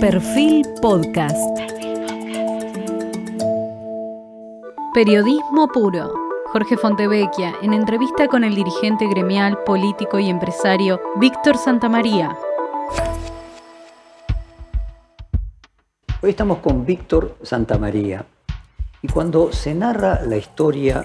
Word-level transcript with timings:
Perfil 0.00 0.64
Podcast. 0.80 1.36
Periodismo 4.94 5.66
puro. 5.74 6.14
Jorge 6.52 6.76
Fontevecchia, 6.76 7.56
en 7.62 7.72
entrevista 7.72 8.28
con 8.28 8.44
el 8.44 8.54
dirigente 8.54 9.08
gremial, 9.08 9.58
político 9.64 10.20
y 10.20 10.30
empresario 10.30 11.00
Víctor 11.16 11.56
Santamaría. 11.56 12.38
Hoy 16.22 16.30
estamos 16.30 16.58
con 16.58 16.86
Víctor 16.86 17.34
Santamaría 17.42 18.24
y 19.02 19.08
cuando 19.08 19.52
se 19.52 19.74
narra 19.74 20.20
la 20.22 20.36
historia 20.36 21.04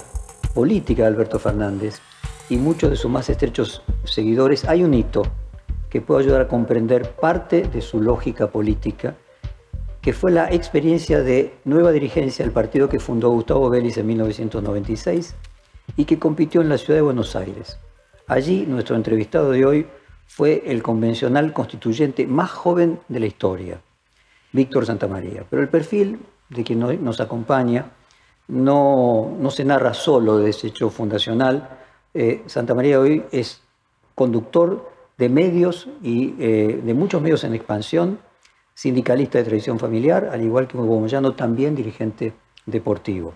política 0.54 1.02
de 1.02 1.08
Alberto 1.08 1.40
Fernández 1.40 2.00
y 2.48 2.58
muchos 2.58 2.92
de 2.92 2.96
sus 2.96 3.10
más 3.10 3.28
estrechos 3.28 3.82
seguidores, 4.04 4.66
hay 4.66 4.84
un 4.84 4.94
hito 4.94 5.24
que 5.94 6.02
puede 6.02 6.24
ayudar 6.24 6.42
a 6.42 6.48
comprender 6.48 7.12
parte 7.12 7.62
de 7.62 7.80
su 7.80 8.02
lógica 8.02 8.48
política, 8.48 9.16
que 10.02 10.12
fue 10.12 10.32
la 10.32 10.52
experiencia 10.52 11.22
de 11.22 11.54
nueva 11.66 11.92
dirigencia 11.92 12.44
del 12.44 12.52
partido 12.52 12.90
que 12.90 13.00
fundó 13.00 13.30
Gustavo 13.30 13.70
Vélez 13.70 14.00
en 14.00 14.08
1996 14.08 15.36
y 15.96 16.06
que 16.06 16.18
compitió 16.18 16.62
en 16.62 16.70
la 16.70 16.80
ciudad 16.80 16.98
de 16.98 17.04
Buenos 17.04 17.36
Aires. 17.36 17.78
Allí 18.26 18.66
nuestro 18.66 18.96
entrevistado 18.96 19.52
de 19.52 19.68
hoy 19.68 19.88
fue 20.26 20.64
el 20.66 20.82
convencional 20.82 21.54
constituyente 21.54 22.26
más 22.26 22.50
joven 22.50 23.00
de 23.08 23.20
la 23.20 23.28
historia, 23.28 23.80
Víctor 24.52 24.88
Santamaría. 24.88 25.46
Pero 25.48 25.62
el 25.62 25.70
perfil 25.70 26.18
de 26.50 26.64
quien 26.64 26.80
nos 26.80 27.20
acompaña 27.20 27.92
no, 28.48 29.38
no 29.40 29.52
se 29.52 29.64
narra 29.64 29.94
solo 29.94 30.40
de 30.40 30.50
ese 30.50 30.70
hecho 30.70 30.90
fundacional. 30.90 31.70
Eh, 32.16 32.42
Santamaría 32.48 33.00
hoy 33.00 33.24
es 33.32 33.62
conductor 34.16 34.93
de 35.18 35.30
medios 35.30 35.88
y 36.02 36.36
eh, 36.40 36.82
de 36.84 36.94
muchos 36.94 37.22
medios 37.22 37.44
en 37.44 37.54
expansión, 37.54 38.20
sindicalista 38.74 39.38
de 39.38 39.44
tradición 39.44 39.80
familiar, 39.80 40.30
al 40.32 40.42
igual 40.42 40.68
que 40.68 40.78
Hugo 40.78 41.00
Moyano, 41.00 41.34
también 41.34 41.76
dirigente 41.76 42.34
deportivo. 42.66 43.34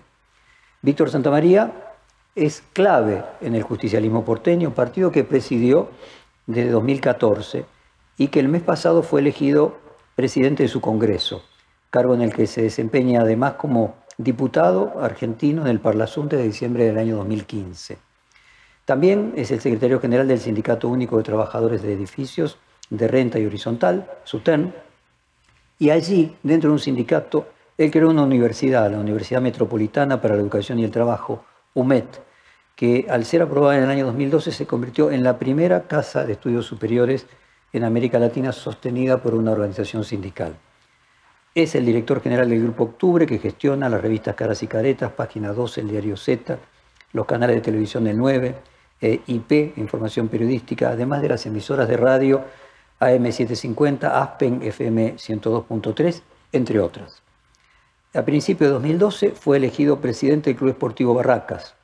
Víctor 0.82 1.10
Santamaría 1.10 1.94
es 2.34 2.62
clave 2.72 3.24
en 3.40 3.54
el 3.54 3.62
justicialismo 3.62 4.24
porteño, 4.24 4.74
partido 4.74 5.10
que 5.10 5.24
presidió 5.24 5.88
desde 6.46 6.70
2014 6.70 7.66
y 8.16 8.28
que 8.28 8.40
el 8.40 8.48
mes 8.48 8.62
pasado 8.62 9.02
fue 9.02 9.20
elegido 9.20 9.78
presidente 10.14 10.64
de 10.64 10.68
su 10.68 10.80
Congreso, 10.80 11.42
cargo 11.90 12.14
en 12.14 12.22
el 12.22 12.34
que 12.34 12.46
se 12.46 12.62
desempeña 12.62 13.20
además 13.20 13.54
como 13.54 13.94
diputado 14.18 15.00
argentino 15.00 15.62
en 15.62 15.68
el 15.68 15.80
Parlasunte 15.80 16.36
de 16.36 16.44
diciembre 16.44 16.84
del 16.84 16.98
año 16.98 17.16
2015. 17.18 18.07
También 18.88 19.34
es 19.36 19.50
el 19.50 19.60
secretario 19.60 20.00
general 20.00 20.26
del 20.28 20.40
Sindicato 20.40 20.88
Único 20.88 21.18
de 21.18 21.22
Trabajadores 21.22 21.82
de 21.82 21.92
Edificios 21.92 22.56
de 22.88 23.06
Renta 23.06 23.38
y 23.38 23.44
Horizontal, 23.44 24.10
SUTEN, 24.24 24.72
y 25.78 25.90
allí, 25.90 26.34
dentro 26.42 26.70
de 26.70 26.72
un 26.72 26.78
sindicato, 26.78 27.48
él 27.76 27.90
creó 27.90 28.08
una 28.08 28.22
universidad, 28.22 28.90
la 28.90 28.98
Universidad 28.98 29.42
Metropolitana 29.42 30.22
para 30.22 30.36
la 30.36 30.40
Educación 30.40 30.78
y 30.78 30.84
el 30.84 30.90
Trabajo, 30.90 31.44
UMET, 31.74 32.06
que 32.74 33.04
al 33.10 33.26
ser 33.26 33.42
aprobada 33.42 33.76
en 33.76 33.84
el 33.84 33.90
año 33.90 34.06
2012 34.06 34.52
se 34.52 34.66
convirtió 34.66 35.10
en 35.10 35.22
la 35.22 35.38
primera 35.38 35.82
casa 35.86 36.24
de 36.24 36.32
estudios 36.32 36.64
superiores 36.64 37.26
en 37.74 37.84
América 37.84 38.18
Latina 38.18 38.52
sostenida 38.52 39.18
por 39.18 39.34
una 39.34 39.52
organización 39.52 40.02
sindical. 40.02 40.56
Es 41.54 41.74
el 41.74 41.84
director 41.84 42.22
general 42.22 42.48
del 42.48 42.62
Grupo 42.62 42.84
Octubre, 42.84 43.26
que 43.26 43.38
gestiona 43.38 43.90
las 43.90 44.00
revistas 44.00 44.34
Caras 44.34 44.62
y 44.62 44.66
Caretas, 44.66 45.12
Página 45.12 45.52
12, 45.52 45.82
el 45.82 45.90
diario 45.90 46.16
Z, 46.16 46.58
los 47.12 47.26
canales 47.26 47.56
de 47.56 47.60
televisión 47.60 48.04
del 48.04 48.16
9, 48.16 48.77
eh, 49.00 49.20
IP, 49.26 49.76
Información 49.76 50.28
Periodística, 50.28 50.90
además 50.90 51.22
de 51.22 51.28
las 51.28 51.46
emisoras 51.46 51.88
de 51.88 51.96
radio 51.96 52.44
AM750, 53.00 54.04
Aspen 54.04 54.62
FM 54.62 55.16
102.3, 55.16 56.22
entre 56.52 56.80
otras. 56.80 57.22
A 58.14 58.22
principios 58.22 58.68
de 58.68 58.74
2012 58.74 59.30
fue 59.30 59.58
elegido 59.58 60.00
presidente 60.00 60.50
del 60.50 60.56
Club 60.56 60.70
Esportivo 60.70 61.14
Barracas. 61.14 61.74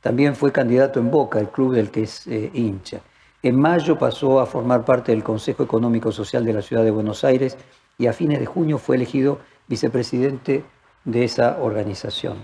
También 0.00 0.34
fue 0.34 0.52
candidato 0.52 0.98
en 0.98 1.10
Boca, 1.10 1.38
el 1.38 1.48
club 1.48 1.74
del 1.74 1.90
que 1.90 2.02
es 2.02 2.26
eh, 2.26 2.50
hincha. 2.52 3.00
En 3.42 3.60
mayo 3.60 3.98
pasó 3.98 4.40
a 4.40 4.46
formar 4.46 4.84
parte 4.84 5.12
del 5.12 5.22
Consejo 5.22 5.62
Económico 5.62 6.10
Social 6.10 6.44
de 6.44 6.54
la 6.54 6.62
Ciudad 6.62 6.82
de 6.82 6.90
Buenos 6.90 7.24
Aires 7.24 7.58
y 7.98 8.06
a 8.06 8.12
fines 8.12 8.40
de 8.40 8.46
junio 8.46 8.78
fue 8.78 8.96
elegido 8.96 9.38
vicepresidente 9.68 10.64
de 11.04 11.24
esa 11.24 11.58
organización. 11.60 12.38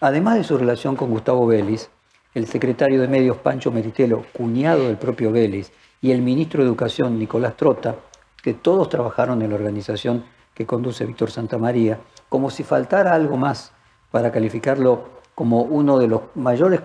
Además 0.00 0.36
de 0.36 0.44
su 0.44 0.56
relación 0.56 0.94
con 0.94 1.10
Gustavo 1.10 1.46
Vélez, 1.46 1.90
el 2.34 2.46
secretario 2.46 3.00
de 3.00 3.08
Medios 3.08 3.38
Pancho 3.38 3.70
Meritelo, 3.70 4.24
cuñado 4.32 4.86
del 4.86 4.98
propio 4.98 5.32
Vélez, 5.32 5.72
y 6.00 6.12
el 6.12 6.22
ministro 6.22 6.62
de 6.62 6.68
Educación 6.68 7.18
Nicolás 7.18 7.56
Trota, 7.56 7.96
que 8.42 8.54
todos 8.54 8.88
trabajaron 8.88 9.42
en 9.42 9.50
la 9.50 9.56
organización 9.56 10.24
que 10.54 10.66
conduce 10.66 11.06
Víctor 11.06 11.30
Santamaría, 11.30 12.00
como 12.28 12.50
si 12.50 12.62
faltara 12.64 13.14
algo 13.14 13.36
más 13.36 13.72
para 14.10 14.30
calificarlo 14.30 15.08
como 15.34 15.62
uno 15.62 15.98
de 15.98 16.08
los 16.08 16.22
mayores, 16.34 16.80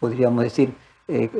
podríamos 0.00 0.42
decir, 0.42 0.74
eh, 1.06 1.30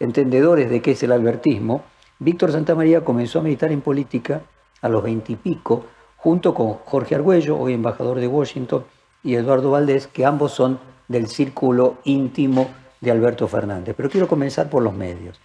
entendedores 0.00 0.70
de 0.70 0.80
qué 0.80 0.92
es 0.92 1.02
el 1.02 1.12
albertismo, 1.12 1.82
Víctor 2.18 2.52
Santamaría 2.52 3.04
comenzó 3.04 3.40
a 3.40 3.42
militar 3.42 3.72
en 3.72 3.80
política 3.80 4.42
a 4.80 4.88
los 4.88 5.02
veintipico, 5.02 5.86
junto 6.16 6.54
con 6.54 6.74
Jorge 6.74 7.16
Argüello, 7.16 7.58
hoy 7.58 7.74
embajador 7.74 8.18
de 8.18 8.28
Washington, 8.28 8.84
y 9.22 9.34
Eduardo 9.34 9.70
Valdés, 9.70 10.06
que 10.06 10.24
ambos 10.24 10.52
son 10.52 10.78
del 11.08 11.28
círculo 11.28 11.98
íntimo 12.04 12.68
de 13.04 13.10
Alberto 13.10 13.46
Fernández. 13.46 13.94
Pero 13.96 14.10
quiero 14.10 14.26
comenzar 14.26 14.68
por 14.68 14.82
los 14.82 14.92
medios. 14.92 15.40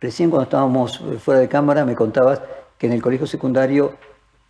Recién 0.00 0.28
cuando 0.28 0.44
estábamos 0.44 1.02
fuera 1.20 1.40
de 1.40 1.48
cámara 1.48 1.84
me 1.84 1.94
contabas 1.94 2.42
que 2.76 2.86
en 2.86 2.92
el 2.92 3.00
colegio 3.00 3.26
secundario 3.26 3.94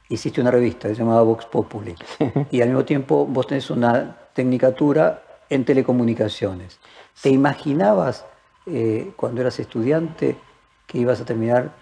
hiciste 0.09 0.41
una 0.41 0.51
revista 0.51 0.89
que 0.89 0.95
se 0.95 1.01
llamaba 1.01 1.23
Vox 1.23 1.47
Populi 1.47 1.95
y 2.51 2.61
al 2.61 2.69
mismo 2.69 2.85
tiempo 2.85 3.27
vos 3.27 3.47
tenés 3.47 3.71
una 3.71 4.17
tecnicatura 4.33 5.23
en 5.49 5.65
telecomunicaciones. 5.65 6.81
¿Te 7.23 7.29
imaginabas 7.29 8.27
eh, 8.67 9.13
cuando 9.17 9.43
eras 9.43 9.61
estudiante 9.61 10.37
que 10.87 10.99
ibas 10.99 11.21
a 11.21 11.25
terminar 11.25 11.73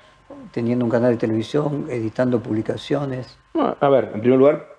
teniendo 0.51 0.85
un 0.85 0.91
canal 0.91 1.13
de 1.13 1.17
televisión, 1.17 1.87
editando 1.89 2.41
publicaciones? 2.41 3.39
a 3.55 3.89
ver, 3.89 4.11
en 4.15 4.21
primer 4.21 4.39
lugar, 4.39 4.72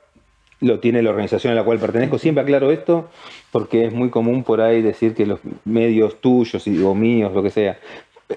lo 0.64 0.80
tiene 0.80 1.02
la 1.02 1.10
organización 1.10 1.52
a 1.52 1.56
la 1.58 1.64
cual 1.64 1.78
pertenezco. 1.78 2.18
Siempre 2.18 2.42
aclaro 2.44 2.72
esto 2.72 3.10
porque 3.52 3.86
es 3.86 3.94
muy 3.94 4.10
común 4.10 4.44
por 4.44 4.62
ahí 4.62 4.82
decir 4.82 5.14
que 5.14 5.26
los 5.26 5.40
medios 5.66 6.22
tuyos 6.22 6.66
o 6.68 6.96
míos, 6.96 7.34
lo 7.34 7.44
que 7.44 7.50
sea, 7.50 7.78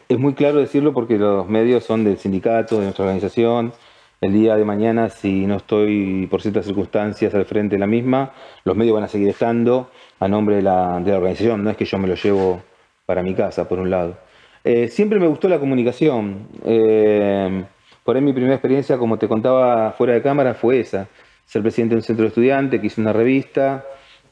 es 0.09 0.19
muy 0.19 0.35
claro 0.35 0.59
decirlo 0.59 0.93
porque 0.93 1.19
los 1.19 1.49
medios 1.49 1.85
son 1.85 2.05
del 2.05 2.19
sindicato, 2.19 2.79
de 2.79 2.85
nuestra 2.85 3.05
organización. 3.05 3.73
El 4.21 4.33
día 4.33 4.57
de 4.57 4.65
mañana, 4.65 5.09
si 5.09 5.47
no 5.47 5.57
estoy 5.57 6.27
por 6.29 6.43
ciertas 6.43 6.67
circunstancias 6.67 7.33
al 7.35 7.45
frente 7.45 7.77
de 7.77 7.81
la 7.81 7.87
misma, 7.87 8.33
los 8.65 8.75
medios 8.75 8.95
van 8.95 9.05
a 9.05 9.09
seguir 9.09 9.29
estando 9.29 9.91
a 10.19 10.27
nombre 10.27 10.57
de 10.57 10.63
la, 10.63 10.97
organización. 10.97 11.63
No 11.63 11.71
es 11.71 11.77
que 11.77 11.85
yo 11.85 11.97
me 11.99 12.09
lo 12.09 12.17
llevo 12.17 12.61
para 13.05 13.23
mi 13.23 13.35
casa, 13.35 13.69
por 13.69 13.79
un 13.79 13.91
lado. 13.91 14.17
Eh, 14.65 14.89
siempre 14.89 15.21
me 15.21 15.29
gustó 15.29 15.49
la 15.49 15.61
comunicación. 15.61 16.49
Eh, 16.65 17.65
por 18.03 18.17
ahí 18.17 18.23
mi 18.23 18.33
primera 18.33 18.55
experiencia, 18.55 18.99
como 18.99 19.17
te 19.17 19.29
contaba 19.29 19.93
fuera 19.93 20.15
de 20.15 20.23
cámara, 20.23 20.55
fue 20.55 20.81
esa 20.81 21.07
ser 21.47 21.63
presidente 21.63 21.95
de 21.95 22.01
un 22.01 22.03
centro 22.03 22.25
de 22.25 22.29
estudiantes, 22.29 22.81
que 22.81 22.89
hice 22.89 23.01
una 23.01 23.13
revista. 23.13 23.85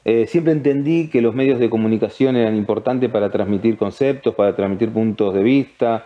Eh, 0.05 0.27
siempre 0.27 0.53
entendí 0.53 1.09
que 1.09 1.23
los 1.23 1.35
medios 1.35 1.59
de 1.59 1.71
comunicación 1.71 2.37
eran 2.37 2.57
importantes 2.57 3.11
para 3.11 3.31
transmitir 3.31 3.79
conceptos, 3.79 4.35
para 4.35 4.55
transmitir 4.55 4.91
puntos 4.91 5.33
de 5.33 5.43
vista. 5.43 6.05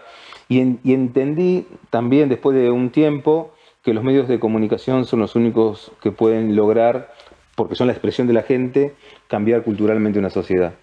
Y, 0.49 0.61
entendí 0.61 1.67
también 1.91 2.29
después 2.29 2.57
de 2.57 2.71
un 2.71 2.91
tiempo 2.91 3.53
que 3.83 3.93
los 3.93 4.05
medios 4.05 4.29
de 4.29 4.39
comunicación 4.39 5.05
son 5.05 5.21
los 5.21 5.35
únicos 5.35 5.93
que 6.03 6.13
pueden 6.13 6.55
lograr, 6.55 7.13
porque 7.55 7.75
son 7.75 7.87
la 7.87 7.93
expresión 7.93 8.27
de 8.27 8.35
la 8.35 8.43
gente, 8.43 8.95
cambiar 9.27 9.63
culturalmente 9.63 10.19
una 10.19 10.31
sociedad. 10.31 10.75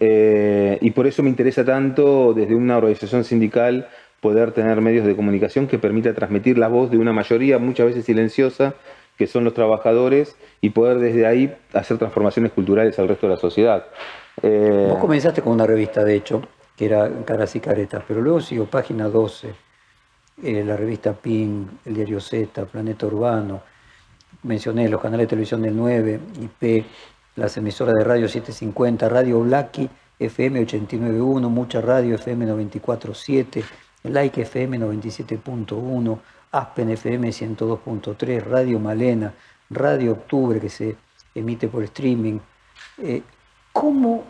Eh, 0.00 0.78
y 0.80 0.90
por 0.90 1.06
eso 1.06 1.22
me 1.22 1.30
interesa 1.30 1.64
tanto 1.64 2.34
desde 2.34 2.54
una 2.54 2.76
organización 2.76 3.22
sindical 3.22 3.88
poder 4.20 4.52
tener 4.52 4.80
medios 4.80 5.06
de 5.06 5.14
comunicación 5.14 5.68
que 5.68 5.78
permita 5.78 6.14
transmitir 6.14 6.58
la 6.58 6.68
voz 6.68 6.90
de 6.90 6.98
una 6.98 7.12
mayoría 7.12 7.58
muchas 7.58 7.86
veces 7.86 8.06
silenciosa 8.06 8.74
que 9.16 9.26
son 9.26 9.44
los 9.44 9.54
trabajadores, 9.54 10.36
y 10.60 10.70
poder 10.70 10.98
desde 10.98 11.26
ahí 11.26 11.54
hacer 11.72 11.98
transformaciones 11.98 12.52
culturales 12.52 12.98
al 12.98 13.08
resto 13.08 13.26
de 13.26 13.34
la 13.34 13.40
sociedad. 13.40 13.86
Eh, 14.42 14.88
Vos 14.90 14.98
comenzaste 14.98 15.42
con 15.42 15.52
una 15.52 15.66
revista, 15.66 16.02
de 16.04 16.16
hecho, 16.16 16.42
que 16.76 16.86
era 16.86 17.08
Caras 17.24 17.54
y 17.54 17.60
Caretas, 17.60 18.02
pero 18.06 18.20
luego 18.20 18.40
siguió 18.40 18.66
Página 18.66 19.08
12, 19.08 19.54
eh, 20.42 20.64
la 20.64 20.76
revista 20.76 21.12
PIN, 21.12 21.78
el 21.84 21.94
diario 21.94 22.20
Z, 22.20 22.64
Planeta 22.66 23.06
Urbano, 23.06 23.62
mencioné 24.42 24.88
los 24.88 25.00
canales 25.00 25.26
de 25.26 25.30
televisión 25.30 25.62
del 25.62 25.76
9, 25.76 26.20
IP, 26.40 26.84
las 27.36 27.56
emisoras 27.56 27.94
de 27.94 28.04
radio 28.04 28.28
750, 28.28 29.08
Radio 29.08 29.40
Blacky, 29.40 29.88
FM 30.18 30.60
891, 30.60 31.48
Mucha 31.48 31.80
Radio, 31.80 32.16
FM 32.16 32.46
947, 32.46 33.64
Like 34.04 34.42
FM 34.42 34.78
97.1, 34.78 36.18
Aspen 36.54 36.90
FM 36.90 37.30
102.3, 37.30 38.44
Radio 38.44 38.78
Malena, 38.78 39.34
Radio 39.70 40.12
Octubre 40.12 40.60
que 40.60 40.68
se 40.68 40.96
emite 41.34 41.66
por 41.66 41.82
streaming. 41.82 42.38
Eh, 42.98 43.22
¿Cómo 43.72 44.22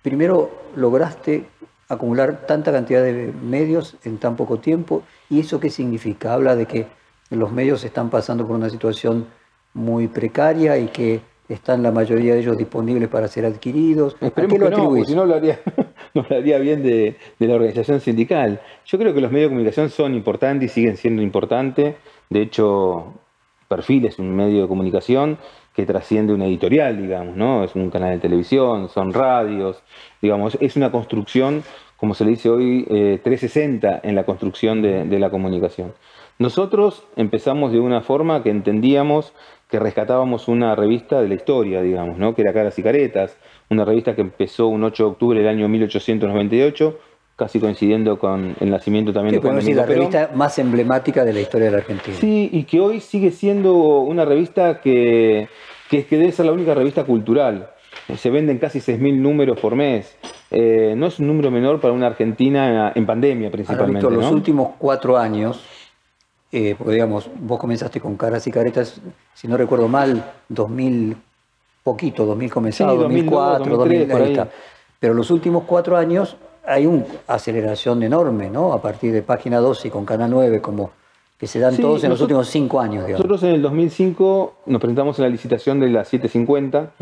primero 0.00 0.50
lograste 0.74 1.46
acumular 1.86 2.46
tanta 2.46 2.72
cantidad 2.72 3.02
de 3.02 3.30
medios 3.42 3.98
en 4.04 4.16
tan 4.16 4.36
poco 4.36 4.58
tiempo? 4.58 5.02
¿Y 5.28 5.40
eso 5.40 5.60
qué 5.60 5.68
significa? 5.68 6.32
Habla 6.32 6.56
de 6.56 6.64
que 6.64 6.86
los 7.28 7.52
medios 7.52 7.84
están 7.84 8.08
pasando 8.08 8.46
por 8.46 8.56
una 8.56 8.70
situación 8.70 9.26
muy 9.74 10.08
precaria 10.08 10.78
y 10.78 10.88
que 10.88 11.20
están 11.48 11.82
la 11.82 11.90
mayoría 11.90 12.34
de 12.34 12.40
ellos 12.40 12.58
disponibles 12.58 13.08
para 13.08 13.28
ser 13.28 13.46
adquiridos. 13.46 14.16
¿A 14.20 14.30
qué 14.30 14.46
lo 14.46 14.70
no, 14.70 15.04
si 15.04 15.14
no 15.14 15.24
lo 15.24 15.34
haría, 15.34 15.60
no 16.14 16.24
haría 16.30 16.58
bien 16.58 16.82
de, 16.82 17.16
la 17.38 17.54
organización 17.54 18.00
sindical. 18.00 18.60
Yo 18.86 18.98
creo 18.98 19.14
que 19.14 19.20
los 19.20 19.32
medios 19.32 19.50
de 19.50 19.54
comunicación 19.54 19.90
son 19.90 20.14
importantes 20.14 20.70
y 20.70 20.74
siguen 20.74 20.96
siendo 20.96 21.22
importantes. 21.22 21.96
De 22.28 22.42
hecho, 22.42 23.14
Perfil 23.68 24.06
es 24.06 24.18
un 24.18 24.34
medio 24.34 24.62
de 24.62 24.68
comunicación 24.68 25.38
que 25.74 25.86
trasciende 25.86 26.32
una 26.32 26.46
editorial, 26.46 27.00
digamos, 27.00 27.36
¿no? 27.36 27.64
Es 27.64 27.74
un 27.74 27.90
canal 27.90 28.10
de 28.10 28.18
televisión, 28.18 28.88
son 28.88 29.12
radios, 29.12 29.82
digamos, 30.20 30.58
es 30.60 30.76
una 30.76 30.90
construcción, 30.90 31.62
como 31.96 32.14
se 32.14 32.24
le 32.24 32.30
dice 32.30 32.50
hoy, 32.50 32.84
360 32.84 33.88
eh, 33.88 34.00
en 34.02 34.16
la 34.16 34.24
construcción 34.24 34.82
de 34.82 35.18
la 35.18 35.30
comunicación. 35.30 35.92
Nosotros 36.38 37.04
empezamos 37.16 37.72
de 37.72 37.80
una 37.80 38.00
forma 38.00 38.44
que 38.44 38.50
entendíamos 38.50 39.32
que 39.68 39.78
rescatábamos 39.78 40.48
una 40.48 40.74
revista 40.74 41.20
de 41.20 41.28
la 41.28 41.34
historia, 41.34 41.82
digamos, 41.82 42.18
¿no? 42.18 42.34
que 42.34 42.42
era 42.42 42.52
Caras 42.52 42.78
y 42.78 42.82
Caretas, 42.82 43.36
una 43.68 43.84
revista 43.84 44.14
que 44.14 44.22
empezó 44.22 44.68
un 44.68 44.82
8 44.82 45.02
de 45.02 45.10
octubre 45.10 45.38
del 45.38 45.48
año 45.48 45.68
1898, 45.68 46.98
casi 47.36 47.60
coincidiendo 47.60 48.18
con 48.18 48.56
el 48.60 48.70
nacimiento 48.70 49.12
también 49.12 49.36
de 49.36 49.40
Juan 49.40 49.56
decir, 49.56 49.76
la 49.76 49.86
revista 49.86 50.30
más 50.34 50.58
emblemática 50.58 51.24
de 51.24 51.34
la 51.34 51.40
historia 51.40 51.66
de 51.66 51.72
la 51.72 51.78
Argentina. 51.78 52.16
Sí, 52.18 52.48
y 52.50 52.64
que 52.64 52.80
hoy 52.80 53.00
sigue 53.00 53.30
siendo 53.30 53.74
una 54.00 54.24
revista 54.24 54.80
que, 54.80 55.48
que, 55.90 56.06
que 56.06 56.16
debe 56.16 56.32
ser 56.32 56.46
la 56.46 56.52
única 56.52 56.74
revista 56.74 57.04
cultural. 57.04 57.70
Se 58.16 58.30
venden 58.30 58.58
casi 58.58 58.78
6.000 58.78 59.18
números 59.18 59.60
por 59.60 59.76
mes. 59.76 60.16
Eh, 60.50 60.94
no 60.96 61.06
es 61.06 61.18
un 61.18 61.26
número 61.26 61.50
menor 61.50 61.78
para 61.78 61.92
una 61.92 62.06
Argentina 62.06 62.90
en 62.94 63.04
pandemia 63.04 63.50
principalmente. 63.50 64.06
Ahora, 64.06 64.16
los 64.16 64.32
últimos 64.32 64.70
cuatro 64.78 65.18
años, 65.18 65.62
eh, 66.50 66.74
porque 66.76 66.94
digamos, 66.94 67.28
vos 67.40 67.58
comenzaste 67.58 68.00
con 68.00 68.16
caras 68.16 68.46
y 68.46 68.50
caretas, 68.50 69.00
si 69.34 69.48
no 69.48 69.56
recuerdo 69.56 69.88
mal, 69.88 70.32
2000, 70.48 71.16
poquito, 71.82 72.24
2000 72.24 72.50
comenzado, 72.50 72.96
2004, 72.96 73.76
2003, 73.76 74.20
ahí 74.20 74.30
está. 74.32 74.48
Pero 74.98 75.14
los 75.14 75.30
últimos 75.30 75.64
cuatro 75.64 75.96
años 75.96 76.36
hay 76.64 76.86
una 76.86 77.04
aceleración 77.26 78.02
enorme, 78.02 78.50
¿no? 78.50 78.72
A 78.72 78.82
partir 78.82 79.12
de 79.12 79.22
página 79.22 79.58
12 79.58 79.88
y 79.88 79.90
con 79.90 80.04
Canal 80.04 80.30
9, 80.30 80.60
como 80.60 80.90
que 81.38 81.46
se 81.46 81.60
dan 81.60 81.76
todos 81.76 82.02
en 82.02 82.10
los 82.10 82.20
últimos 82.20 82.48
cinco 82.48 82.80
años. 82.80 83.06
Digamos. 83.06 83.24
Nosotros 83.24 83.42
en 83.44 83.54
el 83.54 83.62
2005 83.62 84.54
nos 84.66 84.80
presentamos 84.80 85.18
en 85.18 85.24
la 85.24 85.28
licitación 85.28 85.78
de 85.78 85.88
la 85.88 86.04
750, 86.04 86.92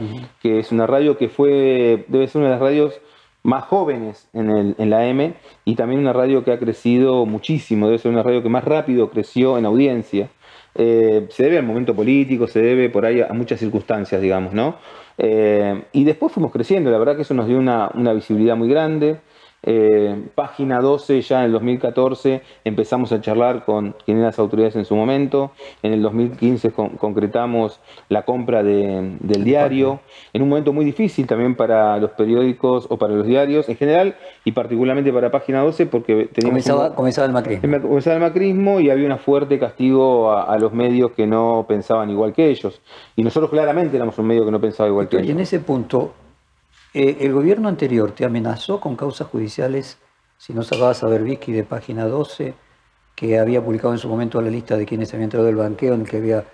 que 0.42 0.58
es 0.58 0.72
una 0.72 0.86
radio 0.86 1.16
que 1.16 1.28
fue, 1.28 2.04
debe 2.08 2.28
ser 2.28 2.40
una 2.40 2.50
de 2.50 2.54
las 2.54 2.60
radios 2.60 3.00
más 3.46 3.64
jóvenes 3.64 4.28
en, 4.32 4.50
el, 4.50 4.74
en, 4.76 4.90
la 4.90 5.06
M 5.06 5.34
y 5.64 5.76
también 5.76 6.00
una 6.00 6.12
radio 6.12 6.42
que 6.42 6.50
ha 6.50 6.58
crecido 6.58 7.26
muchísimo, 7.26 7.86
debe 7.86 7.98
ser 7.98 8.10
una 8.10 8.24
radio 8.24 8.42
que 8.42 8.48
más 8.48 8.64
rápido 8.64 9.08
creció 9.08 9.56
en 9.56 9.66
audiencia. 9.66 10.28
Eh, 10.74 11.26
se 11.30 11.44
debe 11.44 11.58
al 11.58 11.64
momento 11.64 11.94
político, 11.94 12.48
se 12.48 12.60
debe 12.60 12.90
por 12.90 13.06
ahí 13.06 13.20
a 13.20 13.32
muchas 13.32 13.60
circunstancias, 13.60 14.20
digamos, 14.20 14.52
¿no? 14.52 14.76
Eh, 15.16 15.84
y 15.92 16.04
después 16.04 16.32
fuimos 16.32 16.52
creciendo, 16.52 16.90
la 16.90 16.98
verdad 16.98 17.14
que 17.16 17.22
eso 17.22 17.34
nos 17.34 17.46
dio 17.46 17.56
una, 17.56 17.88
una 17.94 18.12
visibilidad 18.12 18.56
muy 18.56 18.68
grande. 18.68 19.20
Eh, 19.68 20.16
página 20.36 20.80
12, 20.80 21.20
ya 21.22 21.40
en 21.40 21.46
el 21.46 21.52
2014 21.52 22.40
empezamos 22.64 23.10
a 23.10 23.20
charlar 23.20 23.64
con 23.64 23.96
quienes 24.04 24.22
las 24.22 24.38
autoridades 24.38 24.76
en 24.76 24.84
su 24.84 24.94
momento. 24.94 25.50
En 25.82 25.92
el 25.92 26.02
2015 26.02 26.70
concretamos 26.70 27.80
la 28.08 28.22
compra 28.22 28.62
del 28.62 29.18
diario, 29.44 29.98
en 30.32 30.42
un 30.42 30.48
momento 30.48 30.72
muy 30.72 30.84
difícil 30.84 31.26
también 31.26 31.56
para 31.56 31.98
los 31.98 32.12
periódicos 32.12 32.86
o 32.90 32.96
para 32.96 33.14
los 33.14 33.26
diarios 33.26 33.68
en 33.68 33.76
general 33.76 34.14
y 34.44 34.52
particularmente 34.52 35.12
para 35.12 35.32
página 35.32 35.62
12 35.62 35.86
porque 35.86 36.28
teníamos 36.32 36.64
comenzaba, 36.94 37.26
el 37.26 37.32
macrismo. 37.32 37.80
Comenzaba 37.82 38.16
el 38.16 38.22
macrismo 38.22 38.78
y 38.78 38.90
había 38.90 39.08
un 39.08 39.18
fuerte 39.18 39.58
castigo 39.58 40.32
a, 40.32 40.56
los 40.58 40.72
medios 40.72 41.10
que 41.12 41.26
no 41.26 41.64
pensaban 41.68 42.08
igual 42.10 42.32
que 42.32 42.48
ellos. 42.50 42.80
Y 43.16 43.24
nosotros 43.24 43.50
claramente 43.50 43.96
éramos 43.96 44.16
un 44.18 44.26
medio 44.26 44.44
que 44.44 44.52
no 44.52 44.60
pensaba 44.60 44.88
igual 44.88 45.08
que 45.08 45.16
ellos. 45.16 45.28
Y 45.28 45.32
en 45.32 45.40
ese 45.40 45.58
punto, 45.58 46.12
eh, 46.96 47.18
¿El 47.20 47.34
gobierno 47.34 47.68
anterior 47.68 48.12
te 48.12 48.24
amenazó 48.24 48.80
con 48.80 48.96
causas 48.96 49.28
judiciales 49.28 49.98
si 50.38 50.54
no 50.54 50.62
sacabas 50.62 51.02
a 51.02 51.08
Berbisky 51.08 51.52
de 51.52 51.62
página 51.62 52.06
12, 52.06 52.54
que 53.14 53.38
había 53.38 53.62
publicado 53.62 53.92
en 53.92 53.98
su 53.98 54.08
momento 54.08 54.40
la 54.40 54.48
lista 54.48 54.78
de 54.78 54.86
quienes 54.86 55.12
habían 55.12 55.24
entrado 55.24 55.44
del 55.44 55.56
banqueo, 55.56 55.92
en 55.92 56.00
el 56.00 56.08
que 56.08 56.16
había 56.16 56.44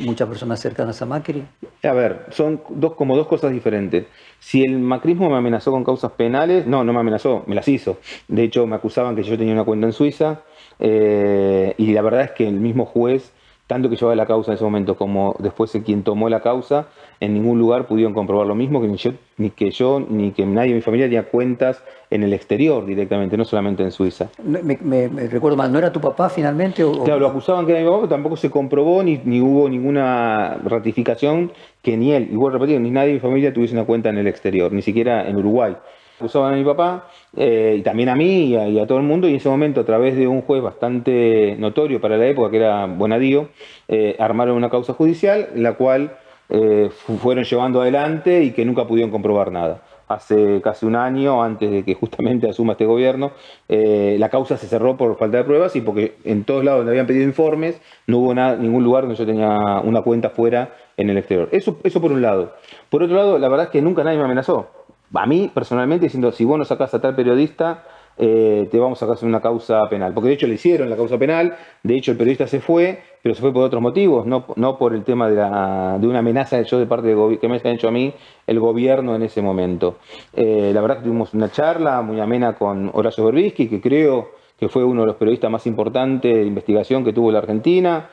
muchas 0.00 0.26
personas 0.26 0.60
cercanas 0.60 1.02
a 1.02 1.06
Macri? 1.06 1.44
A 1.82 1.92
ver, 1.92 2.24
son 2.30 2.62
dos, 2.70 2.94
como 2.94 3.18
dos 3.18 3.26
cosas 3.26 3.52
diferentes. 3.52 4.06
Si 4.38 4.64
el 4.64 4.78
macrismo 4.78 5.28
me 5.28 5.36
amenazó 5.36 5.70
con 5.70 5.84
causas 5.84 6.12
penales, 6.12 6.66
no, 6.66 6.84
no 6.84 6.94
me 6.94 7.00
amenazó, 7.00 7.44
me 7.46 7.54
las 7.54 7.68
hizo. 7.68 7.98
De 8.28 8.44
hecho, 8.44 8.66
me 8.66 8.76
acusaban 8.76 9.14
que 9.14 9.22
yo 9.22 9.36
tenía 9.36 9.52
una 9.52 9.64
cuenta 9.64 9.86
en 9.86 9.92
Suiza 9.92 10.40
eh, 10.78 11.74
y 11.76 11.92
la 11.92 12.00
verdad 12.00 12.22
es 12.22 12.30
que 12.30 12.48
el 12.48 12.60
mismo 12.60 12.86
juez 12.86 13.30
tanto 13.72 13.88
que 13.88 13.96
llevaba 13.96 14.14
la 14.14 14.26
causa 14.26 14.50
en 14.50 14.56
ese 14.56 14.64
momento 14.64 14.96
como 14.96 15.34
después 15.38 15.72
quien 15.82 16.02
tomó 16.02 16.28
la 16.28 16.40
causa, 16.40 16.88
en 17.20 17.32
ningún 17.32 17.58
lugar 17.58 17.86
pudieron 17.86 18.12
comprobar 18.12 18.46
lo 18.46 18.54
mismo, 18.54 18.82
que 18.82 18.86
ni 18.86 18.98
yo, 18.98 19.12
ni 19.38 19.48
que 19.48 19.70
yo, 19.70 19.98
ni 19.98 20.32
que 20.32 20.44
nadie 20.44 20.70
de 20.70 20.74
mi 20.74 20.82
familia 20.82 21.06
tenía 21.06 21.22
cuentas 21.22 21.82
en 22.10 22.22
el 22.22 22.34
exterior 22.34 22.84
directamente, 22.84 23.38
no 23.38 23.46
solamente 23.46 23.82
en 23.82 23.90
Suiza. 23.90 24.28
Me, 24.44 25.08
recuerdo 25.30 25.56
mal, 25.56 25.72
¿no 25.72 25.78
era 25.78 25.90
tu 25.90 26.02
papá 26.02 26.28
finalmente? 26.28 26.84
O, 26.84 27.02
claro, 27.02 27.20
lo 27.20 27.28
acusaban 27.28 27.64
que 27.64 27.72
era 27.72 27.80
mi 27.80 27.86
papá, 27.86 28.00
pero 28.00 28.08
tampoco 28.10 28.36
se 28.36 28.50
comprobó 28.50 29.02
ni, 29.02 29.18
ni 29.24 29.40
hubo 29.40 29.66
ninguna 29.70 30.58
ratificación 30.64 31.50
que 31.80 31.96
ni 31.96 32.12
él, 32.12 32.28
igual 32.30 32.52
repetido, 32.52 32.78
ni 32.78 32.90
nadie 32.90 33.08
de 33.08 33.14
mi 33.14 33.20
familia 33.20 33.54
tuviese 33.54 33.72
una 33.72 33.86
cuenta 33.86 34.10
en 34.10 34.18
el 34.18 34.26
exterior, 34.26 34.70
ni 34.70 34.82
siquiera 34.82 35.26
en 35.26 35.36
Uruguay 35.36 35.76
acusaban 36.22 36.54
a 36.54 36.56
mi 36.56 36.64
papá 36.64 37.08
eh, 37.36 37.76
y 37.78 37.82
también 37.82 38.08
a 38.08 38.14
mí 38.14 38.54
y 38.54 38.78
a, 38.78 38.86
todo 38.86 38.98
el 38.98 39.04
mundo 39.04 39.26
y 39.26 39.32
en 39.32 39.36
ese 39.36 39.48
momento 39.48 39.80
a 39.80 39.84
través 39.84 40.16
de 40.16 40.28
un 40.28 40.42
juez 40.42 40.62
bastante 40.62 41.56
notorio 41.58 42.00
para 42.00 42.16
la 42.16 42.26
época 42.26 42.50
que 42.50 42.58
era 42.58 42.86
Bonadío, 42.86 43.48
eh, 43.88 44.16
armaron 44.18 44.56
una 44.56 44.70
causa 44.70 44.94
judicial 44.94 45.48
la 45.56 45.74
cual 45.74 46.16
eh, 46.48 46.90
fueron 47.20 47.44
llevando 47.44 47.82
adelante 47.82 48.42
y 48.42 48.52
que 48.52 48.64
nunca 48.64 48.86
pudieron 48.86 49.10
comprobar 49.10 49.50
nada. 49.50 49.82
Hace 50.08 50.60
casi 50.62 50.84
un 50.84 50.94
año, 50.94 51.42
antes 51.42 51.70
de 51.70 51.84
que 51.84 51.94
justamente 51.94 52.48
asuma 52.48 52.72
este 52.72 52.84
gobierno, 52.84 53.32
la 53.68 54.28
causa 54.28 54.58
se 54.58 54.66
cerró 54.66 54.94
por 54.94 55.16
falta 55.16 55.38
de 55.38 55.44
pruebas 55.44 55.74
y 55.74 55.80
porque 55.80 56.16
en 56.24 56.44
todos 56.44 56.62
lados 56.62 56.80
donde 56.80 56.92
habían 56.92 57.06
pedido 57.06 57.24
informes 57.24 57.80
no 58.06 58.18
hubo 58.18 58.34
nada, 58.34 58.56
ningún 58.56 58.84
lugar 58.84 59.04
donde 59.04 59.16
yo 59.16 59.24
tenía 59.24 59.80
una 59.82 60.02
cuenta 60.02 60.28
fuera 60.28 60.74
en 60.98 61.08
el 61.08 61.16
exterior. 61.16 61.48
Eso, 61.52 61.78
eso 61.82 62.02
por 62.02 62.12
un 62.12 62.20
lado. 62.20 62.52
Por 62.90 63.02
otro 63.02 63.16
lado, 63.16 63.38
la 63.38 63.48
verdad 63.48 63.66
es 63.66 63.72
que 63.72 63.80
nunca 63.80 64.04
nadie 64.04 64.18
me 64.18 64.24
amenazó 64.24 64.68
a 65.14 65.26
mí 65.26 65.50
personalmente 65.52 66.06
diciendo, 66.06 66.32
si 66.32 66.44
vos 66.44 66.58
no 66.58 66.64
sacás 66.64 66.94
a 66.94 67.00
tal 67.00 67.14
periodista, 67.14 67.84
eh, 68.18 68.68
te 68.70 68.78
vamos 68.78 69.02
a 69.02 69.06
sacar 69.06 69.26
una 69.26 69.40
causa 69.40 69.88
penal. 69.88 70.12
Porque 70.12 70.28
de 70.28 70.34
hecho 70.34 70.46
le 70.46 70.54
hicieron 70.54 70.90
la 70.90 70.96
causa 70.96 71.18
penal, 71.18 71.56
de 71.82 71.96
hecho 71.96 72.12
el 72.12 72.18
periodista 72.18 72.46
se 72.46 72.60
fue, 72.60 73.02
pero 73.22 73.34
se 73.34 73.40
fue 73.40 73.52
por 73.52 73.64
otros 73.64 73.80
motivos, 73.80 74.26
no, 74.26 74.44
no 74.56 74.78
por 74.78 74.94
el 74.94 75.04
tema 75.04 75.28
de, 75.28 75.36
la, 75.36 75.98
de 76.00 76.06
una 76.06 76.18
amenaza 76.18 76.60
yo 76.62 76.78
de 76.78 76.86
parte 76.86 77.14
de, 77.14 77.38
que 77.38 77.48
me 77.48 77.56
ha 77.56 77.70
hecho 77.70 77.88
a 77.88 77.90
mí 77.90 78.12
el 78.46 78.60
gobierno 78.60 79.14
en 79.14 79.22
ese 79.22 79.40
momento. 79.42 79.96
Eh, 80.34 80.72
la 80.74 80.80
verdad 80.80 80.98
que 80.98 81.04
tuvimos 81.04 81.32
una 81.34 81.50
charla 81.50 82.02
muy 82.02 82.20
amena 82.20 82.54
con 82.54 82.90
Horacio 82.92 83.24
Berbisky, 83.24 83.68
que 83.68 83.80
creo 83.80 84.30
que 84.58 84.68
fue 84.68 84.84
uno 84.84 85.00
de 85.02 85.08
los 85.08 85.16
periodistas 85.16 85.50
más 85.50 85.66
importantes 85.66 86.34
de 86.34 86.44
investigación 86.44 87.04
que 87.04 87.12
tuvo 87.12 87.32
la 87.32 87.38
Argentina. 87.38 88.10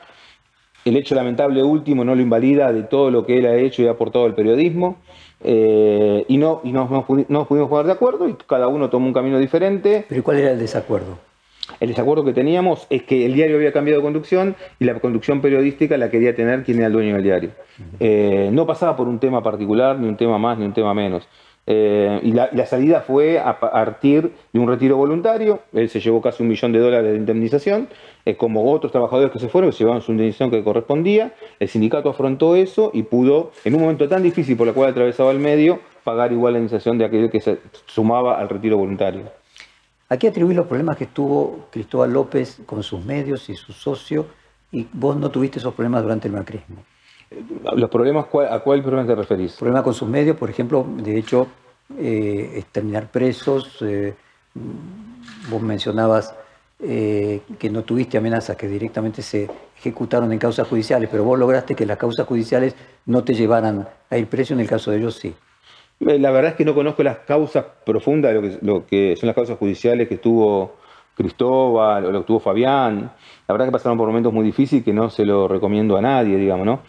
El 0.84 0.96
hecho 0.96 1.14
lamentable 1.14 1.62
último 1.62 2.04
no 2.04 2.14
lo 2.14 2.22
invalida 2.22 2.72
de 2.72 2.84
todo 2.84 3.10
lo 3.10 3.26
que 3.26 3.38
él 3.38 3.46
ha 3.46 3.54
hecho 3.54 3.82
y 3.82 3.86
ha 3.86 3.92
aportado 3.92 4.24
al 4.24 4.34
periodismo. 4.34 4.96
Eh, 5.42 6.24
y 6.28 6.36
no, 6.36 6.60
y 6.64 6.72
no, 6.72 6.88
no, 7.28 7.46
pudimos 7.46 7.68
poner 7.70 7.86
de 7.86 7.92
acuerdo 7.92 8.28
y 8.28 8.34
cada 8.46 8.68
uno 8.68 8.90
tomó 8.90 9.06
un 9.06 9.12
camino 9.12 9.38
diferente. 9.38 10.04
¿Pero 10.08 10.22
cuál 10.22 10.38
era 10.38 10.52
el 10.52 10.58
desacuerdo? 10.58 11.18
El 11.78 11.88
desacuerdo 11.88 12.24
que 12.24 12.32
teníamos 12.32 12.86
es 12.90 13.04
que 13.04 13.24
el 13.24 13.34
diario 13.34 13.56
había 13.56 13.72
cambiado 13.72 14.00
de 14.00 14.04
conducción 14.04 14.56
y 14.78 14.84
la 14.84 14.98
conducción 14.98 15.40
periodística 15.40 15.96
la 15.96 16.10
quería 16.10 16.34
tener 16.34 16.64
quien 16.64 16.78
era 16.78 16.88
el 16.88 16.92
dueño 16.92 17.14
del 17.14 17.22
diario. 17.22 17.50
Eh, 18.00 18.50
no 18.52 18.66
pasaba 18.66 18.96
por 18.96 19.06
un 19.08 19.18
tema 19.18 19.42
particular, 19.42 19.98
ni 19.98 20.08
un 20.08 20.16
tema 20.16 20.36
más, 20.36 20.58
ni 20.58 20.64
un 20.64 20.72
tema 20.72 20.92
menos. 20.94 21.28
Eh, 21.72 22.18
y, 22.24 22.32
la, 22.32 22.66
salida 22.66 23.00
fue 23.00 23.38
a 23.38 23.60
partir 23.60 24.32
de 24.52 24.58
un 24.58 24.66
retiro 24.66 24.96
voluntario. 24.96 25.60
Él 25.72 25.88
se 25.88 26.00
llevó 26.00 26.20
casi 26.20 26.42
un 26.42 26.48
millón 26.48 26.72
de 26.72 26.80
dólares 26.80 27.12
de 27.12 27.16
indemnización, 27.16 27.86
eh, 28.24 28.36
como 28.36 28.72
otros 28.72 28.90
trabajadores 28.90 29.30
que 29.30 29.38
se 29.38 29.48
fueron, 29.48 29.70
que 29.70 29.76
se 29.76 29.84
llevaban 29.84 30.02
su 30.02 30.10
indemnización 30.10 30.50
que 30.50 30.64
correspondía. 30.64 31.32
El 31.60 31.68
sindicato 31.68 32.10
afrontó 32.10 32.56
eso 32.56 32.90
y 32.92 33.04
pudo, 33.04 33.52
en 33.64 33.76
un 33.76 33.82
momento 33.82 34.08
tan 34.08 34.24
difícil 34.24 34.56
por 34.56 34.66
el 34.66 34.74
cual 34.74 34.90
atravesaba 34.90 35.30
el 35.30 35.38
medio, 35.38 35.78
pagar 36.02 36.32
igual 36.32 36.54
la 36.54 36.58
indemnización 36.58 36.98
de 36.98 37.04
aquel 37.04 37.30
que 37.30 37.40
se 37.40 37.58
sumaba 37.86 38.40
al 38.40 38.48
retiro 38.48 38.76
voluntario. 38.76 39.30
¿A 40.08 40.16
qué 40.16 40.26
atribuís 40.26 40.56
los 40.56 40.66
problemas 40.66 40.96
que 40.96 41.06
tuvo 41.06 41.68
Cristóbal 41.70 42.12
López 42.12 42.62
con 42.66 42.82
sus 42.82 43.04
medios 43.04 43.48
y 43.48 43.54
su 43.54 43.72
socio 43.72 44.26
y 44.72 44.88
vos 44.92 45.16
no 45.16 45.30
tuviste 45.30 45.60
esos 45.60 45.72
problemas 45.74 46.02
durante 46.02 46.26
el 46.26 46.34
macrismo? 46.34 46.82
¿Los 47.76 47.90
problemas, 47.90 48.26
¿A 48.50 48.58
cuál 48.58 48.82
problema 48.82 49.06
te 49.06 49.14
referís? 49.14 49.52
Problema 49.52 49.82
con 49.82 49.94
sus 49.94 50.08
medios, 50.08 50.36
por 50.36 50.50
ejemplo, 50.50 50.84
de 50.96 51.16
hecho, 51.16 51.46
eh, 51.98 52.64
terminar 52.72 53.08
presos. 53.08 53.78
Eh, 53.82 54.14
vos 55.48 55.62
mencionabas 55.62 56.34
eh, 56.82 57.42
que 57.58 57.70
no 57.70 57.82
tuviste 57.82 58.18
amenazas 58.18 58.56
que 58.56 58.66
directamente 58.66 59.22
se 59.22 59.48
ejecutaron 59.76 60.32
en 60.32 60.38
causas 60.38 60.66
judiciales, 60.66 61.08
pero 61.10 61.24
vos 61.24 61.38
lograste 61.38 61.74
que 61.74 61.86
las 61.86 61.98
causas 61.98 62.26
judiciales 62.26 62.74
no 63.06 63.22
te 63.22 63.34
llevaran 63.34 63.86
a 64.10 64.16
ir 64.16 64.26
preso, 64.26 64.54
en 64.54 64.60
el 64.60 64.68
caso 64.68 64.90
de 64.90 64.98
ellos 64.98 65.14
sí. 65.14 65.32
La 66.00 66.30
verdad 66.30 66.52
es 66.52 66.56
que 66.56 66.64
no 66.64 66.74
conozco 66.74 67.02
las 67.02 67.18
causas 67.18 67.64
profundas, 67.84 68.34
lo 68.34 68.40
que, 68.40 68.58
lo 68.62 68.86
que 68.86 69.16
son 69.16 69.26
las 69.26 69.36
causas 69.36 69.58
judiciales 69.58 70.08
que 70.08 70.16
tuvo 70.16 70.76
Cristóbal, 71.14 72.06
o 72.06 72.12
lo 72.12 72.22
tuvo 72.22 72.40
Fabián. 72.40 73.12
La 73.46 73.52
verdad 73.52 73.66
que 73.66 73.72
pasaron 73.72 73.98
por 73.98 74.08
momentos 74.08 74.32
muy 74.32 74.44
difíciles 74.44 74.82
que 74.82 74.94
no 74.94 75.10
se 75.10 75.26
lo 75.26 75.46
recomiendo 75.48 75.98
a 75.98 76.00
nadie, 76.00 76.36
digamos, 76.38 76.64
¿no? 76.64 76.80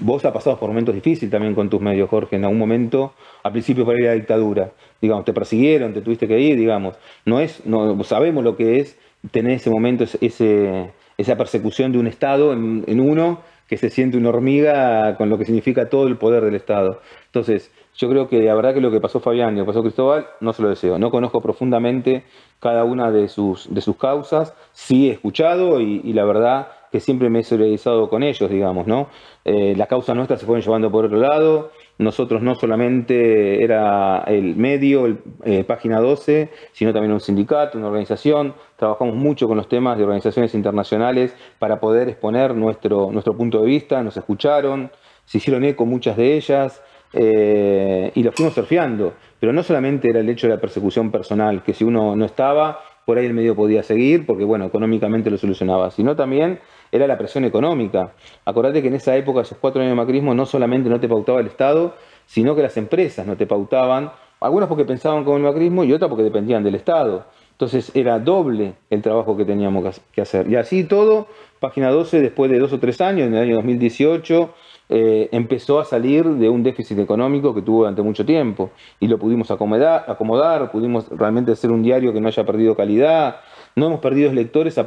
Vos 0.00 0.24
has 0.24 0.32
pasado 0.32 0.58
por 0.58 0.68
momentos 0.68 0.94
difíciles 0.94 1.30
también 1.30 1.54
con 1.54 1.70
tus 1.70 1.80
medios, 1.80 2.10
Jorge, 2.10 2.36
en 2.36 2.44
algún 2.44 2.58
momento, 2.58 3.14
al 3.42 3.52
principio 3.52 3.86
para 3.86 3.98
la 3.98 4.12
dictadura, 4.12 4.72
digamos, 5.00 5.24
te 5.24 5.32
persiguieron, 5.32 5.94
te 5.94 6.02
tuviste 6.02 6.28
que 6.28 6.38
ir, 6.38 6.56
digamos, 6.56 6.96
no 7.24 7.40
es, 7.40 7.64
no, 7.64 8.02
sabemos 8.04 8.44
lo 8.44 8.56
que 8.56 8.80
es 8.80 8.98
tener 9.30 9.52
ese 9.52 9.70
momento, 9.70 10.04
ese, 10.20 10.90
esa 11.16 11.36
persecución 11.36 11.92
de 11.92 11.98
un 11.98 12.06
Estado 12.06 12.52
en, 12.52 12.84
en 12.86 13.00
uno 13.00 13.40
que 13.68 13.76
se 13.76 13.90
siente 13.90 14.16
una 14.16 14.30
hormiga 14.30 15.16
con 15.16 15.28
lo 15.28 15.38
que 15.38 15.44
significa 15.44 15.88
todo 15.88 16.06
el 16.06 16.16
poder 16.16 16.44
del 16.44 16.54
Estado. 16.54 17.00
Entonces, 17.26 17.70
yo 17.98 18.08
creo 18.08 18.28
que 18.28 18.40
la 18.42 18.54
verdad 18.54 18.74
que 18.74 18.80
lo 18.80 18.90
que 18.90 19.00
pasó 19.00 19.20
Fabián 19.20 19.54
y 19.54 19.58
lo 19.58 19.64
que 19.64 19.68
pasó 19.68 19.82
Cristóbal, 19.82 20.26
no 20.40 20.52
se 20.52 20.62
lo 20.62 20.70
deseo. 20.70 20.98
No 20.98 21.10
conozco 21.10 21.40
profundamente 21.40 22.24
cada 22.60 22.84
una 22.84 23.10
de 23.10 23.28
sus, 23.28 23.72
de 23.74 23.80
sus 23.80 23.96
causas, 23.96 24.54
sí 24.72 25.08
he 25.08 25.12
escuchado 25.12 25.80
y, 25.80 26.12
la 26.12 26.24
verdad 26.24 26.68
que 26.90 27.00
siempre 27.00 27.28
me 27.30 27.40
he 27.40 27.42
solidarizado 27.44 28.08
con 28.08 28.22
ellos, 28.22 28.50
digamos, 28.50 28.86
¿no? 28.86 29.08
Eh, 29.44 29.74
las 29.76 29.88
causas 29.88 30.14
nuestras 30.16 30.40
se 30.40 30.46
fueron 30.46 30.62
llevando 30.62 30.90
por 30.90 31.04
otro 31.04 31.18
lado, 31.18 31.70
nosotros 31.98 32.42
no 32.42 32.54
solamente 32.54 33.62
era 33.62 34.24
el 34.26 34.54
medio, 34.56 35.06
el, 35.06 35.18
eh, 35.44 35.64
Página 35.64 36.00
12, 36.00 36.50
sino 36.72 36.92
también 36.92 37.12
un 37.12 37.20
sindicato, 37.20 37.76
una 37.76 37.88
organización. 37.88 38.54
Trabajamos 38.76 39.16
mucho 39.16 39.48
con 39.48 39.56
los 39.56 39.68
temas 39.68 39.98
de 39.98 40.04
organizaciones 40.04 40.54
internacionales 40.54 41.34
para 41.58 41.80
poder 41.80 42.08
exponer 42.08 42.54
nuestro, 42.54 43.10
nuestro 43.10 43.36
punto 43.36 43.60
de 43.60 43.66
vista, 43.66 44.02
nos 44.02 44.16
escucharon, 44.16 44.90
se 45.24 45.38
hicieron 45.38 45.64
eco 45.64 45.84
muchas 45.86 46.16
de 46.16 46.36
ellas. 46.36 46.82
Eh, 47.14 48.12
y 48.14 48.22
lo 48.22 48.32
fuimos 48.32 48.54
surfeando. 48.54 49.14
Pero 49.40 49.52
no 49.52 49.62
solamente 49.62 50.10
era 50.10 50.20
el 50.20 50.28
hecho 50.28 50.46
de 50.46 50.54
la 50.54 50.60
persecución 50.60 51.10
personal, 51.10 51.62
que 51.62 51.72
si 51.72 51.84
uno 51.84 52.14
no 52.16 52.24
estaba, 52.24 52.80
por 53.06 53.18
ahí 53.18 53.26
el 53.26 53.34
medio 53.34 53.56
podía 53.56 53.82
seguir, 53.82 54.26
porque 54.26 54.44
bueno, 54.44 54.66
económicamente 54.66 55.30
lo 55.30 55.38
solucionaba, 55.38 55.90
sino 55.90 56.16
también 56.16 56.60
era 56.92 57.06
la 57.06 57.18
presión 57.18 57.44
económica. 57.44 58.12
Acordate 58.44 58.82
que 58.82 58.88
en 58.88 58.94
esa 58.94 59.16
época, 59.16 59.42
esos 59.42 59.58
cuatro 59.58 59.80
años 59.80 59.92
de 59.92 59.96
macrismo, 59.96 60.34
no 60.34 60.46
solamente 60.46 60.88
no 60.88 61.00
te 61.00 61.08
pautaba 61.08 61.40
el 61.40 61.46
Estado, 61.46 61.94
sino 62.26 62.54
que 62.54 62.62
las 62.62 62.76
empresas 62.76 63.26
no 63.26 63.36
te 63.36 63.46
pautaban, 63.46 64.12
algunas 64.40 64.68
porque 64.68 64.84
pensaban 64.84 65.24
como 65.24 65.36
el 65.36 65.42
macrismo 65.42 65.84
y 65.84 65.92
otras 65.92 66.08
porque 66.08 66.24
dependían 66.24 66.62
del 66.62 66.74
Estado. 66.74 67.26
Entonces 67.52 67.90
era 67.94 68.20
doble 68.20 68.74
el 68.88 69.02
trabajo 69.02 69.36
que 69.36 69.44
teníamos 69.44 70.00
que 70.12 70.20
hacer. 70.20 70.48
Y 70.48 70.54
así 70.54 70.84
todo, 70.84 71.26
página 71.58 71.90
12, 71.90 72.20
después 72.20 72.50
de 72.50 72.58
dos 72.60 72.72
o 72.72 72.78
tres 72.78 73.00
años, 73.00 73.26
en 73.26 73.34
el 73.34 73.42
año 73.42 73.56
2018, 73.56 74.54
eh, 74.90 75.28
empezó 75.32 75.80
a 75.80 75.84
salir 75.84 76.24
de 76.24 76.48
un 76.48 76.62
déficit 76.62 76.98
económico 76.98 77.54
que 77.54 77.60
tuvo 77.60 77.80
durante 77.80 78.00
mucho 78.00 78.24
tiempo 78.24 78.70
y 79.00 79.08
lo 79.08 79.18
pudimos 79.18 79.50
acomodar, 79.50 80.04
acomodar, 80.08 80.70
pudimos 80.70 81.08
realmente 81.10 81.52
hacer 81.52 81.70
un 81.70 81.82
diario 81.82 82.12
que 82.12 82.20
no 82.20 82.28
haya 82.28 82.46
perdido 82.46 82.74
calidad, 82.74 83.40
no 83.76 83.86
hemos 83.86 84.00
perdido 84.00 84.32
lectores 84.32 84.78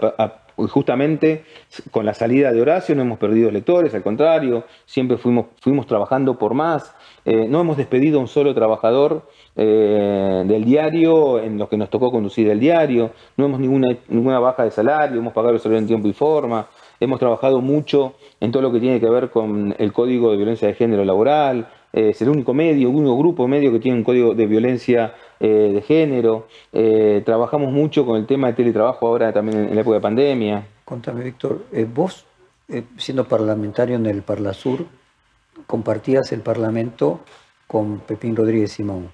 justamente 0.55 1.43
con 1.91 2.05
la 2.05 2.13
salida 2.13 2.51
de 2.51 2.61
Horacio, 2.61 2.95
no 2.95 3.01
hemos 3.01 3.17
perdido 3.17 3.51
lectores, 3.51 3.93
al 3.93 4.03
contrario, 4.03 4.65
siempre 4.85 5.17
fuimos, 5.17 5.47
fuimos 5.61 5.87
trabajando 5.87 6.37
por 6.37 6.53
más, 6.53 6.95
eh, 7.25 7.47
no 7.47 7.61
hemos 7.61 7.77
despedido 7.77 8.19
a 8.19 8.21
un 8.21 8.27
solo 8.27 8.53
trabajador 8.53 9.27
eh, 9.55 10.43
del 10.45 10.65
diario 10.65 11.39
en 11.39 11.57
los 11.57 11.69
que 11.69 11.77
nos 11.77 11.89
tocó 11.89 12.11
conducir 12.11 12.49
el 12.49 12.59
diario, 12.59 13.11
no 13.37 13.45
hemos 13.45 13.59
ninguna, 13.59 13.97
ninguna 14.07 14.39
baja 14.39 14.63
de 14.63 14.71
salario, 14.71 15.19
hemos 15.19 15.33
pagado 15.33 15.53
el 15.53 15.59
salario 15.59 15.79
en 15.79 15.87
tiempo 15.87 16.07
y 16.07 16.13
forma, 16.13 16.67
hemos 16.99 17.19
trabajado 17.19 17.61
mucho 17.61 18.13
en 18.39 18.51
todo 18.51 18.61
lo 18.61 18.71
que 18.71 18.79
tiene 18.79 18.99
que 18.99 19.09
ver 19.09 19.29
con 19.29 19.75
el 19.77 19.93
código 19.93 20.31
de 20.31 20.37
violencia 20.37 20.67
de 20.67 20.73
género 20.73 21.03
laboral, 21.05 21.67
eh, 21.93 22.09
es 22.09 22.21
el 22.21 22.29
único 22.29 22.53
medio, 22.53 22.89
único 22.89 23.17
grupo 23.17 23.47
medio 23.47 23.71
que 23.71 23.79
tiene 23.79 23.97
un 23.97 24.03
código 24.03 24.33
de 24.33 24.45
violencia 24.45 25.13
eh, 25.41 25.71
de 25.73 25.81
género. 25.81 26.47
Eh, 26.71 27.21
trabajamos 27.25 27.71
mucho 27.71 28.05
con 28.05 28.17
el 28.17 28.25
tema 28.25 28.47
de 28.47 28.53
teletrabajo 28.53 29.07
ahora 29.07 29.33
también 29.33 29.69
en, 29.69 29.75
la 29.75 29.81
época 29.81 29.95
de 29.95 30.01
pandemia. 30.01 30.67
Contame, 30.85 31.23
Víctor, 31.23 31.65
vos, 31.93 32.25
siendo 32.97 33.25
parlamentario 33.27 33.95
en 33.95 34.05
el 34.05 34.21
Parlasur, 34.21 34.85
compartías 35.67 36.31
el 36.31 36.41
Parlamento 36.41 37.21
con 37.67 37.99
Pepín 37.99 38.35
Rodríguez 38.35 38.73
Simón. 38.73 39.09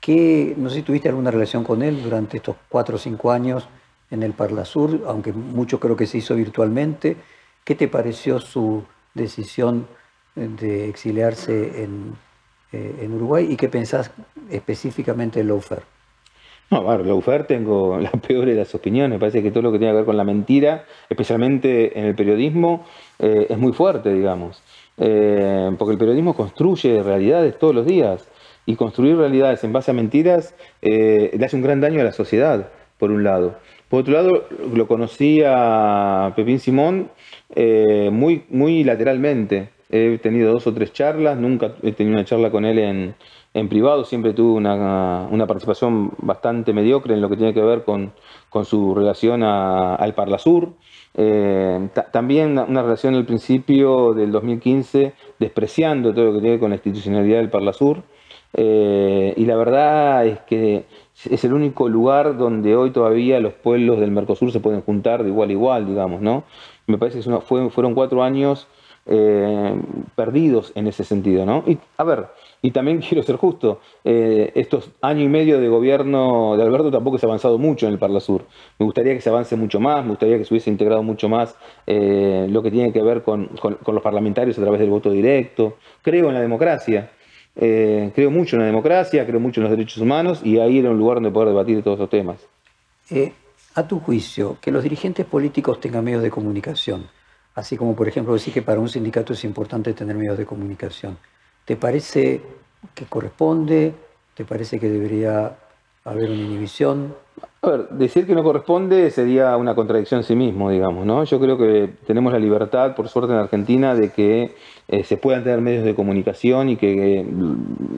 ¿qué, 0.00 0.54
no 0.56 0.68
sé 0.68 0.76
si 0.76 0.82
tuviste 0.82 1.08
alguna 1.08 1.30
relación 1.30 1.62
con 1.62 1.82
él 1.82 2.02
durante 2.02 2.38
estos 2.38 2.56
cuatro 2.68 2.96
o 2.96 2.98
cinco 2.98 3.30
años 3.30 3.68
en 4.10 4.22
el 4.22 4.32
Parlasur, 4.32 5.04
aunque 5.06 5.32
mucho 5.32 5.80
creo 5.80 5.96
que 5.96 6.06
se 6.06 6.18
hizo 6.18 6.34
virtualmente. 6.34 7.16
¿Qué 7.64 7.74
te 7.74 7.88
pareció 7.88 8.40
su 8.40 8.84
decisión 9.14 9.86
de 10.34 10.88
exiliarse 10.88 11.84
en, 11.84 12.16
eh, 12.72 13.08
Uruguay 13.08 13.46
y 13.50 13.56
qué 13.56 13.68
pensás 13.68 14.10
específicamente 14.50 15.40
de 15.40 15.44
Lawfare? 15.44 15.82
No, 16.70 16.82
bueno, 16.82 17.04
Lawfare 17.04 17.44
tengo 17.44 17.98
la 18.00 18.10
peor 18.12 18.46
de 18.46 18.54
las 18.54 18.74
opiniones. 18.74 19.18
Parece 19.18 19.42
que 19.42 19.50
todo 19.50 19.62
lo 19.62 19.72
que 19.72 19.78
tiene 19.78 19.92
que 19.92 19.96
ver 19.98 20.04
con 20.06 20.16
la 20.16 20.24
mentira, 20.24 20.86
especialmente 21.10 21.98
en 21.98 22.06
el 22.06 22.14
periodismo, 22.14 22.86
eh, 23.18 23.46
es 23.50 23.58
muy 23.58 23.72
fuerte, 23.72 24.12
digamos. 24.12 24.62
Eh, 24.96 25.70
porque 25.78 25.92
el 25.92 25.98
periodismo 25.98 26.34
construye 26.34 27.02
realidades 27.02 27.58
todos 27.58 27.74
los 27.74 27.86
días 27.86 28.28
y 28.64 28.76
construir 28.76 29.16
realidades 29.16 29.64
en 29.64 29.72
base 29.72 29.90
a 29.90 29.94
mentiras 29.94 30.54
le 30.80 31.44
hace 31.44 31.56
un 31.56 31.62
gran 31.62 31.80
daño 31.80 32.00
a 32.00 32.04
la 32.04 32.12
sociedad, 32.12 32.68
por 32.98 33.10
un 33.10 33.24
lado. 33.24 33.56
Por 33.88 34.00
otro 34.00 34.14
lado, 34.14 34.48
lo 34.72 34.86
conocí 34.86 35.42
a 35.44 36.32
Pepín 36.36 36.60
Simón 36.60 37.10
muy, 37.56 38.44
muy 38.48 38.84
lateralmente. 38.84 39.71
He 39.94 40.16
tenido 40.16 40.52
dos 40.54 40.66
o 40.66 40.72
tres 40.72 40.94
charlas, 40.94 41.36
nunca 41.36 41.74
he 41.82 41.92
tenido 41.92 42.16
una 42.16 42.24
charla 42.24 42.50
con 42.50 42.64
él 42.64 42.78
en, 42.78 43.68
privado, 43.68 44.06
siempre 44.06 44.32
tuve 44.32 44.52
una, 44.52 45.46
participación 45.46 46.12
bastante 46.16 46.72
mediocre 46.72 47.12
en 47.12 47.20
lo 47.20 47.28
que 47.28 47.36
tiene 47.36 47.52
que 47.52 47.60
ver 47.60 47.84
con, 47.84 48.14
su 48.64 48.94
relación 48.94 49.42
al 49.42 50.14
Parlasur. 50.14 50.70
Eh, 51.14 51.90
también 52.10 52.58
una 52.58 52.82
relación 52.82 53.14
al 53.16 53.26
principio 53.26 54.14
del 54.14 54.32
2015 54.32 55.12
despreciando 55.38 56.14
todo 56.14 56.24
lo 56.24 56.32
que 56.32 56.40
tiene 56.40 56.58
con 56.58 56.70
la 56.70 56.76
institucionalidad 56.76 57.40
del 57.40 57.50
Parlasur. 57.50 58.02
Eh, 58.54 59.34
y 59.36 59.44
la 59.44 59.56
verdad 59.56 60.26
es 60.26 60.38
que 60.40 60.86
es 61.30 61.44
el 61.44 61.52
único 61.52 61.90
lugar 61.90 62.38
donde 62.38 62.76
hoy 62.76 62.92
todavía 62.92 63.40
los 63.40 63.52
pueblos 63.52 64.00
del 64.00 64.10
Mercosur 64.10 64.52
se 64.52 64.60
pueden 64.60 64.80
juntar 64.80 65.22
de 65.22 65.28
igual 65.28 65.50
a 65.50 65.52
igual, 65.52 65.86
digamos, 65.86 66.22
¿no? 66.22 66.44
Me 66.86 66.96
parece 66.96 67.20
que 67.20 67.40
fueron 67.70 67.94
cuatro 67.94 68.22
años 68.22 68.68
eh, 69.04 69.74
perdidos 70.14 70.70
en 70.76 70.86
ese 70.86 71.02
sentido, 71.02 71.44
¿no? 71.44 71.64
Y, 71.66 71.76
a 71.96 72.04
ver, 72.04 72.26
y 72.62 72.70
también 72.70 73.00
quiero 73.08 73.24
ser 73.24 73.34
justo, 73.34 73.80
eh, 74.04 74.52
estos 74.54 74.90
años 75.00 75.24
y 75.24 75.28
medio 75.28 75.60
de 75.60 75.66
gobierno 75.68 76.56
de 76.56 76.62
Alberto 76.62 76.90
tampoco 76.92 77.18
se 77.18 77.26
ha 77.26 77.28
avanzado 77.28 77.58
mucho 77.58 77.86
en 77.86 77.94
el 77.94 77.98
Parla 77.98 78.20
Sur. 78.20 78.44
Me 78.78 78.86
gustaría 78.86 79.14
que 79.14 79.20
se 79.20 79.28
avance 79.28 79.56
mucho 79.56 79.80
más, 79.80 80.04
me 80.04 80.10
gustaría 80.10 80.38
que 80.38 80.44
se 80.44 80.54
hubiese 80.54 80.70
integrado 80.70 81.02
mucho 81.02 81.28
más 81.28 81.56
eh, 81.86 82.46
lo 82.48 82.62
que 82.62 82.70
tiene 82.70 82.92
que 82.92 83.02
ver 83.02 83.22
con 83.22 83.50
los 83.60 84.02
parlamentarios 84.02 84.56
a 84.58 84.62
través 84.62 84.78
del 84.78 84.90
voto 84.90 85.10
directo. 85.10 85.78
Creo 86.02 86.28
en 86.28 86.34
la 86.34 86.40
democracia. 86.40 87.10
Creo 87.54 88.30
mucho 88.30 88.56
en 88.56 88.60
la 88.60 88.66
democracia, 88.66 89.26
creo 89.26 89.38
mucho 89.38 89.60
en 89.60 89.64
los 89.64 89.70
derechos 89.72 89.98
humanos 89.98 90.40
y 90.42 90.58
ahí 90.58 90.78
era 90.78 90.90
un 90.90 90.96
lugar 90.96 91.16
donde 91.16 91.30
poder 91.30 91.48
debatir 91.48 91.82
todos 91.82 91.98
esos 91.98 92.08
temas. 92.08 92.38
A 93.74 93.86
tu 93.86 94.00
juicio, 94.00 94.56
que 94.60 94.70
los 94.70 94.82
dirigentes 94.82 95.26
políticos 95.26 95.80
tengan 95.80 96.04
medios 96.04 96.22
de 96.22 96.30
comunicación, 96.30 97.08
así 97.54 97.76
como 97.76 97.94
por 97.94 98.08
ejemplo 98.08 98.32
decir 98.34 98.52
que 98.52 98.62
para 98.62 98.80
un 98.80 98.88
sindicato 98.88 99.32
es 99.32 99.44
importante 99.44 99.92
tener 99.92 100.16
medios 100.16 100.38
de 100.38 100.46
comunicación, 100.46 101.18
¿te 101.64 101.76
parece 101.76 102.40
que 102.94 103.04
corresponde? 103.06 103.94
¿Te 104.34 104.44
parece 104.44 104.80
que 104.80 104.88
debería 104.88 105.56
haber 106.04 106.30
una 106.30 106.40
inhibición? 106.40 107.14
A 107.62 107.70
ver, 107.70 107.88
decir 107.90 108.26
que 108.26 108.34
no 108.34 108.42
corresponde 108.42 109.10
sería 109.10 109.56
una 109.56 109.74
contradicción 109.74 110.20
en 110.20 110.24
sí 110.24 110.34
mismo, 110.34 110.70
digamos, 110.70 111.06
¿no? 111.06 111.22
Yo 111.24 111.38
creo 111.38 111.56
que 111.56 111.90
tenemos 112.06 112.32
la 112.32 112.38
libertad, 112.38 112.94
por 112.96 113.08
suerte 113.08 113.32
en 113.32 113.38
Argentina, 113.38 113.94
de 113.94 114.10
que 114.10 114.54
eh, 114.88 115.04
se 115.04 115.16
puedan 115.16 115.44
tener 115.44 115.60
medios 115.60 115.84
de 115.84 115.94
comunicación 115.94 116.70
y 116.70 116.76
que 116.76 117.20
eh, 117.20 117.26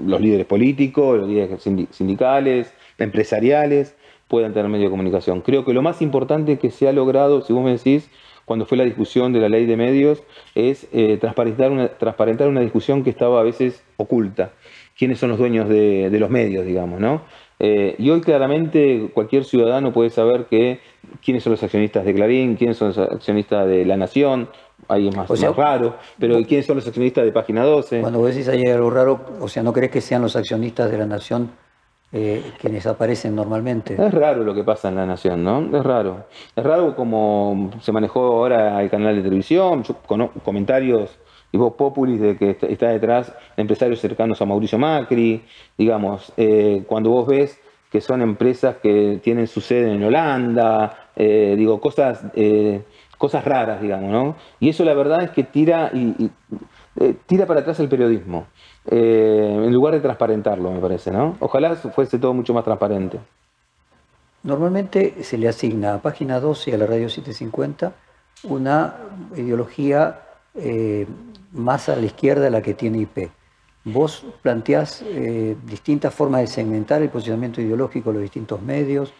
los 0.06 0.20
líderes 0.20 0.46
políticos, 0.46 1.18
los 1.18 1.28
líderes 1.28 1.62
sindicales, 1.90 2.74
empresariales, 2.98 3.94
puedan 4.28 4.52
tener 4.52 4.68
medios 4.68 4.88
de 4.88 4.90
comunicación. 4.90 5.40
Creo 5.40 5.64
que 5.64 5.72
lo 5.72 5.80
más 5.80 6.02
importante 6.02 6.58
que 6.58 6.70
se 6.70 6.88
ha 6.88 6.92
logrado, 6.92 7.40
si 7.40 7.52
vos 7.52 7.64
me 7.64 7.72
decís, 7.72 8.10
cuando 8.44 8.66
fue 8.66 8.78
la 8.78 8.84
discusión 8.84 9.32
de 9.32 9.40
la 9.40 9.48
ley 9.48 9.66
de 9.66 9.76
medios, 9.76 10.22
es 10.54 10.86
eh, 10.92 11.16
transparentar, 11.20 11.70
una, 11.70 11.88
transparentar 11.88 12.48
una 12.48 12.60
discusión 12.60 13.04
que 13.04 13.10
estaba 13.10 13.40
a 13.40 13.42
veces 13.42 13.82
oculta. 13.96 14.52
¿Quiénes 14.96 15.18
son 15.18 15.30
los 15.30 15.38
dueños 15.38 15.68
de, 15.68 16.08
de 16.10 16.20
los 16.20 16.30
medios, 16.30 16.64
digamos, 16.64 17.00
no? 17.00 17.22
Eh, 17.60 17.94
y 17.98 18.10
hoy 18.10 18.20
claramente 18.20 19.10
cualquier 19.14 19.44
ciudadano 19.44 19.92
puede 19.92 20.10
saber 20.10 20.46
que 20.46 20.80
quiénes 21.24 21.42
son 21.42 21.52
los 21.52 21.62
accionistas 21.62 22.04
de 22.04 22.12
Clarín, 22.12 22.56
quiénes 22.56 22.76
son 22.76 22.88
los 22.88 22.98
accionistas 22.98 23.66
de 23.68 23.84
La 23.84 23.96
Nación, 23.96 24.48
ahí 24.88 25.08
es 25.08 25.16
más, 25.16 25.28
raro, 25.56 25.96
pero 26.18 26.42
quiénes 26.42 26.66
son 26.66 26.76
los 26.76 26.86
accionistas 26.86 27.24
de 27.24 27.32
Página 27.32 27.64
12. 27.64 28.00
Cuando 28.00 28.18
vos 28.18 28.28
decís 28.28 28.48
ahí 28.48 28.62
algo 28.66 28.90
raro, 28.90 29.20
o 29.40 29.48
sea, 29.48 29.62
¿no 29.62 29.72
crees 29.72 29.92
que 29.92 30.00
sean 30.00 30.22
los 30.22 30.34
accionistas 30.34 30.90
de 30.90 30.98
La 30.98 31.06
Nación 31.06 31.50
eh, 32.14 32.52
quienes 32.60 32.86
aparecen 32.86 33.34
normalmente? 33.34 33.94
Es 33.94 34.14
raro 34.14 34.44
lo 34.44 34.54
que 34.54 34.62
pasa 34.62 34.88
en 34.88 34.94
La 34.94 35.04
Nación, 35.04 35.42
¿no? 35.42 35.76
Es 35.76 35.84
raro. 35.84 36.26
Es 36.54 36.64
raro 36.64 36.94
como 36.94 37.72
se 37.80 37.90
manejó 37.90 38.20
ahora 38.20 38.80
el 38.80 38.88
canal 38.88 39.16
de 39.16 39.22
televisión, 39.22 39.82
con 40.06 40.28
comentarios 40.44 41.18
y 41.50 41.56
vos 41.56 41.74
Populis 41.74 42.20
de 42.20 42.36
que 42.36 42.56
está 42.68 42.88
detrás 42.88 43.32
empresarios 43.56 44.00
cercanos 44.00 44.40
a 44.40 44.46
Mauricio 44.46 44.78
Macri, 44.78 45.44
digamos, 45.76 46.32
eh, 46.36 46.84
cuando 46.86 47.10
vos 47.10 47.26
ves 47.26 47.60
que 47.90 48.00
son 48.00 48.22
empresas 48.22 48.76
que 48.82 49.20
tienen 49.22 49.46
su 49.46 49.60
sede 49.60 49.92
en 49.92 50.02
Holanda, 50.02 51.10
eh, 51.14 51.54
digo, 51.56 51.80
cosas, 51.80 52.24
eh, 52.34 52.82
cosas 53.18 53.44
raras, 53.44 53.80
digamos, 53.80 54.10
¿no? 54.10 54.36
Y 54.58 54.68
eso 54.68 54.84
la 54.84 54.94
verdad 54.94 55.22
es 55.22 55.30
que 55.30 55.44
tira, 55.44 55.90
y, 55.94 56.30
eh, 57.00 57.14
tira 57.26 57.46
para 57.46 57.60
atrás 57.60 57.78
el 57.80 57.88
periodismo, 57.88 58.46
en 58.86 59.72
lugar 59.72 59.94
de 59.94 60.00
transparentarlo, 60.00 60.70
me 60.70 60.80
parece, 60.80 61.10
¿no? 61.10 61.36
Ojalá 61.40 61.74
fuese 61.76 62.18
todo 62.18 62.34
mucho 62.34 62.52
más 62.52 62.64
transparente. 62.64 63.18
Normalmente 64.42 65.22
se 65.24 65.38
le 65.38 65.48
asigna 65.48 65.94
a 65.94 66.02
página 66.02 66.38
12 66.38 66.70
y 66.70 66.74
a 66.74 66.78
la 66.78 66.86
radio 66.86 67.08
750 67.08 67.92
una 68.44 68.94
ideología 69.36 70.20
más 71.54 71.88
a 71.88 71.96
la 71.96 72.04
izquierda 72.04 72.42
de 72.42 72.50
la 72.50 72.60
que 72.60 72.74
tiene 72.74 72.98
IP. 72.98 73.30
Vos 73.84 74.24
planteás 74.42 75.02
eh, 75.06 75.56
distintas 75.66 76.14
formas 76.14 76.40
de 76.40 76.46
segmentar 76.46 77.02
el 77.02 77.10
posicionamiento 77.10 77.60
ideológico 77.60 78.10
de 78.10 78.14
los 78.14 78.22
distintos 78.22 78.62
medios. 78.62 79.12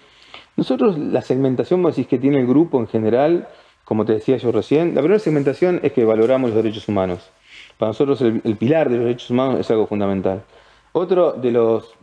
Nosotros 0.56 0.99
la 0.99 1.21
segmentación, 1.21 1.83
vos 1.83 1.94
decís 1.94 2.09
que 2.09 2.18
tiene 2.18 2.40
el 2.40 2.47
grupo 2.47 2.80
en 2.80 2.87
general, 2.87 3.49
como 3.85 4.04
te 4.04 4.14
decía 4.14 4.37
yo 4.38 4.52
recién, 4.52 4.94
la 4.94 5.02
primera 5.02 5.18
segmentación 5.18 5.80
es 5.83 5.92
que 5.92 6.04
valoramos 6.04 6.50
los 6.50 6.62
derechos 6.62 6.88
humanos. 6.88 7.30
Para 7.78 7.90
nosotros 7.90 8.21
el, 8.23 8.57
pilar 8.57 8.88
de 8.88 8.97
los 8.97 9.04
derechos 9.07 9.31
humanos 9.31 9.61
es 9.61 9.71
algo 9.71 9.87
fundamental. 9.87 10.43
Otro 10.93 11.33
de, 11.33 11.50
los, 11.50 11.95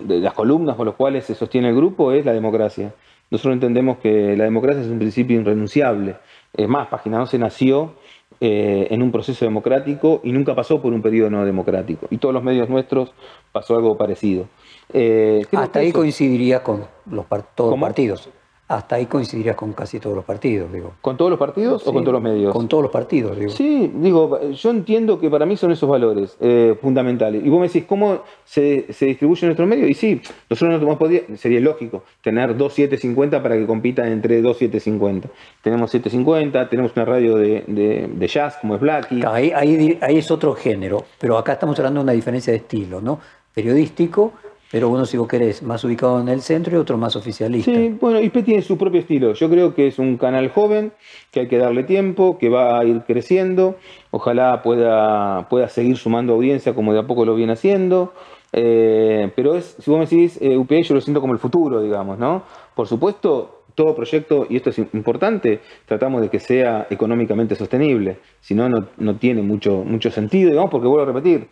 de 0.00 0.18
las 0.18 0.34
columnas 0.34 0.76
por 0.76 0.86
las 0.86 0.96
cuales 0.96 1.24
se 1.24 1.34
sostiene 1.34 1.68
el 1.68 1.76
grupo 1.76 2.12
es 2.12 2.24
la 2.24 2.32
democracia. 2.32 2.92
Nosotros 3.30 3.54
entendemos 3.54 3.98
que 3.98 4.36
la 4.36 4.44
democracia 4.44 4.82
es 4.82 4.88
un 4.88 4.98
principio 4.98 5.40
irrenunciable. 5.40 6.16
Es 6.52 6.68
más, 6.68 6.88
Página 6.88 7.20
11 7.20 7.38
nació 7.38 7.92
eh, 8.40 8.88
en 8.90 9.02
un 9.02 9.12
proceso 9.12 9.44
democrático 9.44 10.20
y 10.24 10.32
nunca 10.32 10.56
pasó 10.56 10.82
por 10.82 10.92
un 10.92 11.00
periodo 11.00 11.30
no 11.30 11.44
democrático. 11.44 12.08
Y 12.10 12.18
todos 12.18 12.34
los 12.34 12.42
medios 12.42 12.68
nuestros 12.68 13.12
pasó 13.52 13.76
algo 13.76 13.96
parecido. 13.96 14.46
Eh, 14.92 15.46
Hasta 15.52 15.78
ahí 15.78 15.92
coincidiría 15.92 16.64
con 16.64 16.84
los 17.06 17.26
todos 17.54 17.70
los 17.70 17.80
partidos 17.80 18.28
hasta 18.70 18.94
ahí 18.94 19.06
coincidirías 19.06 19.56
con 19.56 19.72
casi 19.72 19.98
todos 19.98 20.14
los 20.14 20.24
partidos, 20.24 20.72
digo. 20.72 20.92
¿Con 21.00 21.16
todos 21.16 21.28
los 21.28 21.40
partidos 21.40 21.84
o 21.84 21.92
con 21.92 22.04
todos 22.04 22.12
los 22.12 22.22
medios? 22.22 22.52
Con 22.52 22.68
todos 22.68 22.84
los 22.84 22.92
partidos, 22.92 23.36
digo. 23.36 23.50
Sí, 23.50 23.90
digo, 23.96 24.48
yo 24.52 24.70
entiendo 24.70 25.18
que 25.18 25.28
para 25.28 25.44
mí 25.44 25.56
son 25.56 25.72
esos 25.72 25.90
valores 25.90 26.36
eh, 26.38 26.78
fundamentales. 26.80 27.44
Y 27.44 27.48
vos 27.48 27.60
me 27.60 27.66
decís, 27.66 27.82
¿cómo 27.84 28.20
se, 28.44 28.92
se 28.92 29.06
distribuye 29.06 29.44
nuestro 29.46 29.66
medio? 29.66 29.88
Y 29.88 29.94
sí, 29.94 30.22
nosotros 30.48 30.80
no 30.82 30.96
podía, 30.96 31.22
sería 31.36 31.58
lógico 31.58 32.04
tener 32.22 32.56
dos 32.56 32.74
750 32.74 33.42
para 33.42 33.56
que 33.56 33.66
compitan 33.66 34.06
entre 34.06 34.40
dos 34.40 34.58
750. 34.58 35.28
Tenemos 35.62 35.90
750, 35.90 36.68
tenemos 36.68 36.92
una 36.94 37.04
radio 37.04 37.36
de, 37.38 38.28
jazz 38.32 38.56
como 38.60 38.76
es 38.76 38.80
Blacky. 38.80 39.22
Ahí, 39.26 39.50
ahí, 39.50 39.98
ahí 40.00 40.18
es 40.18 40.30
otro 40.30 40.54
género, 40.54 41.02
pero 41.18 41.38
acá 41.38 41.54
estamos 41.54 41.76
hablando 41.80 41.98
de 41.98 42.04
una 42.04 42.12
diferencia 42.12 42.52
de 42.52 42.58
estilo, 42.58 43.00
¿no? 43.00 43.18
Periodístico 43.52 44.32
pero 44.70 44.88
uno, 44.88 45.04
si 45.04 45.16
vos 45.16 45.26
querés, 45.26 45.62
más 45.62 45.82
ubicado 45.82 46.20
en 46.20 46.28
el 46.28 46.42
centro 46.42 46.76
y 46.76 46.80
otro 46.80 46.96
más 46.96 47.16
oficialista. 47.16 47.72
Sí, 47.72 47.96
bueno, 48.00 48.20
IP 48.20 48.44
tiene 48.44 48.62
su 48.62 48.78
propio 48.78 49.00
estilo. 49.00 49.34
Yo 49.34 49.50
creo 49.50 49.74
que 49.74 49.88
es 49.88 49.98
un 49.98 50.16
canal 50.16 50.48
joven, 50.50 50.92
que 51.32 51.40
hay 51.40 51.48
que 51.48 51.58
darle 51.58 51.82
tiempo, 51.82 52.38
que 52.38 52.48
va 52.48 52.78
a 52.78 52.84
ir 52.84 53.02
creciendo. 53.02 53.76
Ojalá 54.12 54.62
pueda, 54.62 55.48
pueda 55.48 55.68
seguir 55.68 55.96
sumando 55.96 56.34
audiencia 56.34 56.72
como 56.72 56.92
de 56.92 57.00
a 57.00 57.06
poco 57.06 57.24
lo 57.24 57.34
viene 57.34 57.54
haciendo. 57.54 58.12
Eh, 58.52 59.32
pero 59.34 59.56
es, 59.56 59.76
si 59.80 59.90
vos 59.90 59.98
me 59.98 60.06
decís, 60.06 60.38
eh, 60.40 60.56
yo 60.82 60.94
lo 60.94 61.00
siento 61.00 61.20
como 61.20 61.32
el 61.32 61.40
futuro, 61.40 61.82
digamos, 61.82 62.18
¿no? 62.18 62.44
Por 62.76 62.86
supuesto, 62.86 63.64
todo 63.74 63.94
proyecto, 63.96 64.46
y 64.48 64.56
esto 64.56 64.70
es 64.70 64.78
importante, 64.78 65.60
tratamos 65.86 66.20
de 66.20 66.28
que 66.28 66.38
sea 66.38 66.86
económicamente 66.90 67.54
sostenible. 67.56 68.18
Si 68.40 68.54
no, 68.54 68.68
no 68.68 69.16
tiene 69.16 69.42
mucho, 69.42 69.82
mucho 69.84 70.10
sentido, 70.10 70.50
digamos, 70.50 70.70
porque 70.70 70.86
vuelvo 70.86 71.04
a 71.04 71.12
repetir, 71.12 71.48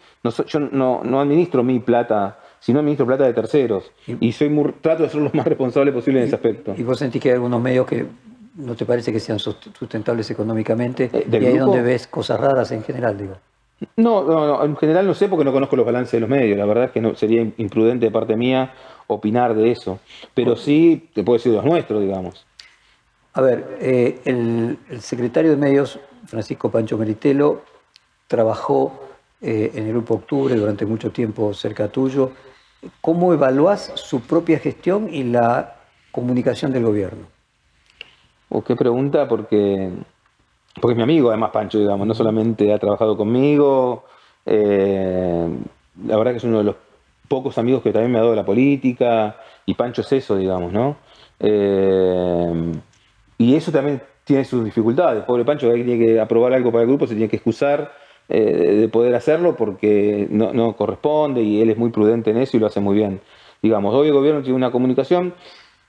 yo 0.47 0.61
no, 0.61 1.03
no 1.05 1.21
administro 1.21 1.63
mi 1.63 1.79
plata 1.81 2.39
si 2.61 2.73
no 2.73 2.81
administro 2.81 3.07
plata 3.07 3.25
de 3.25 3.33
terceros. 3.33 3.91
Y, 4.07 4.33
soy 4.33 4.50
trato 4.81 5.05
de 5.05 5.09
ser 5.09 5.21
lo 5.21 5.31
más 5.33 5.47
responsable 5.47 5.93
posible 5.93 6.21
en 6.21 6.27
ese 6.27 6.37
aspecto. 6.37 6.75
¿Y 6.77 6.83
vos 6.83 6.99
sentís 6.99 7.23
que 7.23 7.29
hay 7.29 7.35
algunos 7.35 7.61
medios 7.61 7.87
que 7.87 8.07
no 8.57 8.75
te 8.75 8.85
parece 8.85 9.12
que 9.12 9.21
sean 9.21 9.38
sustentables 9.38 10.31
económicamente? 10.31 11.11
Eh, 11.12 11.27
y 11.31 11.37
ahí 11.37 11.47
es 11.55 11.61
donde 11.61 11.83
ves 11.83 12.07
cosas 12.07 12.41
raras 12.41 12.71
en 12.73 12.83
general, 12.83 13.17
digo. 13.17 13.37
No, 13.97 14.25
no, 14.25 14.65
en 14.65 14.77
general 14.77 15.07
no 15.07 15.14
sé 15.14 15.29
porque 15.29 15.44
no 15.44 15.53
conozco 15.53 15.77
los 15.77 15.87
balances 15.87 16.12
de 16.12 16.21
los 16.21 16.29
medios. 16.29 16.59
La 16.59 16.66
verdad 16.66 16.85
es 16.85 16.90
que 16.90 17.01
no, 17.01 17.14
sería 17.14 17.42
imprudente 17.59 18.07
de 18.07 18.11
parte 18.11 18.37
mía 18.37 18.73
opinar 19.07 19.55
de 19.55 19.71
eso. 19.71 20.01
Pero 20.35 20.57
sí 20.57 21.11
te 21.14 21.23
puedo 21.23 21.38
decir 21.38 21.53
de 21.53 21.59
los 21.59 21.64
nuestros, 21.64 22.01
digamos. 22.03 22.44
A 23.35 23.40
ver, 23.40 23.79
eh, 23.81 24.18
el, 24.25 24.79
secretario 25.01 25.53
de 25.53 25.57
Medios, 25.57 26.01
Francisco 26.27 26.71
Pancho 26.71 26.99
Meritelo, 26.99 27.62
trabajó 28.27 29.01
eh, 29.40 29.71
en 29.75 29.85
el 29.85 29.92
Grupo 29.92 30.14
Octubre 30.14 30.55
durante 30.57 30.85
mucho 30.85 31.12
tiempo 31.12 31.55
cerca 31.55 31.88
tuyo. 31.88 32.33
¿Cómo 33.01 33.33
evalúas 33.33 33.93
su 33.97 34.21
propia 34.21 34.59
gestión 34.59 35.12
y 35.12 35.25
la 35.25 35.77
comunicación 36.12 36.73
del 36.73 36.85
gobierno? 36.85 37.27
Oh, 38.51 38.62
qué 38.62 38.77
pregunta, 38.77 39.27
porque, 39.29 39.91
porque 40.81 40.93
es 40.93 40.97
mi 40.97 41.03
amigo, 41.03 41.29
además, 41.29 41.51
Pancho, 41.51 41.79
digamos, 41.79 42.07
no 42.07 42.14
solamente 42.14 42.73
ha 42.73 42.79
trabajado 42.79 43.17
conmigo, 43.17 44.05
eh, 44.47 45.49
la 46.07 46.17
verdad 46.17 46.33
que 46.33 46.38
es 46.38 46.45
uno 46.45 46.59
de 46.59 46.64
los 46.64 46.77
pocos 47.27 47.59
amigos 47.59 47.83
que 47.83 47.93
también 47.93 48.12
me 48.12 48.19
ha 48.19 48.23
dado 48.23 48.35
la 48.35 48.45
política, 48.45 49.37
y 49.67 49.75
Pancho 49.75 50.01
es 50.01 50.12
eso, 50.12 50.37
digamos, 50.37 50.73
¿no? 50.73 50.97
Eh, 51.41 52.73
y 53.38 53.55
eso 53.55 53.71
también 53.71 54.01
tiene 54.25 54.45
sus 54.45 54.64
dificultades. 54.64 55.25
Pobre 55.25 55.45
Pancho, 55.45 55.69
que 55.69 55.85
tiene 55.85 56.05
que 56.05 56.21
aprobar 56.21 56.53
algo 56.53 56.71
para 56.71 56.83
el 56.83 56.88
grupo, 56.88 57.07
se 57.07 57.14
tiene 57.14 57.29
que 57.29 57.37
excusar 57.37 57.93
eh, 58.29 58.77
de 58.81 58.88
poder 58.88 59.14
hacerlo 59.14 59.57
porque 59.57 60.27
no, 60.31 60.77
corresponde 60.77 61.43
y 61.43 61.62
él 61.62 61.71
es 61.71 61.79
muy 61.79 61.91
prudente 61.91 62.31
en 62.31 62.37
eso 62.37 62.57
y 62.57 62.61
lo 62.61 62.67
hace 62.67 62.81
muy 62.81 62.95
bien. 62.97 63.21
Digamos, 63.62 63.95
hoy 63.95 64.09
el 64.09 64.12
gobierno 64.12 64.43
tiene 64.43 64.57
una 64.57 64.71
comunicación, 64.71 65.35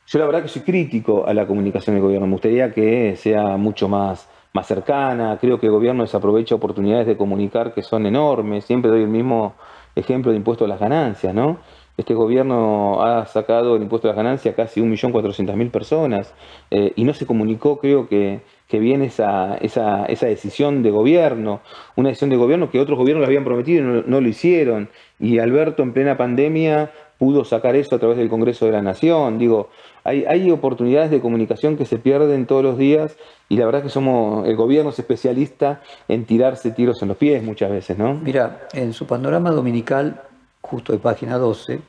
yo 0.07 0.19
la 0.19 0.25
verdad 0.25 0.41
que 0.41 0.47
soy 0.47 0.63
crítico 0.63 1.27
a 1.27 1.33
la 1.33 1.45
comunicación 1.45 1.95
del 1.95 2.03
gobierno, 2.03 2.27
me 2.27 2.33
gustaría 2.33 2.71
que 2.71 3.15
sea 3.15 3.57
mucho 3.57 3.87
más, 3.87 4.29
más 4.53 4.65
cercana, 4.65 5.37
creo 5.39 5.59
que 5.59 5.67
el 5.67 5.71
gobierno 5.71 6.03
desaprovecha 6.03 6.55
oportunidades 6.55 7.07
de 7.07 7.17
comunicar 7.17 7.73
que 7.73 7.83
son 7.83 8.05
enormes, 8.05 8.65
siempre 8.65 8.89
doy 8.89 9.03
el 9.03 9.09
mismo 9.09 9.55
ejemplo 9.95 10.31
de 10.31 10.37
impuesto 10.37 10.65
a 10.65 10.67
las 10.67 10.79
ganancias, 10.79 11.33
¿no? 11.33 11.59
Este 11.99 12.13
gobierno 12.13 13.03
ha 13.03 13.25
sacado 13.25 13.75
el 13.75 13.81
impuesto 13.81 14.07
a 14.07 14.11
las 14.11 14.15
ganancias 14.15 14.53
a 14.53 14.55
casi 14.55 14.79
1.400.000 14.79 15.69
personas 15.69 16.33
eh, 16.71 16.93
y 16.95 17.03
no 17.03 17.13
se 17.13 17.25
comunicó, 17.25 17.77
creo 17.77 18.07
que, 18.07 18.39
que 18.69 18.79
viene 18.79 19.07
esa, 19.07 19.57
esa, 19.57 20.05
esa, 20.05 20.27
decisión 20.27 20.81
de 20.81 20.91
gobierno, 20.91 21.59
una 21.97 22.07
decisión 22.07 22.29
de 22.29 22.37
gobierno 22.37 22.71
que 22.71 22.79
otros 22.79 22.97
gobiernos 22.97 23.19
le 23.19 23.25
habían 23.25 23.43
prometido 23.43 23.81
y 23.83 24.03
no, 24.09 24.21
lo 24.21 24.29
hicieron. 24.29 24.87
Y 25.19 25.39
Alberto 25.39 25.83
en 25.83 25.91
plena 25.91 26.15
pandemia 26.15 26.89
pudo 27.17 27.43
sacar 27.43 27.75
eso 27.75 27.97
a 27.97 27.99
través 27.99 28.17
del 28.17 28.29
Congreso 28.29 28.65
de 28.65 28.71
la 28.71 28.81
Nación. 28.81 29.37
Digo, 29.37 29.67
hay, 30.05 30.23
hay 30.23 30.51
oportunidades 30.51 31.11
de 31.11 31.19
comunicación 31.19 31.75
que 31.75 31.83
se 31.83 31.97
pierden 31.97 32.45
todos 32.45 32.63
los 32.63 32.77
días 32.77 33.17
y 33.49 33.57
la 33.57 33.65
verdad 33.65 33.81
es 33.81 33.87
que 33.87 33.93
somos, 33.93 34.47
el 34.47 34.55
gobierno 34.55 34.91
es 34.91 34.99
especialista 34.99 35.81
en 36.07 36.23
tirarse 36.23 36.71
tiros 36.71 37.01
en 37.01 37.09
los 37.09 37.17
pies 37.17 37.43
muchas 37.43 37.69
veces, 37.69 37.97
¿no? 37.97 38.13
Mira, 38.13 38.69
en 38.73 38.93
su 38.93 39.05
panorama 39.05 39.51
dominical 39.51 40.21
justo 40.69 40.93
de 40.93 40.99
página 40.99 41.39
12, 41.39 41.81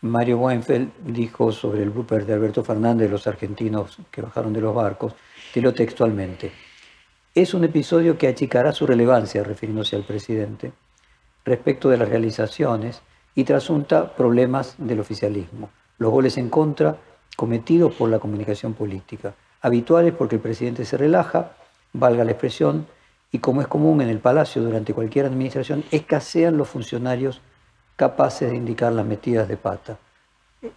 Mario 0.00 0.38
Weinfeld 0.38 0.90
dijo 1.04 1.52
sobre 1.52 1.82
el 1.82 1.90
blooper 1.90 2.24
de 2.24 2.32
Alberto 2.32 2.64
Fernández, 2.64 3.10
los 3.10 3.26
argentinos 3.26 3.98
que 4.10 4.22
bajaron 4.22 4.52
de 4.54 4.62
los 4.62 4.74
barcos, 4.74 5.14
lo 5.56 5.74
textualmente, 5.74 6.52
es 7.34 7.52
un 7.52 7.64
episodio 7.64 8.16
que 8.16 8.28
achicará 8.28 8.72
su 8.72 8.86
relevancia, 8.86 9.42
refiriéndose 9.42 9.96
al 9.96 10.04
presidente, 10.04 10.72
respecto 11.44 11.88
de 11.88 11.96
las 11.96 12.08
realizaciones 12.08 13.02
y 13.34 13.44
trasunta 13.44 14.14
problemas 14.14 14.76
del 14.78 15.00
oficialismo, 15.00 15.70
los 15.98 16.12
goles 16.12 16.38
en 16.38 16.48
contra 16.48 16.96
cometidos 17.36 17.92
por 17.94 18.08
la 18.08 18.20
comunicación 18.20 18.74
política, 18.74 19.34
habituales 19.60 20.14
porque 20.14 20.36
el 20.36 20.42
presidente 20.42 20.84
se 20.84 20.96
relaja, 20.96 21.56
valga 21.92 22.24
la 22.24 22.30
expresión, 22.30 22.86
y 23.32 23.40
como 23.40 23.60
es 23.60 23.66
común 23.66 24.00
en 24.00 24.08
el 24.08 24.20
Palacio 24.20 24.62
durante 24.62 24.94
cualquier 24.94 25.26
administración, 25.26 25.84
escasean 25.90 26.56
los 26.56 26.68
funcionarios 26.68 27.42
capaces 27.98 28.48
de 28.48 28.56
indicar 28.56 28.92
las 28.92 29.04
metidas 29.04 29.48
de 29.48 29.56
pata. 29.56 29.98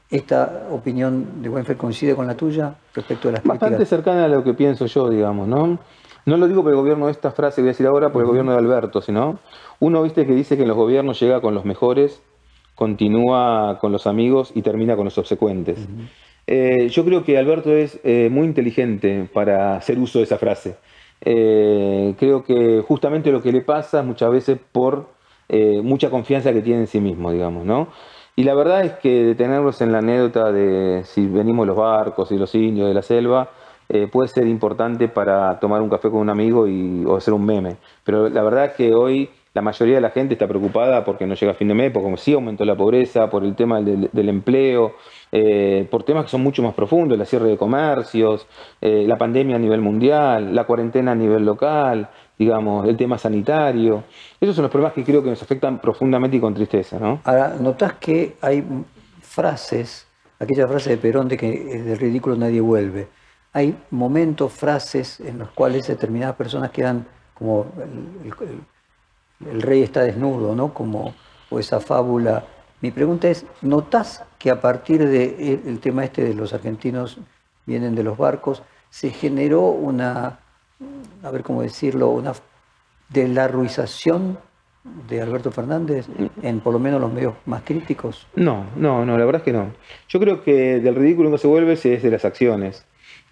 ¿Esta 0.10 0.68
opinión 0.72 1.44
de 1.44 1.50
Buenfer 1.50 1.78
coincide 1.78 2.16
con 2.16 2.26
la 2.26 2.36
tuya 2.36 2.74
respecto 2.96 3.30
a 3.30 3.34
las 3.34 3.44
Bastante 3.44 3.86
cercana 3.86 4.26
a 4.26 4.28
lo 4.28 4.44
que 4.44 4.56
pienso 4.56 4.88
yo, 4.88 5.08
digamos, 5.08 5.48
¿no? 5.48 5.78
No 6.26 6.38
lo 6.38 6.48
digo 6.48 6.64
por 6.64 6.72
el 6.72 6.78
gobierno 6.78 7.06
de 7.06 7.12
esta 7.12 7.32
frase 7.32 7.58
que 7.58 7.62
voy 7.62 7.70
a 7.70 7.74
decir 7.74 7.86
ahora, 7.86 8.12
por 8.12 8.24
el 8.24 8.28
gobierno 8.28 8.54
de 8.54 8.58
Alberto, 8.58 9.02
sino 9.02 9.38
uno, 9.80 10.02
viste, 10.02 10.26
que 10.26 10.34
dice 10.34 10.56
que 10.56 10.64
en 10.64 10.68
los 10.68 10.78
gobiernos 10.78 11.20
llega 11.20 11.42
con 11.42 11.54
los 11.54 11.64
mejores, 11.64 12.22
continúa 12.74 13.78
con 13.80 13.92
los 13.92 14.08
amigos 14.08 14.52
y 14.56 14.64
termina 14.64 14.96
con 14.96 15.06
los 15.06 15.18
obsecuentes. 15.20 15.78
Eh, 16.48 16.90
yo 16.90 17.06
creo 17.06 17.24
que 17.24 17.38
Alberto 17.38 17.72
es 17.72 18.00
eh, 18.04 18.30
muy 18.32 18.48
inteligente 18.48 19.30
para 19.32 19.76
hacer 19.76 20.00
uso 20.00 20.18
de 20.18 20.26
esa 20.26 20.40
frase. 20.40 20.76
Eh, 21.22 22.16
creo 22.18 22.44
que 22.44 22.84
justamente 22.88 23.32
lo 23.32 23.44
que 23.44 23.52
le 23.52 23.62
pasa 23.62 24.02
muchas 24.02 24.32
veces 24.32 24.58
por 24.72 25.21
eh, 25.54 25.82
mucha 25.84 26.10
confianza 26.10 26.54
que 26.54 26.62
tiene 26.62 26.80
en 26.80 26.88
sí 26.88 27.02
mismo, 27.02 27.30
digamos, 27.30 27.66
¿no? 27.66 27.90
Y 28.38 28.46
la 28.46 28.54
verdad 28.54 28.86
es 28.86 28.94
que 28.94 29.26
detenerlos 29.26 29.82
en 29.82 29.92
la 29.92 29.98
anécdota 29.98 30.50
de 30.50 31.02
si 31.04 31.28
venimos 31.28 31.68
los 31.68 31.76
barcos 31.76 32.32
y 32.32 32.38
los 32.38 32.56
indios 32.56 32.88
de 32.88 32.94
la 32.94 33.02
selva 33.02 33.50
eh, 33.90 34.08
puede 34.10 34.30
ser 34.30 34.48
importante 34.48 35.10
para 35.10 35.60
tomar 35.60 35.82
un 35.82 35.90
café 35.90 36.10
con 36.10 36.22
un 36.22 36.30
amigo 36.30 36.68
y, 36.68 37.04
o 37.06 37.18
hacer 37.18 37.34
un 37.34 37.46
meme. 37.46 37.76
Pero 38.06 38.30
la 38.30 38.44
verdad 38.44 38.68
es 38.68 38.72
que 38.76 38.94
hoy 38.94 39.30
la 39.54 39.62
mayoría 39.62 39.96
de 39.96 40.02
la 40.02 40.12
gente 40.12 40.36
está 40.36 40.48
preocupada 40.48 41.04
porque 41.04 41.28
no 41.28 41.36
llega 41.36 41.52
a 41.52 41.56
fin 41.56 41.68
de 41.68 41.74
mes, 41.74 41.92
porque 41.92 42.06
como 42.06 42.16
sí 42.16 42.32
aumentó 42.32 42.64
la 42.64 42.78
pobreza, 42.78 43.30
por 43.30 43.44
el 43.44 43.54
tema 43.54 43.82
del, 43.82 44.30
empleo, 44.30 44.94
eh, 45.34 45.86
por 45.92 46.04
temas 46.04 46.24
que 46.24 46.32
son 46.32 46.44
mucho 46.44 46.64
más 46.64 46.74
profundos, 46.74 47.18
la 47.18 47.26
cierre 47.26 47.50
de 47.50 47.58
comercios, 47.58 48.48
la 48.80 49.18
pandemia 49.18 49.58
a 49.58 49.60
nivel 49.60 49.82
mundial, 49.82 50.56
la 50.56 50.64
cuarentena 50.64 51.12
a 51.12 51.16
nivel 51.16 51.44
local, 51.44 52.08
digamos, 52.42 52.88
el 52.88 52.98
tema 52.98 53.18
sanitario. 53.18 54.04
Esos 54.40 54.56
son 54.56 54.64
los 54.64 54.72
problemas 54.72 54.94
que 54.94 55.04
creo 55.04 55.22
que 55.22 55.30
nos 55.30 55.42
afectan 55.44 55.80
profundamente 55.80 56.38
y 56.38 56.40
con 56.40 56.54
tristeza. 56.56 56.98
¿no? 57.00 57.22
Ahora, 57.24 57.56
notás 57.60 57.94
que 57.94 58.36
hay 58.42 58.66
frases, 59.22 60.08
aquella 60.40 60.68
frase 60.68 60.90
de 60.90 60.98
Perón 60.98 61.28
de 61.28 61.38
que 61.38 61.50
del 61.50 62.00
ridículo 62.00 62.36
nadie 62.36 62.60
vuelve. 62.60 63.08
Hay 63.54 63.78
momentos, 63.92 64.52
frases 64.52 65.20
en 65.20 65.38
los 65.38 65.52
cuales 65.52 65.88
determinadas 65.88 66.36
personas 66.36 66.72
quedan 66.72 67.06
como 67.36 67.68
el 69.50 69.62
rey 69.62 69.84
está 69.84 70.02
desnudo, 70.02 70.56
¿no? 70.56 70.74
Como 70.74 71.14
o 71.50 71.60
esa 71.60 71.80
fábula. 71.80 72.46
Mi 72.82 72.90
pregunta 72.92 73.30
es, 73.30 73.46
¿notas 73.62 74.24
que 74.40 74.50
a 74.50 74.62
partir 74.62 75.08
del 75.08 75.80
tema 75.80 76.06
este 76.06 76.24
de 76.24 76.34
los 76.34 76.54
argentinos 76.54 77.20
vienen 77.66 77.94
de 77.94 78.04
los 78.04 78.18
barcos, 78.18 78.64
se 78.90 79.12
generó 79.12 79.62
una, 79.68 80.40
a 81.24 81.32
ver 81.32 81.44
cómo 81.44 81.62
decirlo, 81.62 82.10
una 82.10 82.34
de 83.10 83.28
la 83.28 83.48
ruización 83.48 84.38
de 85.08 85.22
Alberto 85.22 85.52
Fernández 85.52 86.08
en 86.42 86.60
por 86.60 86.74
lo 86.74 86.80
menos 86.80 87.00
los 87.00 87.12
medios 87.12 87.36
más 87.46 87.62
críticos? 87.64 88.28
No, 88.36 88.66
no, 88.76 89.06
no, 89.06 89.18
la 89.18 89.26
verdad 89.26 89.42
es 89.42 89.46
que 89.46 89.54
no. 89.54 89.72
Yo 90.08 90.20
creo 90.20 90.44
que 90.44 90.80
del 90.80 90.96
ridículo 90.96 91.30
no 91.30 91.38
se 91.38 91.48
vuelve 91.48 91.76
si 91.76 91.90
es 91.90 92.04
de 92.04 92.12
las 92.12 92.26
acciones. 92.26 92.86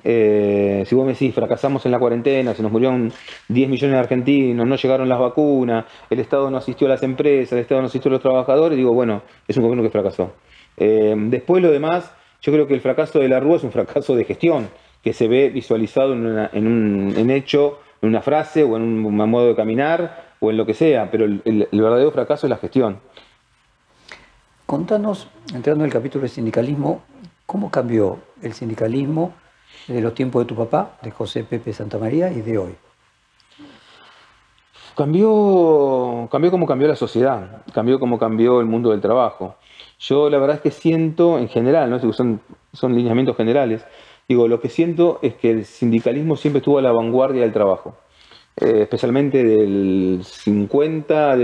Eh, 0.03 0.83
si 0.87 0.95
vos 0.95 1.05
me 1.05 1.11
decís, 1.11 1.33
fracasamos 1.35 1.85
en 1.85 1.91
la 1.91 1.99
cuarentena, 1.99 2.53
se 2.53 2.63
nos 2.63 2.71
murieron 2.71 3.11
10 3.49 3.69
millones 3.69 3.95
de 3.95 3.99
argentinos, 3.99 4.65
no 4.65 4.75
llegaron 4.75 5.09
las 5.09 5.19
vacunas, 5.19 5.85
el 6.09 6.19
Estado 6.19 6.49
no 6.49 6.57
asistió 6.57 6.87
a 6.87 6.91
las 6.91 7.03
empresas, 7.03 7.53
el 7.53 7.59
Estado 7.59 7.81
no 7.81 7.87
asistió 7.87 8.09
a 8.09 8.13
los 8.13 8.21
trabajadores, 8.21 8.77
digo, 8.77 8.93
bueno, 8.93 9.23
es 9.47 9.57
un 9.57 9.63
gobierno 9.63 9.83
que 9.83 9.89
fracasó. 9.89 10.33
Eh, 10.77 11.13
después 11.17 11.61
lo 11.61 11.71
demás, 11.71 12.13
yo 12.41 12.53
creo 12.53 12.67
que 12.67 12.73
el 12.73 12.81
fracaso 12.81 13.19
de 13.19 13.27
la 13.27 13.41
Rúa 13.41 13.57
es 13.57 13.63
un 13.63 13.71
fracaso 13.71 14.15
de 14.15 14.23
gestión, 14.23 14.69
que 15.03 15.13
se 15.13 15.27
ve 15.27 15.49
visualizado 15.49 16.13
en, 16.13 16.67
un 16.67 17.29
hecho, 17.29 17.79
en 18.01 18.09
una 18.09 18.21
frase 18.21 18.63
o 18.63 18.75
en 18.75 18.83
un, 18.83 19.15
modo 19.15 19.47
de 19.47 19.55
caminar 19.55 20.33
o 20.39 20.51
en 20.51 20.57
lo 20.57 20.65
que 20.65 20.73
sea, 20.73 21.09
pero 21.11 21.25
el, 21.25 21.41
el 21.45 21.81
verdadero 21.81 22.11
fracaso 22.11 22.47
es 22.47 22.49
la 22.49 22.57
gestión. 22.57 22.99
Contanos, 24.65 25.27
entrando 25.53 25.83
en 25.83 25.87
el 25.87 25.93
capítulo 25.93 26.21
del 26.21 26.29
sindicalismo, 26.29 27.01
¿cómo 27.45 27.71
cambió 27.71 28.19
el 28.41 28.53
sindicalismo? 28.53 29.33
de 29.87 30.01
los 30.01 30.13
tiempos 30.13 30.43
de 30.43 30.47
tu 30.47 30.55
papá, 30.55 30.97
de 31.01 31.11
José 31.11 31.43
Pepe 31.43 31.73
Santa 31.73 31.97
María 31.97 32.31
y 32.31 32.41
de 32.41 32.57
hoy? 32.57 32.75
Cambió, 34.95 36.27
cambió 36.29 36.51
como 36.51 36.67
cambió 36.67 36.87
la 36.87 36.95
sociedad, 36.95 37.63
cambió 37.73 37.99
como 37.99 38.19
cambió 38.19 38.59
el 38.59 38.65
mundo 38.65 38.91
del 38.91 38.99
trabajo. 38.99 39.55
Yo 39.99 40.29
la 40.29 40.37
verdad 40.37 40.57
es 40.57 40.61
que 40.61 40.71
siento 40.71 41.39
en 41.39 41.47
general, 41.47 41.89
¿no? 41.89 42.13
son, 42.13 42.41
son 42.73 42.95
lineamientos 42.95 43.37
generales, 43.37 43.85
digo, 44.29 44.47
lo 44.47 44.61
que 44.61 44.69
siento 44.69 45.19
es 45.23 45.33
que 45.33 45.49
el 45.49 45.65
sindicalismo 45.65 46.37
siempre 46.37 46.59
estuvo 46.59 46.77
a 46.77 46.81
la 46.83 46.91
vanguardia 46.91 47.41
del 47.41 47.51
trabajo, 47.51 47.97
eh, 48.55 48.83
especialmente 48.83 49.43
del 49.43 50.21
50 50.23 51.35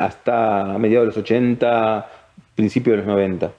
hasta 0.00 0.76
mediados 0.78 1.04
de 1.04 1.06
los 1.06 1.16
80, 1.16 2.06
principios 2.54 2.92
de 2.92 2.96
los 2.98 3.06
90. 3.06 3.52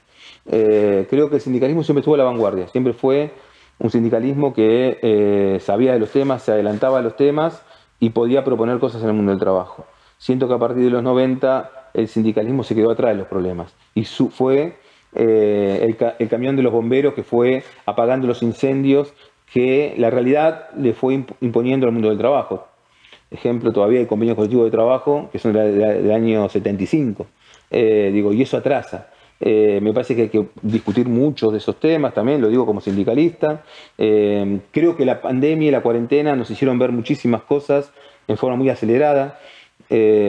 Eh, 0.52 1.08
creo 1.10 1.30
que 1.30 1.36
el 1.38 1.42
sindicalismo 1.42 1.84
siempre 1.84 2.02
estuvo 2.02 2.14
a 2.14 2.20
la 2.20 2.24
vanguardia, 2.26 2.68
siempre 2.68 2.94
fue 2.94 3.32
un 3.80 3.90
sindicalismo 3.90 4.54
que 4.54 5.00
eh, 5.02 5.60
sabía 5.62 5.94
de 5.94 6.00
los 6.00 6.12
temas, 6.12 6.44
se 6.44 6.52
adelantaba 6.52 7.00
a 7.00 7.02
los 7.02 7.16
temas 7.16 7.64
y 8.00 8.12
podía 8.12 8.44
proponer 8.44 8.78
cosas 8.78 9.02
en 9.02 9.10
el 9.10 9.16
mundo 9.16 9.32
del 9.32 9.40
trabajo. 9.40 9.86
Siento 10.20 10.48
que 10.48 10.54
a 10.54 10.60
partir 10.60 10.84
de 10.84 10.92
los 10.92 11.02
90 11.02 11.90
el 11.96 12.08
sindicalismo 12.08 12.64
se 12.64 12.76
quedó 12.76 12.92
atrás 12.92 13.14
de 13.14 13.18
los 13.18 13.28
problemas 13.28 13.74
y 13.96 14.06
fue 14.06 14.76
eh, 15.16 15.96
el, 16.20 16.28
camión 16.28 16.58
de 16.58 16.64
los 16.64 16.74
bomberos 16.74 17.14
que 17.14 17.24
fue 17.24 17.64
apagando 17.86 18.28
los 18.28 18.44
incendios 18.44 19.14
que 19.52 19.94
la 19.98 20.10
realidad 20.10 20.70
le 20.78 20.94
fue 20.94 21.14
imponiendo 21.40 21.86
al 21.88 21.94
mundo 21.94 22.10
del 22.10 22.18
trabajo. 22.18 22.68
Ejemplo, 23.32 23.72
todavía 23.72 24.00
hay 24.00 24.06
convenios 24.06 24.36
colectivos 24.36 24.66
de 24.66 24.72
trabajo 24.72 25.30
que 25.32 25.40
son 25.40 25.54
del 25.54 26.12
año 26.12 26.50
75. 26.50 27.26
Eh, 27.72 28.12
digo, 28.14 28.34
y 28.34 28.42
eso 28.42 28.58
atrasa. 28.58 29.10
Eh, 29.40 29.80
me 29.82 29.94
parece 29.94 30.16
que 30.16 30.24
hay 30.24 30.30
que 30.30 30.46
discutir 30.62 31.08
muchos 31.08 31.52
de 31.52 31.60
esos 31.60 31.80
temas 31.80 32.14
también, 32.14 32.42
lo 32.42 32.50
digo 32.50 32.66
como 32.66 32.82
sindicalista. 32.82 33.64
Creo 33.98 34.98
que 34.98 35.06
la 35.06 35.22
pandemia 35.22 35.70
y 35.70 35.72
la 35.72 35.82
cuarentena 35.82 36.36
nos 36.36 36.50
hicieron 36.50 36.78
ver 36.78 36.92
muchísimas 36.92 37.44
cosas 37.44 37.92
en 38.28 38.38
forma 38.38 38.58
muy 38.58 38.70
acelerada. 38.70 39.40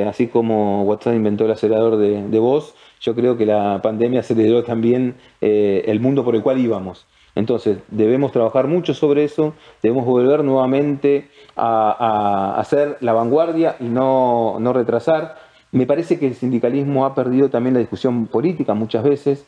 Así 0.07 0.29
como 0.29 0.85
WhatsApp 0.85 1.15
inventó 1.15 1.45
el 1.45 1.53
acelerador 1.53 1.97
de, 1.97 2.39
voz, 2.39 2.75
yo 3.01 3.15
creo 3.15 3.37
que 3.37 3.47
la 3.47 3.81
pandemia 3.83 4.21
aceleró 4.21 4.65
también 4.65 5.17
el 5.41 6.01
mundo 6.01 6.25
por 6.25 6.35
el 6.35 6.43
cual 6.43 6.59
íbamos. 6.59 7.07
Entonces, 7.37 7.79
debemos 7.89 8.33
trabajar 8.33 8.67
mucho 8.67 8.95
sobre 8.95 9.25
eso, 9.25 9.53
debemos 9.83 10.07
volver 10.07 10.43
nuevamente 10.43 11.29
a, 11.55 12.55
a 12.57 12.61
hacer 12.61 12.97
la 13.01 13.13
vanguardia 13.13 13.77
y 13.79 13.85
no, 13.85 14.57
no 14.59 14.73
retrasar. 14.73 15.37
Me 15.71 15.85
parece 15.85 16.19
que 16.19 16.27
el 16.27 16.35
sindicalismo 16.35 17.05
ha 17.05 17.15
perdido 17.15 17.51
también 17.51 17.75
la 17.75 17.81
discusión 17.81 18.27
política 18.27 18.73
muchas 18.73 19.05
veces. 19.05 19.45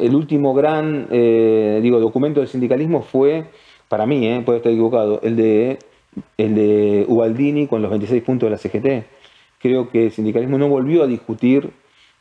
El 0.00 0.14
último 0.14 0.54
gran 0.54 1.08
eh, 1.10 1.80
digo, 1.82 2.00
documento 2.00 2.40
del 2.40 2.48
sindicalismo 2.48 3.02
fue, 3.02 3.44
para 3.88 4.06
mí, 4.06 4.26
eh, 4.26 4.42
puede 4.42 4.58
estar 4.58 4.72
equivocado, 4.72 5.20
el 5.22 5.36
de, 5.36 5.78
el 6.38 6.54
de 6.54 7.04
Ubaldini 7.06 7.66
con 7.66 7.82
los 7.82 7.90
26 7.90 8.22
puntos 8.22 8.46
de 8.46 8.50
la 8.52 8.56
CGT. 8.56 9.06
Creo 9.58 9.90
que 9.90 10.06
el 10.06 10.12
sindicalismo 10.12 10.56
no 10.56 10.68
volvió 10.68 11.02
a 11.02 11.06
discutir 11.06 11.70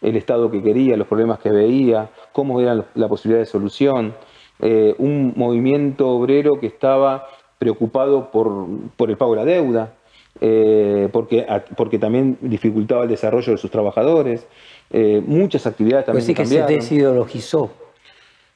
el 0.01 0.15
Estado 0.15 0.49
que 0.49 0.61
quería, 0.61 0.97
los 0.97 1.07
problemas 1.07 1.39
que 1.39 1.51
veía, 1.51 2.09
cómo 2.31 2.59
era 2.59 2.85
la 2.95 3.07
posibilidad 3.07 3.41
de 3.41 3.45
solución. 3.45 4.15
Eh, 4.59 4.95
un 4.97 5.33
movimiento 5.35 6.09
obrero 6.09 6.59
que 6.59 6.67
estaba 6.67 7.27
preocupado 7.57 8.31
por, 8.31 8.67
por 8.97 9.09
el 9.09 9.17
pago 9.17 9.35
de 9.35 9.37
la 9.37 9.45
deuda, 9.45 9.93
eh, 10.39 11.09
porque, 11.11 11.45
porque 11.75 11.99
también 11.99 12.37
dificultaba 12.41 13.03
el 13.03 13.09
desarrollo 13.09 13.51
de 13.51 13.57
sus 13.57 13.69
trabajadores. 13.69 14.47
Eh, 14.89 15.21
muchas 15.25 15.67
actividades 15.67 16.05
también. 16.05 16.25
Pues 16.25 16.25
sí 16.25 16.33
que 16.33 16.45
se 16.45 16.63
desideologizó. 16.63 17.71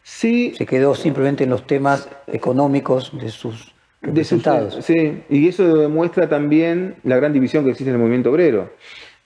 Sí. 0.02 0.54
Se 0.56 0.66
quedó 0.66 0.96
simplemente 0.96 1.44
en 1.44 1.50
los 1.50 1.66
temas 1.66 2.10
económicos 2.28 3.12
de 3.20 3.30
sus 3.30 3.74
representados. 4.02 4.86
sí, 4.86 5.24
y 5.30 5.48
eso 5.48 5.78
demuestra 5.78 6.30
también 6.30 6.96
la 7.04 7.16
gran 7.16 7.34
división 7.34 7.64
que 7.64 7.72
existe 7.72 7.90
en 7.90 7.96
el 7.96 8.00
movimiento 8.00 8.30
obrero. 8.30 8.70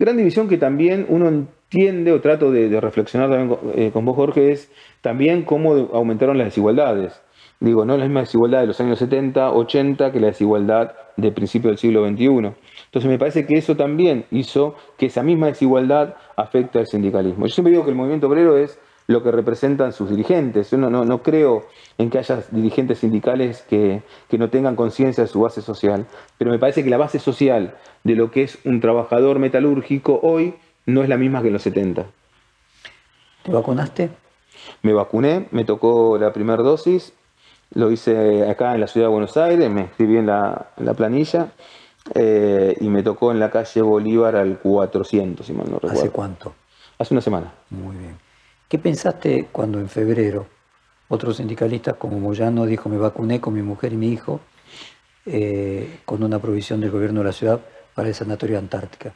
Gran 0.02 0.16
división 0.16 0.48
que 0.48 0.58
también 0.58 1.06
uno 1.10 1.28
entiende 1.28 2.14
o 2.14 2.22
trato 2.22 2.52
de, 2.52 2.80
reflexionar 2.80 3.30
también 3.30 3.50
con, 3.50 3.72
eh, 3.76 3.92
con, 3.92 4.06
vos, 4.06 4.16
Jorge, 4.16 4.54
es 4.54 4.72
también 5.02 5.44
cómo 5.44 5.74
aumentaron 5.92 6.38
las 6.38 6.48
desigualdades. 6.48 7.22
Digo, 7.60 7.84
no 7.84 7.98
la 7.98 8.06
misma 8.06 8.22
desigualdad 8.22 8.62
de 8.62 8.68
los 8.68 8.80
años 8.80 8.98
70, 9.00 9.52
80 9.52 10.14
que 10.14 10.22
la 10.22 10.28
desigualdad 10.28 10.94
de 11.18 11.34
principio 11.34 11.70
del 11.70 11.78
siglo 11.78 12.08
XXI. 12.08 12.26
Entonces 12.28 13.12
me 13.12 13.20
parece 13.20 13.46
que 13.46 13.58
eso 13.58 13.76
también 13.76 14.24
hizo 14.32 14.76
que 14.98 15.08
esa 15.08 15.22
misma 15.22 15.48
desigualdad 15.48 16.16
afecte 16.38 16.80
al 16.80 16.88
sindicalismo. 16.88 17.46
Yo 17.46 17.54
siempre 17.54 17.72
digo 17.72 17.84
que 17.84 17.90
el 17.90 17.98
movimiento 17.98 18.28
obrero 18.28 18.58
es 18.58 18.80
lo 19.10 19.24
que 19.24 19.32
representan 19.32 19.92
sus 19.92 20.10
dirigentes. 20.10 20.70
Yo 20.70 20.78
no, 20.78 20.90
no, 20.90 21.24
creo 21.24 21.66
en 21.98 22.10
que 22.10 22.20
haya 22.20 22.44
dirigentes 22.52 23.00
sindicales 23.00 23.64
que, 23.64 24.04
que 24.30 24.38
no 24.38 24.50
tengan 24.50 24.76
conciencia 24.76 25.24
de 25.24 25.28
su 25.28 25.42
base 25.42 25.62
social, 25.62 26.06
pero 26.38 26.52
me 26.52 26.60
parece 26.60 26.84
que 26.84 26.92
la 26.92 26.98
base 26.98 27.18
social 27.18 27.76
de 28.04 28.16
lo 28.16 28.30
que 28.30 28.44
es 28.44 28.60
un 28.66 28.80
trabajador 28.82 29.40
metalúrgico 29.40 30.20
hoy 30.22 30.54
no 30.86 31.02
es 31.02 31.10
la 31.10 31.18
misma 31.18 31.42
que 31.42 31.48
en 31.48 31.54
los 31.54 31.64
70. 31.64 32.06
¿Te 33.44 33.52
vacunaste? 33.52 34.12
Me 34.84 34.94
vacuné, 34.94 35.48
me 35.50 35.66
tocó 35.66 36.18
la 36.20 36.32
primera 36.32 36.62
dosis 36.62 37.14
lo 37.74 37.92
hice 37.92 38.50
acá 38.50 38.74
en 38.74 38.82
la 38.82 38.88
ciudad 38.88 39.08
de 39.08 39.12
Buenos 39.12 39.38
Aires, 39.38 39.70
me 39.70 39.82
escribí 39.82 40.18
en 40.18 40.26
la, 40.26 40.72
planilla 40.98 41.52
eh, 42.16 42.76
y 42.80 42.90
me 42.90 43.04
tocó 43.04 43.32
en 43.32 43.40
la 43.40 43.52
calle 43.52 43.82
Bolívar 43.82 44.36
al 44.36 44.60
400, 44.60 45.46
si 45.46 45.54
mal 45.54 45.68
no 45.70 45.76
recuerdo. 45.76 46.00
¿Hace 46.00 46.10
cuánto? 46.10 46.54
Hace 46.98 47.14
una 47.14 47.22
semana. 47.22 47.54
Muy 47.70 47.96
bien. 47.96 48.29
¿Qué 48.70 48.78
pensaste 48.78 49.48
cuando 49.52 49.80
en 49.80 49.90
febrero 49.90 50.46
otros 51.08 51.38
sindicalistas 51.38 51.96
como 51.96 52.20
Moyano 52.20 52.68
dijo 52.68 52.88
me 52.88 53.00
vacuné 53.00 53.42
con 53.42 53.56
mi 53.56 53.64
mujer 53.64 53.94
y 53.94 53.96
mi 53.96 54.10
hijo 54.10 54.42
eh, 55.26 56.02
con 56.06 56.22
una 56.22 56.38
provisión 56.38 56.80
del 56.80 56.92
gobierno 56.92 57.22
de 57.22 57.26
la 57.26 57.32
ciudad 57.32 57.60
para 57.96 58.10
el 58.10 58.14
sanatorio 58.14 58.60
Antártica? 58.60 59.12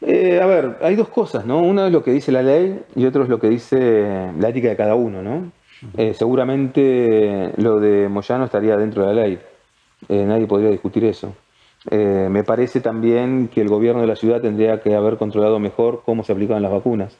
Eh, 0.00 0.38
a 0.40 0.46
ver, 0.46 0.78
hay 0.82 0.94
dos 0.94 1.08
cosas, 1.08 1.46
¿no? 1.46 1.62
Una 1.62 1.88
es 1.88 1.92
lo 1.92 2.04
que 2.04 2.12
dice 2.12 2.30
la 2.30 2.42
ley 2.42 2.80
y 2.94 3.06
otro 3.06 3.24
es 3.24 3.28
lo 3.28 3.40
que 3.40 3.48
dice 3.48 4.30
la 4.38 4.50
ética 4.50 4.68
de 4.68 4.76
cada 4.76 4.94
uno, 4.94 5.20
¿no? 5.22 5.50
Eh, 5.96 6.14
seguramente 6.14 7.50
lo 7.56 7.80
de 7.80 8.08
Moyano 8.08 8.44
estaría 8.44 8.76
dentro 8.76 9.04
de 9.04 9.14
la 9.14 9.22
ley. 9.22 9.40
Eh, 10.08 10.24
nadie 10.24 10.46
podría 10.46 10.70
discutir 10.70 11.04
eso. 11.04 11.34
Eh, 11.90 12.28
me 12.30 12.44
parece 12.44 12.80
también 12.80 13.48
que 13.48 13.60
el 13.60 13.68
gobierno 13.68 14.00
de 14.00 14.06
la 14.06 14.16
ciudad 14.16 14.40
tendría 14.40 14.80
que 14.80 14.94
haber 14.94 15.18
controlado 15.18 15.58
mejor 15.58 16.02
cómo 16.04 16.24
se 16.24 16.32
aplicaban 16.32 16.62
las 16.62 16.72
vacunas, 16.72 17.16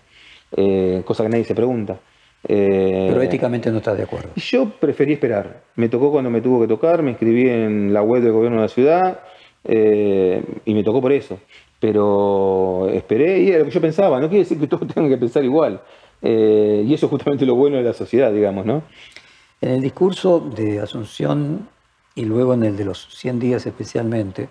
cosa 1.05 1.23
que 1.23 1.29
nadie 1.29 1.45
se 1.45 1.55
pregunta. 1.55 1.99
Pero 2.47 3.23
éticamente 3.23 3.71
no 3.71 3.79
estás 3.79 3.97
de 3.97 4.05
acuerdo. 4.05 4.31
Yo 4.37 4.69
preferí 4.69 5.15
esperar. 5.15 5.63
Me 5.77 5.89
tocó 5.89 6.13
cuando 6.13 6.31
me 6.31 6.41
tuvo 6.41 6.61
que 6.61 6.69
tocar, 6.69 7.03
me 7.03 7.11
inscribí 7.11 7.49
en 7.49 7.93
la 7.95 8.03
web 8.03 8.23
del 8.23 8.33
gobierno 8.33 8.59
de 8.59 8.63
la 8.63 8.69
ciudad 8.69 9.21
y 9.65 10.75
me 10.75 10.85
tocó 10.85 11.01
por 11.01 11.13
eso. 11.13 11.39
pero 11.81 12.89
esperé 12.93 13.41
y 13.41 13.49
era 13.51 13.59
lo 13.61 13.65
que 13.67 13.71
yo 13.71 13.81
pensaba, 13.81 14.21
no 14.21 14.29
quiere 14.29 14.45
decir 14.45 14.59
que 14.59 14.67
todos 14.67 14.87
tengan 14.95 15.11
que 15.11 15.19
pensar 15.19 15.43
igual. 15.45 15.81
Eh, 16.27 16.83
y 16.87 16.95
eso 16.95 17.07
es 17.07 17.11
justamente 17.11 17.45
lo 17.45 17.55
bueno 17.55 17.77
de 17.77 17.83
la 17.83 17.93
sociedad, 17.93 18.33
digamos, 18.33 18.65
¿no? 18.65 18.83
En 19.61 19.73
el 19.73 19.83
discurso 19.83 20.41
de 20.41 20.81
Asunción 20.81 21.69
y 22.15 22.25
luego 22.25 22.55
en 22.55 22.65
el 22.65 22.77
de 22.79 22.87
los 22.87 23.09
100 23.15 23.41
días 23.41 23.67
especialmente, 23.67 24.49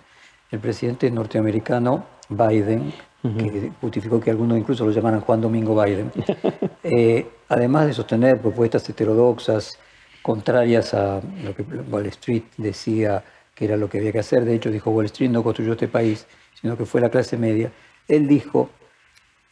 el 0.52 0.60
presidente 0.60 1.10
norteamericano 1.10 2.04
Biden, 2.28 2.92
que 3.32 3.72
justificó 3.80 4.20
que 4.20 4.30
algunos 4.30 4.58
incluso 4.58 4.84
lo 4.84 4.90
llamaran 4.90 5.20
Juan 5.20 5.40
Domingo 5.40 5.82
Biden, 5.82 6.12
eh, 6.82 7.26
además 7.48 7.86
de 7.86 7.94
sostener 7.94 8.38
propuestas 8.40 8.86
heterodoxas, 8.88 9.78
contrarias 10.20 10.92
a 10.92 11.20
lo 11.42 11.54
que 11.54 11.62
Wall 11.62 12.06
Street 12.06 12.44
decía 12.58 13.24
que 13.54 13.64
era 13.64 13.76
lo 13.76 13.88
que 13.88 13.98
había 13.98 14.12
que 14.12 14.18
hacer, 14.18 14.44
de 14.44 14.54
hecho 14.54 14.70
dijo 14.70 14.90
Wall 14.90 15.06
Street 15.06 15.30
no 15.30 15.42
construyó 15.42 15.72
este 15.72 15.88
país, 15.88 16.26
sino 16.60 16.76
que 16.76 16.84
fue 16.84 17.00
la 17.00 17.08
clase 17.08 17.36
media, 17.38 17.72
él 18.08 18.26
dijo, 18.26 18.68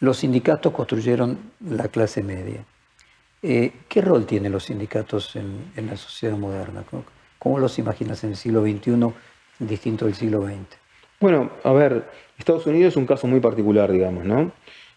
los 0.01 0.19
sindicatos 0.19 0.73
construyeron 0.73 1.39
la 1.61 1.89
clase 1.89 2.23
media. 2.23 2.65
Eh, 3.43 3.73
¿Qué 3.89 4.01
rol 4.01 4.27
tienen 4.27 4.53
los 4.53 4.65
sindicatos 4.65 5.37
en, 5.37 5.73
la 5.77 5.97
sociedad 5.97 6.37
moderna? 6.37 6.85
¿Cómo, 7.39 7.59
los 7.59 7.79
imaginas 7.79 8.23
en 8.25 8.31
el 8.31 8.37
siglo 8.37 8.63
XXI 8.63 9.13
distinto 9.59 10.05
del 10.05 10.15
siglo 10.15 10.45
XX? 10.45 10.79
Bueno, 11.21 11.51
a 11.63 11.73
ver, 11.73 12.11
Estados 12.43 12.67
Unidos 12.67 12.93
es 12.93 12.97
un 12.97 13.07
caso 13.07 13.27
muy 13.27 13.41
particular, 13.41 13.91
digamos, 13.91 14.25
¿no? 14.25 14.51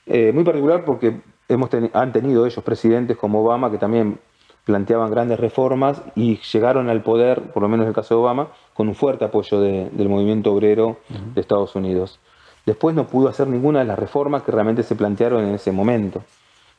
Eh, 0.06 0.32
muy 0.34 0.44
particular 0.44 0.84
porque 0.86 1.22
hemos 1.48 1.70
han 1.94 2.12
tenido 2.12 2.46
ellos 2.46 2.64
presidentes 2.64 3.18
como 3.18 3.42
Obama 3.42 3.72
que 3.72 3.78
también 3.78 4.20
planteaban 4.66 5.12
grandes 5.12 5.40
reformas 5.40 6.02
y 6.16 6.38
llegaron 6.38 6.90
al 6.90 7.04
poder, 7.04 7.52
por 7.54 7.62
lo 7.62 7.70
menos 7.70 7.84
en 7.86 7.90
el 7.90 7.96
caso 7.96 8.16
de 8.16 8.22
Obama, 8.22 8.48
con 8.74 8.88
un 8.88 8.96
fuerte 8.96 9.26
apoyo 9.26 9.62
del 9.62 10.10
movimiento 10.10 10.52
obrero 10.52 10.98
de 11.36 11.40
Estados 11.40 11.76
Unidos. 11.76 12.20
Después 12.66 12.96
no 12.96 13.06
pudo 13.06 13.30
hacer 13.30 13.48
ninguna 13.48 13.80
de 13.80 13.86
las 13.86 14.00
reformas 14.00 14.42
que 14.42 14.52
realmente 14.52 14.82
se 14.82 14.96
plantearon 14.96 15.46
en 15.46 15.54
ese 15.54 15.72
momento. 15.72 16.24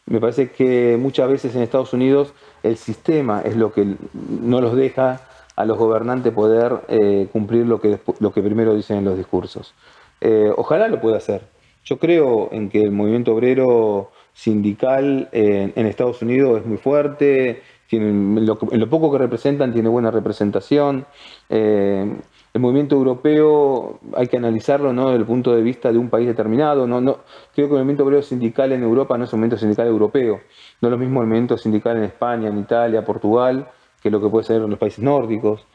Me 0.07 0.21
parece 0.21 0.51
que 0.51 0.97
muchas 1.01 1.29
veces 1.29 1.55
en 1.55 1.63
Estados 1.63 1.93
Unidos 1.93 2.35
el 2.65 2.77
sistema 2.77 3.41
es 3.43 3.57
lo 3.57 3.73
que 3.73 3.97
no 4.13 4.61
los 4.61 4.75
deja 4.75 5.21
a 5.55 5.65
los 5.65 5.79
gobernantes 5.79 6.33
poder 6.33 6.81
eh, 6.89 7.29
cumplir 7.33 7.67
lo 7.67 7.81
que, 7.81 8.01
lo 8.19 8.33
que 8.33 8.43
primero 8.43 8.75
dicen 8.75 8.99
en 8.99 9.05
los 9.05 9.17
discursos. 9.17 9.75
Eh, 10.21 10.51
ojalá 10.57 10.89
lo 10.89 11.01
pueda 11.01 11.17
hacer. 11.17 11.43
Yo 11.85 11.99
creo 11.99 12.49
en 12.53 12.69
que 12.69 12.83
el 12.83 12.91
movimiento 12.91 13.35
obrero 13.35 14.11
sindical 14.33 15.29
en 15.33 15.87
Estados 15.87 16.21
Unidos 16.21 16.61
es 16.61 16.67
muy 16.67 16.79
fuerte, 16.79 17.63
en 17.91 18.47
lo 18.47 18.91
poco 18.91 19.13
que 19.13 19.19
representan 19.19 19.73
tiene 19.73 19.89
buena 19.89 20.11
representación. 20.11 21.07
Eh, 21.49 22.17
el 22.53 22.61
movimiento 22.61 22.97
europeo 22.97 24.01
hay 24.15 24.29
que 24.29 24.39
analizarlo 24.39 24.93
¿no? 24.93 25.07
desde 25.07 25.19
el 25.21 25.27
punto 25.27 25.55
de 25.55 25.63
vista 25.63 25.93
de 25.93 25.99
un 25.99 26.09
país 26.09 26.27
determinado. 26.27 26.87
No, 26.87 27.01
no, 27.01 27.19
creo 27.55 27.69
que 27.69 27.75
el 27.75 27.79
movimiento 27.79 28.05
obrero 28.05 28.23
sindical 28.23 28.73
en 28.73 28.83
Europa 28.83 29.17
no 29.19 29.25
es 29.25 29.33
un 29.33 29.41
movimiento 29.41 29.59
sindical 29.59 29.87
europeo. 29.87 30.41
No 30.81 30.89
es 30.89 30.91
lo 30.91 30.99
mismo 30.99 31.21
el 31.21 31.29
movimiento 31.29 31.59
sindical 31.59 31.99
en 31.99 32.05
España, 32.05 32.49
en 32.49 32.59
Italia, 32.59 33.05
Portugal, 33.05 33.69
que 34.03 34.11
lo 34.11 34.21
que 34.21 34.29
puede 34.29 34.45
ser 34.45 34.63
en 34.63 34.71
los 34.71 34.79
países 34.79 35.01
nórdicos. 35.01 35.67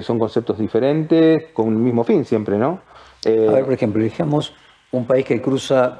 Son 0.00 0.18
conceptos 0.18 0.58
diferentes, 0.58 1.52
con 1.52 1.68
el 1.68 1.78
mismo 1.78 2.04
fin 2.04 2.24
siempre, 2.24 2.58
¿no? 2.58 2.80
Eh, 3.26 3.46
A 3.48 3.52
ver, 3.52 3.64
por 3.64 3.72
ejemplo, 3.72 4.02
dijimos 4.02 4.52
un 4.92 5.06
país 5.06 5.24
que 5.24 5.40
cruza 5.40 5.98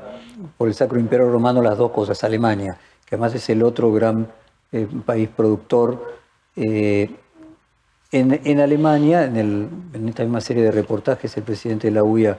por 0.56 0.68
el 0.68 0.74
Sacro 0.74 0.98
Imperio 0.98 1.30
Romano 1.30 1.62
las 1.62 1.78
dos 1.78 1.90
cosas, 1.90 2.22
Alemania, 2.24 2.76
que 3.06 3.14
además 3.14 3.34
es 3.34 3.48
el 3.50 3.62
otro 3.62 3.92
gran 3.92 4.28
eh, 4.72 4.86
país 5.04 5.28
productor. 5.28 6.18
Eh, 6.56 7.10
en, 8.12 8.60
Alemania, 8.60 9.24
en, 9.24 10.08
esta 10.08 10.22
misma 10.22 10.40
serie 10.40 10.62
de 10.62 10.70
reportajes, 10.70 11.36
el 11.36 11.42
presidente 11.42 11.88
de 11.88 11.94
la 11.94 12.04
UIA 12.04 12.38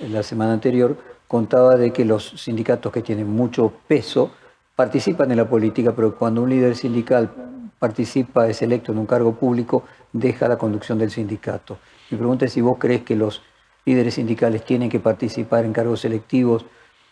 la 0.00 0.22
semana 0.22 0.52
anterior 0.52 0.98
contaba 1.26 1.76
de 1.76 1.92
que 1.92 2.04
los 2.04 2.28
sindicatos 2.42 2.92
que 2.92 3.00
tienen 3.00 3.30
mucho 3.30 3.72
peso 3.88 4.32
participan 4.76 5.30
en 5.30 5.38
la 5.38 5.48
política, 5.48 5.92
pero 5.96 6.14
cuando 6.16 6.42
un 6.42 6.50
líder 6.50 6.76
sindical 6.76 7.32
participa, 7.78 8.48
es 8.48 8.60
electo 8.60 8.92
en 8.92 8.98
un 8.98 9.06
cargo 9.06 9.34
público, 9.34 9.84
deja 10.12 10.46
la 10.46 10.58
conducción 10.58 10.98
del 10.98 11.10
sindicato. 11.10 11.78
Mi 12.10 12.18
pregunta 12.18 12.44
es 12.44 12.52
si 12.52 12.60
vos 12.60 12.76
crees 12.78 13.02
que 13.02 13.16
los 13.16 13.40
líderes 13.84 14.14
sindicales 14.14 14.64
tienen 14.64 14.88
que 14.88 15.00
participar 15.00 15.64
en 15.64 15.72
cargos 15.72 16.00
selectivos 16.00 16.66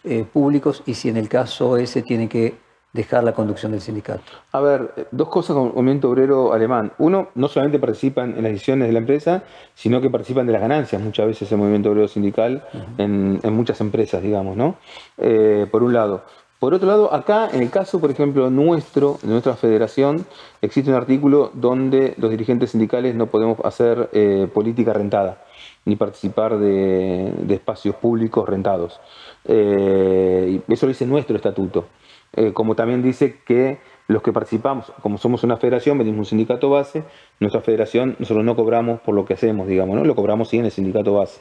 eh, 0.04 0.24
públicos 0.30 0.82
y 0.86 0.94
si 0.94 1.08
en 1.08 1.16
el 1.16 1.28
caso 1.28 1.76
ese 1.76 2.02
tiene 2.02 2.28
que 2.28 2.54
dejar 2.92 3.24
la 3.24 3.32
conducción 3.32 3.72
del 3.72 3.80
sindicato? 3.80 4.22
A 4.52 4.60
ver, 4.60 5.08
dos 5.10 5.28
cosas 5.28 5.54
con 5.54 5.68
el 5.68 5.72
movimiento 5.72 6.10
obrero 6.10 6.52
alemán. 6.52 6.92
Uno, 6.98 7.28
no 7.34 7.48
solamente 7.48 7.78
participan 7.78 8.36
en 8.36 8.42
las 8.42 8.52
decisiones 8.52 8.88
de 8.88 8.92
la 8.92 8.98
empresa, 8.98 9.44
sino 9.74 10.00
que 10.00 10.10
participan 10.10 10.46
de 10.46 10.52
las 10.52 10.60
ganancias 10.60 11.00
muchas 11.00 11.26
veces 11.26 11.50
el 11.50 11.58
movimiento 11.58 11.90
obrero 11.90 12.08
sindical 12.08 12.64
en, 12.98 13.40
muchas 13.44 13.80
empresas, 13.80 14.22
digamos, 14.22 14.56
¿no? 14.56 14.76
Eh, 15.18 15.66
por 15.70 15.82
un 15.82 15.92
lado. 15.92 16.22
Por 16.58 16.74
otro 16.74 16.86
lado, 16.86 17.12
acá, 17.12 17.48
en 17.52 17.60
el 17.60 17.70
caso, 17.70 17.98
por 17.98 18.10
ejemplo, 18.10 18.48
nuestro, 18.48 19.18
de 19.22 19.30
nuestra 19.30 19.54
federación, 19.54 20.24
existe 20.60 20.90
un 20.90 20.96
artículo 20.96 21.50
donde 21.54 22.14
los 22.18 22.30
dirigentes 22.30 22.70
sindicales 22.70 23.16
no 23.16 23.26
podemos 23.26 23.58
hacer 23.64 24.10
eh, 24.12 24.46
política 24.52 24.92
rentada, 24.92 25.42
ni 25.84 25.96
participar 25.96 26.58
de, 26.58 27.32
espacios 27.48 27.96
públicos 27.96 28.48
rentados. 28.48 29.00
Eh, 29.44 30.60
eso 30.68 30.86
dice 30.86 31.06
nuestro 31.06 31.36
estatuto. 31.36 31.86
Eh, 32.34 32.52
como 32.52 32.74
también 32.74 33.02
dice 33.02 33.40
que 33.44 33.78
los 34.08 34.22
que 34.22 34.32
participamos, 34.32 34.92
como 35.02 35.18
somos 35.18 35.44
una 35.44 35.56
federación, 35.56 35.98
venimos 35.98 36.18
un 36.18 36.24
sindicato 36.26 36.70
base, 36.70 37.04
nuestra 37.40 37.60
federación 37.60 38.16
nosotros 38.18 38.44
no 38.44 38.56
cobramos 38.56 39.00
por 39.00 39.14
lo 39.14 39.24
que 39.24 39.34
hacemos, 39.34 39.66
digamos, 39.66 39.96
¿no? 39.96 40.04
Lo 40.04 40.14
cobramos 40.14 40.48
sí 40.48 40.58
en 40.58 40.64
el 40.64 40.70
sindicato 40.70 41.14
base. 41.14 41.40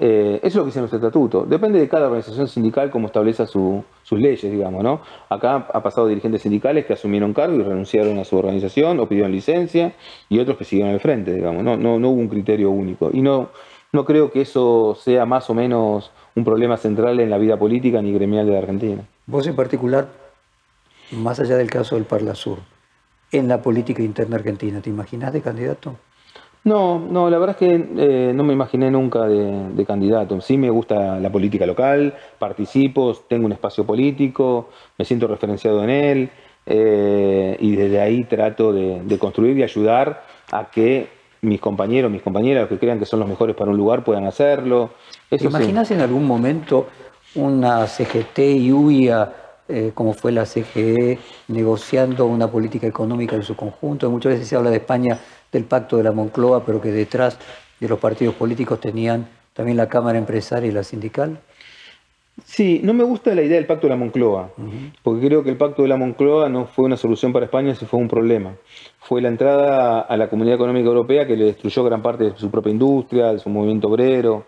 Eh, 0.00 0.38
eso 0.42 0.46
es 0.46 0.54
lo 0.54 0.62
que 0.62 0.66
dice 0.66 0.78
nuestro 0.78 0.98
estatuto. 0.98 1.44
Depende 1.44 1.80
de 1.80 1.88
cada 1.88 2.06
organización 2.06 2.46
sindical 2.46 2.90
cómo 2.90 3.08
estableza 3.08 3.46
sus 3.46 3.82
leyes, 4.12 4.42
digamos, 4.42 4.84
¿no? 4.84 5.00
Acá 5.28 5.66
ha 5.72 5.82
pasado 5.82 6.06
dirigentes 6.06 6.42
sindicales 6.42 6.86
que 6.86 6.92
asumieron 6.92 7.34
cargo 7.34 7.56
y 7.56 7.62
renunciaron 7.62 8.16
a 8.18 8.24
su 8.24 8.36
organización 8.36 9.00
o 9.00 9.08
pidieron 9.08 9.32
licencia 9.32 9.94
y 10.28 10.38
otros 10.38 10.56
que 10.56 10.64
siguieron 10.64 10.94
al 10.94 11.00
frente, 11.00 11.32
digamos, 11.32 11.64
¿no? 11.64 11.76
No, 11.76 11.98
no 11.98 12.10
hubo 12.10 12.20
un 12.20 12.28
criterio 12.28 12.70
único. 12.70 13.10
Y 13.12 13.22
no, 13.22 13.48
no 13.92 14.04
creo 14.04 14.30
que 14.30 14.42
eso 14.42 14.96
sea 15.00 15.26
más 15.26 15.48
o 15.50 15.54
menos 15.54 16.10
un 16.34 16.44
problema 16.44 16.76
central 16.76 17.20
en 17.20 17.30
la 17.30 17.38
vida 17.38 17.56
política 17.56 18.00
ni 18.02 18.12
gremial 18.12 18.46
de 18.46 18.52
la 18.52 18.58
Argentina. 18.58 19.02
Vos 19.26 19.46
en 19.46 19.56
particular 19.56 20.08
más 21.12 21.40
allá 21.40 21.56
del 21.56 21.70
caso 21.70 21.94
del 21.94 22.04
Parla 22.04 22.34
Sur, 22.34 22.58
en 23.32 23.48
la 23.48 23.62
política 23.62 24.02
interna 24.02 24.36
argentina. 24.36 24.80
¿Te 24.80 24.90
imaginas 24.90 25.32
de 25.32 25.40
candidato? 25.40 25.96
No, 26.64 26.98
no, 26.98 27.30
la 27.30 27.38
verdad 27.38 27.56
es 27.60 27.68
que 27.68 27.88
eh, 27.96 28.32
no 28.34 28.44
me 28.44 28.52
imaginé 28.52 28.90
nunca 28.90 29.26
de, 29.26 29.84
candidato. 29.86 30.40
Sí 30.40 30.58
me 30.58 30.70
gusta 30.70 31.18
la 31.18 31.30
política 31.30 31.64
local, 31.64 32.14
participo, 32.38 33.14
tengo 33.28 33.46
un 33.46 33.52
espacio 33.52 33.86
político, 33.86 34.68
me 34.98 35.04
siento 35.04 35.26
referenciado 35.28 35.82
en 35.84 35.90
él 35.90 36.30
eh, 36.66 37.56
y 37.60 37.76
desde 37.76 38.00
ahí 38.00 38.24
trato 38.24 38.72
de, 38.72 39.18
construir 39.18 39.56
y 39.56 39.62
ayudar 39.62 40.24
a 40.52 40.70
que 40.70 41.08
mis 41.42 41.60
compañeros, 41.60 42.10
mis 42.10 42.22
compañeras, 42.22 42.62
los 42.62 42.68
que 42.68 42.78
crean 42.78 42.98
que 42.98 43.06
son 43.06 43.20
los 43.20 43.28
mejores 43.28 43.54
para 43.54 43.70
un 43.70 43.76
lugar 43.76 44.04
puedan 44.04 44.26
hacerlo. 44.26 44.90
¿Te 45.28 45.44
imaginas 45.44 45.90
en 45.90 46.00
algún 46.00 46.26
momento 46.26 46.88
una 47.34 47.86
CGT 47.86 48.38
y 48.38 48.72
UIA 48.72 49.32
eh, 49.70 49.90
como 49.92 50.14
fue 50.14 50.32
la 50.32 50.46
CGE 50.46 51.18
negociando 51.48 52.24
una 52.24 52.50
política 52.50 52.86
económica 52.86 53.36
en 53.36 53.42
su 53.42 53.54
conjunto. 53.54 54.10
Muchas 54.10 54.32
veces 54.32 54.48
se 54.48 54.56
habla 54.56 54.70
de 54.70 54.78
España 54.78 55.20
del 55.52 55.64
pacto 55.64 55.98
de 55.98 56.04
la 56.04 56.12
Moncloa, 56.12 56.64
pero 56.64 56.80
que 56.80 56.90
detrás 56.90 57.38
de 57.78 57.86
los 57.86 57.98
partidos 57.98 58.34
políticos 58.34 58.80
tenían 58.80 59.28
también 59.52 59.76
la 59.76 59.86
Cámara 59.86 60.16
Empresaria 60.16 60.70
y 60.70 60.72
la 60.72 60.82
sindical. 60.82 61.38
Sí, 62.46 62.80
no 62.82 62.94
me 62.94 63.04
gusta 63.04 63.34
la 63.34 63.42
idea 63.42 63.56
del 63.56 63.66
pacto 63.66 63.88
de 63.88 63.90
la 63.90 63.96
Moncloa, 63.96 64.52
porque 65.02 65.26
creo 65.26 65.42
que 65.42 65.50
el 65.50 65.56
pacto 65.58 65.82
de 65.82 65.88
la 65.88 65.96
Moncloa 65.96 66.48
no 66.48 66.64
fue 66.66 66.86
una 66.86 66.96
solución 66.96 67.34
para 67.34 67.44
España, 67.44 67.74
sino 67.74 67.90
fue 67.90 68.00
un 68.00 68.08
problema. 68.08 68.54
Fue 69.08 69.22
la 69.22 69.28
entrada 69.28 70.00
a 70.00 70.16
la 70.18 70.28
Comunidad 70.28 70.56
Económica 70.56 70.86
Europea 70.86 71.26
que 71.26 71.34
le 71.34 71.46
destruyó 71.46 71.82
gran 71.82 72.02
parte 72.02 72.24
de 72.24 72.36
su 72.36 72.50
propia 72.50 72.72
industria, 72.72 73.32
de 73.32 73.38
su 73.38 73.48
movimiento 73.48 73.88
obrero. 73.88 74.44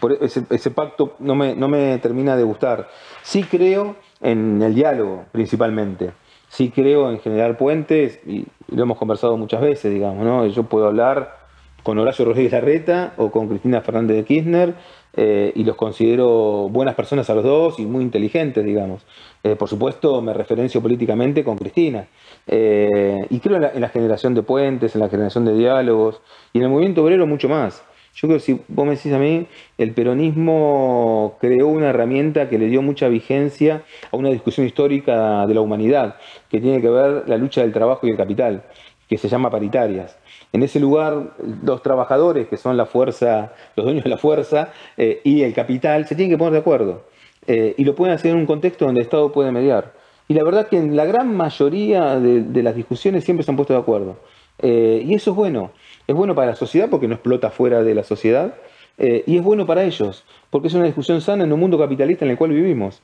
Por 0.00 0.14
ese, 0.14 0.42
ese 0.50 0.72
pacto 0.72 1.14
no 1.20 1.36
me, 1.36 1.54
no 1.54 1.68
me 1.68 1.96
termina 1.98 2.36
de 2.36 2.42
gustar. 2.42 2.88
Sí 3.22 3.44
creo 3.44 3.94
en 4.20 4.60
el 4.62 4.74
diálogo 4.74 5.26
principalmente. 5.30 6.10
Sí 6.48 6.72
creo 6.74 7.08
en 7.08 7.20
generar 7.20 7.56
puentes, 7.56 8.18
y 8.26 8.46
lo 8.66 8.82
hemos 8.82 8.98
conversado 8.98 9.36
muchas 9.36 9.60
veces, 9.60 9.92
digamos, 9.92 10.24
¿no? 10.24 10.44
Yo 10.48 10.64
puedo 10.64 10.88
hablar 10.88 11.36
con 11.84 11.96
Horacio 11.96 12.24
Rodríguez 12.24 12.50
Larreta 12.50 13.14
o 13.16 13.30
con 13.30 13.46
Cristina 13.46 13.80
Fernández 13.80 14.16
de 14.16 14.24
Kirchner 14.24 14.74
eh, 15.14 15.52
y 15.54 15.64
los 15.64 15.76
considero 15.76 16.68
buenas 16.70 16.94
personas 16.94 17.28
a 17.30 17.34
los 17.34 17.44
dos 17.44 17.78
y 17.78 17.86
muy 17.86 18.02
inteligentes, 18.02 18.64
digamos. 18.64 19.04
Eh, 19.42 19.56
por 19.56 19.68
supuesto, 19.68 20.20
me 20.22 20.32
referencio 20.32 20.80
políticamente 20.80 21.42
con 21.42 21.56
Cristina. 21.56 22.06
Eh, 22.46 23.26
y 23.28 23.40
creo 23.40 23.56
en 23.56 23.80
la, 23.80 23.88
generación 23.88 24.34
de 24.34 24.42
puentes, 24.42 24.94
en 24.94 25.00
la 25.00 25.08
generación 25.08 25.44
de 25.44 25.54
diálogos 25.54 26.20
y 26.52 26.58
en 26.58 26.64
el 26.64 26.70
movimiento 26.70 27.02
obrero 27.02 27.26
mucho 27.26 27.48
más. 27.48 27.82
Yo 28.14 28.26
creo 28.28 28.38
que 28.38 28.44
si 28.44 28.60
vos 28.68 28.86
me 28.86 28.96
decís 28.96 29.12
a 29.12 29.18
mí, 29.18 29.46
el 29.78 29.92
peronismo 29.92 31.36
creó 31.40 31.68
una 31.68 31.90
herramienta 31.90 32.48
que 32.48 32.58
le 32.58 32.66
dio 32.66 32.82
mucha 32.82 33.08
vigencia 33.08 33.82
a 34.10 34.16
una 34.16 34.30
discusión 34.30 34.66
histórica 34.66 35.46
de 35.46 35.54
la 35.54 35.60
humanidad, 35.60 36.16
que 36.50 36.60
tiene 36.60 36.80
que 36.82 36.90
ver 36.90 37.28
la 37.28 37.36
lucha 37.36 37.62
del 37.62 37.72
trabajo 37.72 38.06
y 38.06 38.10
el 38.10 38.16
capital, 38.16 38.64
que 39.08 39.16
se 39.16 39.28
llama 39.28 39.50
paritarias. 39.50 40.19
En 40.52 40.62
ese 40.62 40.80
lugar, 40.80 41.34
los 41.62 41.82
trabajadores, 41.82 42.48
que 42.48 42.56
son 42.56 42.76
la 42.76 42.86
fuerza, 42.86 43.52
los 43.76 43.86
dueños 43.86 44.04
de 44.04 44.10
la 44.10 44.18
fuerza, 44.18 44.72
eh, 44.96 45.20
y 45.22 45.42
el 45.42 45.54
capital, 45.54 46.06
se 46.06 46.16
tienen 46.16 46.34
que 46.34 46.38
poner 46.38 46.54
de 46.54 46.58
acuerdo. 46.58 47.04
Eh, 47.46 47.74
y 47.78 47.84
lo 47.84 47.94
pueden 47.94 48.14
hacer 48.14 48.32
en 48.32 48.38
un 48.38 48.46
contexto 48.46 48.84
donde 48.84 49.00
el 49.00 49.06
Estado 49.06 49.30
puede 49.32 49.52
mediar. 49.52 49.92
Y 50.28 50.34
la 50.34 50.44
verdad 50.44 50.66
que 50.68 50.76
en 50.76 50.96
la 50.96 51.04
gran 51.04 51.34
mayoría 51.36 52.18
de, 52.18 52.62
las 52.62 52.74
discusiones 52.74 53.24
siempre 53.24 53.44
se 53.44 53.50
han 53.50 53.56
puesto 53.56 53.74
de 53.74 53.80
acuerdo. 53.80 54.16
Eh, 54.58 55.02
y 55.06 55.14
eso 55.14 55.30
es 55.30 55.36
bueno. 55.36 55.70
Es 56.06 56.14
bueno 56.14 56.34
para 56.34 56.48
la 56.48 56.56
sociedad 56.56 56.88
porque 56.90 57.08
no 57.08 57.14
explota 57.14 57.50
fuera 57.50 57.82
de 57.82 57.94
la 57.94 58.02
sociedad. 58.02 58.54
y 58.98 59.38
es 59.38 59.42
bueno 59.42 59.64
para 59.64 59.84
ellos, 59.84 60.24
porque 60.50 60.68
es 60.68 60.74
una 60.74 60.84
discusión 60.84 61.22
sana 61.22 61.44
en 61.44 61.50
un 61.50 61.58
mundo 61.58 61.78
capitalista 61.78 62.26
en 62.26 62.32
el 62.32 62.36
cual 62.36 62.50
vivimos. 62.50 63.00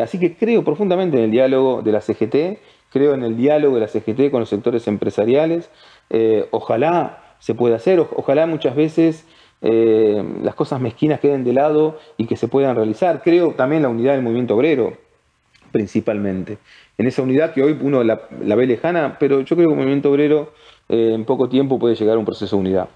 así 0.00 0.20
que 0.20 0.36
creo 0.36 0.62
profundamente 0.62 1.16
en 1.16 1.24
el 1.24 1.30
diálogo 1.32 1.82
de 1.82 1.90
la 1.90 2.00
CGT, 2.00 2.60
creo 2.92 3.14
en 3.14 3.24
el 3.24 3.36
diálogo 3.36 3.74
de 3.74 3.80
la 3.80 3.88
CGT 3.88 4.30
con 4.30 4.40
los 4.40 4.48
sectores 4.48 4.86
empresariales, 4.86 5.68
eh, 6.10 6.48
ojalá 6.50 7.36
se 7.38 7.54
pueda 7.54 7.76
hacer, 7.76 8.00
ojalá 8.00 8.46
muchas 8.46 8.74
veces 8.74 9.26
eh, 9.62 10.22
las 10.42 10.54
cosas 10.54 10.80
mezquinas 10.80 11.20
queden 11.20 11.44
de 11.44 11.52
lado 11.52 11.98
y 12.16 12.26
que 12.26 12.36
se 12.36 12.48
puedan 12.48 12.76
realizar. 12.76 13.22
Creo 13.22 13.52
también 13.52 13.82
la 13.82 13.88
unidad 13.88 14.12
del 14.12 14.22
movimiento 14.22 14.54
obrero, 14.54 14.94
principalmente. 15.72 16.58
En 16.98 17.06
esa 17.06 17.22
unidad 17.22 17.52
que 17.52 17.62
hoy 17.62 17.78
uno 17.80 18.02
la, 18.02 18.20
ve 18.30 18.66
lejana, 18.66 19.16
pero 19.18 19.40
yo 19.40 19.56
creo 19.56 19.68
que 19.68 19.74
el 19.74 19.78
movimiento 19.78 20.10
obrero 20.10 20.52
eh, 20.88 21.12
en 21.14 21.24
poco 21.24 21.48
tiempo 21.48 21.78
puede 21.78 21.94
llegar 21.94 22.16
a 22.16 22.18
un 22.18 22.24
proceso 22.24 22.56
de 22.56 22.60
unidad. 22.60 22.88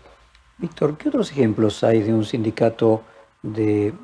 Víctor, 0.58 0.96
¿qué 0.96 1.08
otros 1.08 1.30
ejemplos 1.30 1.82
hay 1.84 2.02
de 2.02 2.12
un 2.12 2.24
sindicato 2.24 3.02
de 3.42 3.94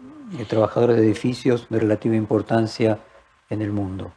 trabajadores 0.49 0.97
de 0.97 1.03
edificios 1.05 1.67
de 1.69 1.79
relativa 1.79 2.17
importancia 2.17 2.99
en 3.51 3.63
el 3.63 3.73
mundo? 3.73 4.13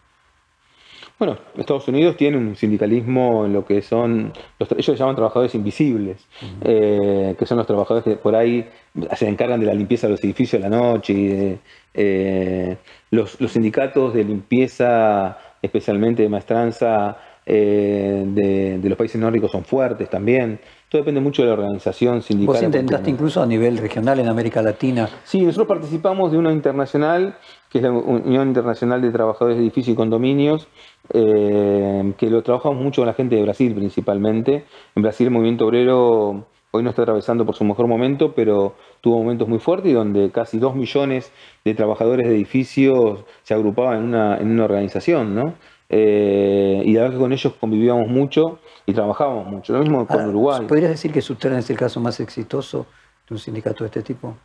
Bueno, 1.20 1.38
Estados 1.58 1.86
Unidos 1.90 2.16
tiene 2.16 2.38
un 2.38 2.56
sindicalismo 2.56 3.46
en 3.46 3.52
lo 3.52 3.66
que 3.66 3.82
son, 3.82 4.32
los, 4.58 4.72
ellos 4.72 4.98
llaman 4.98 5.16
trabajadores 5.16 5.54
invisibles, 5.54 6.26
eh, 6.62 7.36
que 7.38 7.46
son 7.46 7.58
los 7.58 7.68
trabajadores 7.68 8.06
que 8.06 8.16
por 8.16 8.38
ahí 8.38 8.66
se 9.18 9.28
encargan 9.28 9.60
de 9.60 9.66
la 9.66 9.74
limpieza 9.74 10.08
de 10.08 10.12
los 10.12 10.24
edificios 10.24 10.62
de 10.62 10.70
la 10.70 10.78
noche. 10.78 11.14
Y 11.14 11.60
eh, 11.94 12.78
los, 13.12 13.32
sindicatos 13.50 14.14
de 14.14 14.24
limpieza, 14.24 15.38
especialmente 15.62 16.24
de 16.24 16.30
maestranza 16.30 17.18
eh, 17.46 18.24
de, 18.26 18.88
los 18.88 18.98
países 18.98 19.20
nórdicos, 19.20 19.52
son 19.52 19.66
fuertes 19.66 20.10
también. 20.10 20.62
Todo 20.88 21.02
depende 21.02 21.20
mucho 21.20 21.42
de 21.42 21.50
la 21.50 21.56
organización 21.56 22.22
sindical. 22.22 22.56
Vos 22.56 22.64
intentaste 22.64 23.10
incluso 23.10 23.44
a 23.44 23.46
nivel 23.46 23.78
regional 23.78 24.20
en 24.20 24.30
América 24.30 24.62
Latina. 24.62 25.10
Sí, 25.26 25.42
nosotros 25.42 25.68
participamos 25.68 26.32
de 26.32 26.38
una 26.38 26.54
internacional, 26.54 27.36
que 27.70 27.78
es 27.78 27.84
la 27.84 27.92
Unión 27.92 28.48
Internacional 28.48 29.02
de 29.02 29.12
Trabajadores 29.12 29.58
de 29.58 29.64
Edificios 29.64 29.94
y 29.94 29.96
Condominios, 29.96 30.68
eh, 31.14 32.14
que 32.18 32.30
lo 32.30 32.42
trabajamos 32.42 32.82
mucho 32.82 33.02
con 33.02 33.08
la 33.08 33.14
gente 33.14 33.36
de 33.36 33.44
Brasil 33.44 33.74
principalmente. 33.76 34.66
En 34.96 35.04
Brasil 35.04 35.28
el 35.28 35.34
movimiento 35.34 35.68
obrero 35.68 36.48
hoy 36.72 36.84
no 36.84 36.90
está 36.90 37.04
atravesando 37.04 37.46
por 37.46 37.56
su 37.56 37.64
mejor 37.64 37.88
momento, 37.88 38.34
pero 38.34 38.76
tuvo 39.02 39.20
momentos 39.20 39.48
muy 39.48 39.60
fuertes 39.60 39.92
y 39.92 39.94
donde 39.94 40.32
casi 40.32 40.60
dos 40.60 40.76
millones 40.76 41.32
de 41.64 41.74
trabajadores 41.74 42.28
de 42.28 42.36
edificios 42.36 43.24
se 43.44 43.54
agrupaban 43.54 44.00
en 44.00 44.04
una, 44.06 44.38
en 44.38 44.52
una 44.52 44.66
organización, 44.66 45.36
¿no? 45.36 45.54
Eh, 45.92 46.84
y 46.86 46.94
la 46.94 47.02
verdad 47.02 47.16
que 47.16 47.22
con 47.22 47.34
ellos 47.34 47.54
convivíamos 47.60 48.08
mucho 48.08 48.60
y 48.86 48.94
trabajábamos 48.94 49.48
mucho. 49.48 49.74
Lo 49.74 49.80
mismo 49.80 50.06
con 50.06 50.30
Uruguay. 50.30 50.66
¿Podrías 50.68 50.92
decir 50.92 51.12
que 51.12 51.22
Sustern 51.22 51.56
es 51.56 51.70
el 51.70 51.78
caso 51.78 52.00
más 52.00 52.20
exitoso 52.20 52.86
de 53.28 53.36
un 53.36 53.40
sindicato 53.40 53.84
de 53.84 53.88
este 53.88 54.04
tipo? 54.04 54.36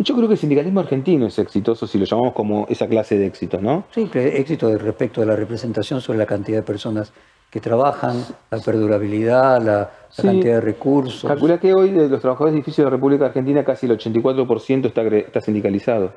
Yo 0.00 0.14
creo 0.14 0.28
que 0.28 0.34
el 0.34 0.38
sindicalismo 0.38 0.78
argentino 0.78 1.26
es 1.26 1.38
exitoso 1.40 1.88
si 1.88 1.98
lo 1.98 2.04
llamamos 2.04 2.32
como 2.32 2.66
esa 2.68 2.86
clase 2.86 3.18
de 3.18 3.26
éxitos, 3.26 3.60
¿no? 3.60 3.84
Sí, 3.90 4.08
éxito 4.14 4.76
respecto 4.78 5.20
de 5.20 5.26
la 5.26 5.34
representación 5.34 6.00
sobre 6.00 6.20
la 6.20 6.26
cantidad 6.26 6.58
de 6.58 6.62
personas 6.62 7.12
que 7.50 7.60
trabajan, 7.60 8.24
la 8.50 8.58
perdurabilidad, 8.58 9.60
la, 9.60 9.90
cantidad 10.14 10.56
de 10.56 10.60
recursos. 10.60 11.28
Calcula 11.28 11.58
que 11.58 11.74
hoy 11.74 11.90
de 11.90 12.08
los 12.08 12.20
trabajadores 12.20 12.52
de 12.52 12.58
edificios 12.58 12.84
de 12.84 12.84
la 12.84 12.90
República 12.90 13.26
Argentina 13.26 13.64
casi 13.64 13.86
el 13.86 13.98
84% 13.98 14.86
está, 14.86 15.02
está 15.02 15.40
sindicalizado. 15.40 16.12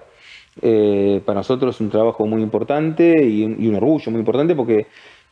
Eh, 0.62 1.22
para 1.26 1.40
nosotros 1.40 1.76
es 1.76 1.82
un 1.82 1.90
trabajo 1.90 2.26
muy 2.28 2.42
importante 2.42 3.24
y 3.26 3.46
un, 3.46 3.76
orgullo 3.76 4.12
muy 4.12 4.20
importante 4.20 4.54
porque 4.54 4.88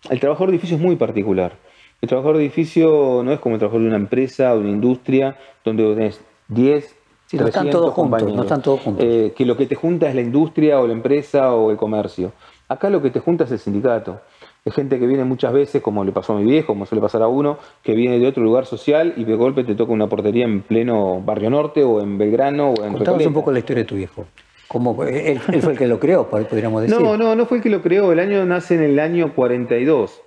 el 0.09 0.19
trabajador 0.19 0.49
de 0.49 0.55
edificio 0.55 0.77
es 0.77 0.81
muy 0.81 0.95
particular. 0.95 1.57
El 2.01 2.07
trabajador 2.07 2.37
de 2.37 2.45
edificio 2.45 3.21
no 3.23 3.33
es 3.33 3.39
como 3.39 3.55
el 3.55 3.59
trabajador 3.59 3.81
de 3.83 3.89
una 3.89 3.97
empresa 3.97 4.53
o 4.53 4.55
de 4.55 4.61
una 4.61 4.71
industria 4.71 5.35
donde 5.65 5.83
tenés 5.93 6.21
10, 6.47 6.95
no 7.33 7.47
están 7.47 7.69
todos 7.69 7.93
juntos, 7.93 8.33
no 8.33 8.41
están 8.41 8.61
todos 8.61 8.79
juntos. 8.81 9.05
Eh, 9.07 9.33
que 9.35 9.45
lo 9.45 9.55
que 9.55 9.65
te 9.65 9.75
junta 9.75 10.09
es 10.09 10.15
la 10.15 10.21
industria 10.21 10.79
o 10.79 10.87
la 10.87 10.93
empresa 10.93 11.53
o 11.53 11.71
el 11.71 11.77
comercio. 11.77 12.31
Acá 12.67 12.89
lo 12.89 13.01
que 13.01 13.09
te 13.09 13.19
junta 13.19 13.43
es 13.43 13.51
el 13.51 13.59
sindicato. 13.59 14.21
Es 14.65 14.73
gente 14.73 14.99
que 14.99 15.07
viene 15.07 15.23
muchas 15.23 15.53
veces, 15.53 15.81
como 15.81 16.03
le 16.03 16.11
pasó 16.11 16.33
a 16.33 16.39
mi 16.39 16.43
viejo, 16.43 16.67
como 16.67 16.85
suele 16.85 17.01
pasar 17.01 17.21
a 17.21 17.27
uno, 17.27 17.57
que 17.81 17.93
viene 17.93 18.19
de 18.19 18.27
otro 18.27 18.43
lugar 18.43 18.65
social 18.65 19.13
y 19.15 19.23
de 19.23 19.35
golpe 19.35 19.63
te 19.63 19.73
toca 19.73 19.91
una 19.93 20.07
portería 20.07 20.45
en 20.45 20.61
pleno 20.61 21.21
Barrio 21.21 21.49
Norte 21.49 21.83
o 21.83 22.01
en 22.01 22.17
Belgrano 22.17 22.71
o 22.71 22.83
en 22.83 22.93
Contanos 22.93 23.25
un 23.25 23.33
poco 23.33 23.51
la 23.51 23.59
historia 23.59 23.83
de 23.83 23.87
tu 23.87 23.95
viejo. 23.95 24.25
¿Cómo, 24.67 25.03
él, 25.03 25.39
fue 25.39 25.71
el 25.71 25.77
que 25.77 25.87
lo 25.87 25.99
creó, 25.99 26.29
podríamos 26.29 26.83
decir. 26.83 26.99
No, 26.99 27.17
no, 27.17 27.35
no 27.35 27.45
fue 27.47 27.57
el 27.57 27.63
que 27.63 27.71
lo 27.71 27.81
creó. 27.81 28.11
El 28.11 28.19
año 28.19 28.45
nace 28.45 28.75
en 28.75 28.83
el 28.83 28.99
año 28.99 29.33
42, 29.33 30.21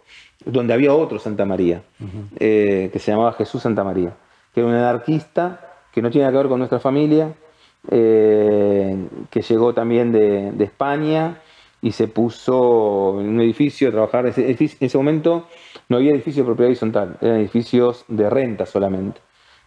donde 0.45 0.75
había 0.75 0.93
otro 0.93 1.21
Santa 1.21 1.45
María, 1.45 1.83
eh, 2.41 2.91
que 2.93 2.99
se 2.99 3.12
llamaba 3.12 3.35
Jesús 3.35 3.62
Santa 3.62 3.85
María, 3.85 4.15
que 4.53 4.61
era 4.61 4.69
un 4.69 4.75
anarquista 4.75 5.71
que 5.92 6.02
no 6.02 6.11
tiene 6.11 6.31
que 6.31 6.37
ver 6.37 6.48
con 6.48 6.59
nuestra 6.59 6.81
familia, 6.81 7.35
eh, 7.90 8.96
que 9.31 9.42
llegó 9.42 9.74
también 9.74 10.12
de, 10.12 10.55
España 10.64 11.40
y 11.81 11.92
se 11.92 12.09
puso 12.09 13.20
en 13.20 13.28
un 13.28 13.40
edificio 13.40 13.88
a 13.88 13.92
trabajar. 13.92 14.33
En 14.37 14.57
ese, 14.59 14.98
momento 14.98 15.48
no 15.88 15.96
había 15.96 16.12
edificio 16.12 16.42
de 16.42 16.46
propiedad 16.46 16.70
horizontal, 16.70 17.16
eran 17.20 17.40
edificios 17.40 18.05
de 18.09 18.31
renta 18.31 18.66
solamente. 18.66 19.20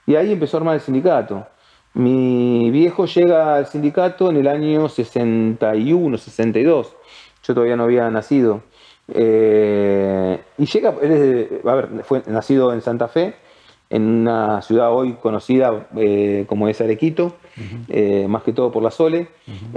Y 0.07 0.15
ahí 0.15 0.31
empezó 0.31 0.57
a 0.57 0.59
armar 0.61 0.75
el 0.75 0.81
sindicato. 0.81 1.45
Mi 1.93 2.69
viejo 2.71 3.05
llega 3.05 3.55
al 3.55 3.67
sindicato 3.67 4.29
en 4.29 4.38
el 4.38 4.47
año 4.47 4.89
61, 4.89 6.17
62. 6.17 6.95
Yo 7.43 7.53
todavía 7.53 7.75
no 7.75 7.83
había 7.83 8.09
nacido. 8.09 8.63
Eh, 9.07 10.41
y 10.57 10.65
llega, 10.65 10.89
a 10.89 11.75
ver, 11.75 12.03
fue 12.03 12.23
nacido 12.27 12.73
en 12.73 12.81
Santa 12.81 13.07
Fe, 13.07 13.35
en 13.89 14.04
una 14.04 14.62
ciudad 14.62 14.91
hoy 14.93 15.13
conocida 15.13 15.88
eh, 15.95 16.45
como 16.48 16.67
es 16.67 16.82
Arequito, 16.82 17.36
eh, 17.88 18.26
más 18.28 18.43
que 18.43 18.54
todo 18.54 18.71
por 18.71 18.84
la 18.84 18.91
Sole. 18.91 19.28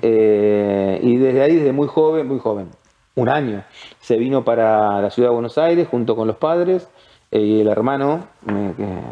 y 0.03 1.17
desde 1.17 1.43
ahí, 1.43 1.57
desde 1.57 1.73
muy 1.73 1.89
joven, 1.89 2.27
muy 2.27 2.39
joven, 2.39 2.69
un 3.15 3.29
año, 3.29 3.65
se 4.01 4.17
vino 4.17 4.45
para 4.45 5.01
la 5.01 5.11
ciudad 5.11 5.29
de 5.31 5.35
Buenos 5.35 5.59
Aires 5.59 5.89
junto 5.89 6.17
con 6.17 6.27
los 6.27 6.37
padres 6.37 6.89
y 7.31 7.61
el 7.61 7.69
hermano, 7.69 8.27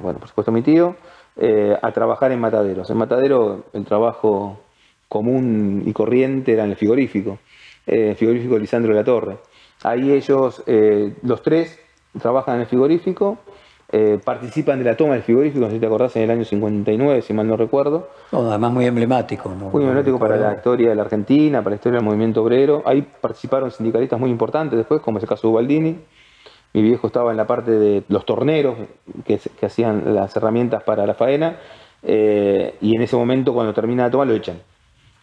bueno, 0.02 0.18
por 0.18 0.28
supuesto 0.28 0.52
mi 0.52 0.62
tío. 0.62 0.96
Eh, 1.38 1.76
a 1.82 1.92
trabajar 1.92 2.32
en 2.32 2.40
mataderos. 2.40 2.88
En 2.88 2.96
matadero 2.96 3.66
el 3.74 3.84
trabajo 3.84 4.58
común 5.06 5.82
y 5.84 5.92
corriente 5.92 6.54
era 6.54 6.64
en 6.64 6.70
el 6.70 6.76
frigorífico, 6.76 7.38
eh, 7.86 8.10
el 8.10 8.16
frigorífico 8.16 8.58
Lisandro 8.58 8.94
de 8.94 9.00
la 9.00 9.04
Torre. 9.04 9.36
Ahí 9.82 10.12
ellos, 10.12 10.62
eh, 10.66 11.14
los 11.22 11.42
tres, 11.42 11.78
trabajan 12.18 12.54
en 12.54 12.60
el 12.62 12.66
frigorífico, 12.66 13.36
participan 14.24 14.78
de 14.78 14.84
la 14.84 14.96
toma 14.96 15.14
del 15.14 15.22
frigorífico, 15.22 15.70
si 15.70 15.78
te 15.78 15.86
acordás, 15.86 16.16
en 16.16 16.22
el 16.22 16.30
año 16.30 16.44
59, 16.44 17.22
si 17.22 17.32
mal 17.32 17.46
no 17.46 17.56
recuerdo. 17.56 18.08
además 18.32 18.72
muy 18.72 18.84
emblemático. 18.84 19.48
Muy 19.48 19.82
emblemático 19.82 20.18
para 20.18 20.36
la 20.36 20.54
historia 20.54 20.90
de 20.90 20.94
la 20.94 21.02
Argentina, 21.02 21.60
para 21.60 21.70
la 21.70 21.76
historia 21.76 21.98
del 21.98 22.04
movimiento 22.04 22.42
obrero. 22.42 22.82
Ahí 22.84 23.02
participaron 23.02 23.70
sindicalistas 23.70 24.18
muy 24.18 24.30
importantes 24.30 24.76
después, 24.76 25.00
como 25.00 25.18
es 25.18 25.24
el 25.24 25.28
caso 25.28 25.46
de 25.46 25.52
Ubaldini. 25.52 25.98
Mi 26.76 26.82
viejo 26.82 27.06
estaba 27.06 27.30
en 27.30 27.38
la 27.38 27.46
parte 27.46 27.70
de 27.70 28.02
los 28.08 28.26
torneros 28.26 28.76
que, 29.24 29.40
hacían 29.62 30.14
las 30.14 30.36
herramientas 30.36 30.82
para 30.82 31.06
la 31.06 31.14
faena 31.14 31.56
eh, 32.02 32.74
y 32.82 32.94
en 32.94 33.00
ese 33.00 33.16
momento 33.16 33.54
cuando 33.54 33.72
termina 33.72 34.04
de 34.04 34.10
tomar 34.10 34.26
lo 34.26 34.34
echan. 34.34 34.60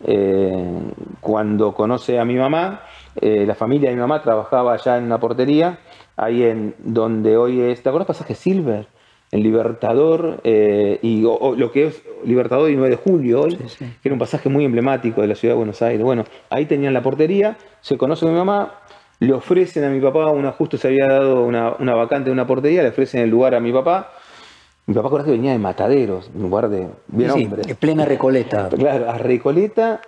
Eh, 0.03 0.81
cuando 1.21 1.75
conoce 1.75 2.17
a 2.17 2.25
mi 2.25 2.37
mamá, 2.37 2.81
eh, 3.21 3.45
la 3.45 3.53
familia 3.53 3.89
de 3.89 3.95
mi 3.95 4.01
mamá 4.01 4.21
trabajaba 4.23 4.73
allá 4.73 4.97
en 4.97 5.03
una 5.03 5.19
portería, 5.19 5.77
ahí 6.15 6.43
en 6.43 6.75
donde 6.79 7.37
hoy 7.37 7.61
es, 7.61 7.81
¿te 7.81 7.89
acuerdas 7.89 8.07
pasaje 8.07 8.35
Silver? 8.35 8.87
El 9.31 9.41
Libertador 9.41 10.41
y 10.43 11.21
lo 11.23 11.71
que 11.71 11.87
es 11.87 12.03
Libertador 12.23 12.69
y 12.69 12.75
9 12.75 12.91
de 12.91 12.95
julio 12.97 13.41
hoy, 13.41 13.57
que 13.57 13.87
era 14.03 14.13
un 14.13 14.19
pasaje 14.19 14.47
muy 14.47 14.63
emblemático 14.63 15.21
de 15.21 15.27
la 15.27 15.33
ciudad 15.33 15.55
de 15.55 15.57
Buenos 15.57 15.81
Aires. 15.81 16.03
Bueno, 16.03 16.23
ahí 16.51 16.67
tenían 16.67 16.93
la 16.93 17.01
portería, 17.01 17.57
se 17.81 17.97
conoce 17.97 18.27
a 18.27 18.29
mi 18.29 18.35
mamá, 18.35 18.73
le 19.19 19.33
ofrecen 19.33 19.85
a 19.85 19.89
mi 19.89 19.99
papá, 19.99 20.29
una, 20.29 20.51
justo 20.51 20.77
se 20.77 20.89
había 20.89 21.07
dado 21.07 21.43
una, 21.45 21.95
vacante 21.95 22.25
de 22.25 22.31
una 22.31 22.45
portería, 22.45 22.83
le 22.83 22.89
ofrecen 22.89 23.21
el 23.21 23.29
lugar 23.29 23.55
a 23.55 23.59
mi 23.59 23.71
papá. 23.71 24.11
Mi 24.85 24.93
papá 24.93 25.23
que 25.23 25.31
venía 25.31 25.53
de 25.53 25.59
Mataderos, 25.59 26.29
en 26.35 26.41
lugar 26.41 26.69
de 26.69 26.89
bien 27.07 27.31
sí, 27.31 27.49
plena 27.79 28.05
Recoleta. 28.05 28.69
Claro, 28.69 29.09
a 29.09 29.17
Recoleta 29.17 30.01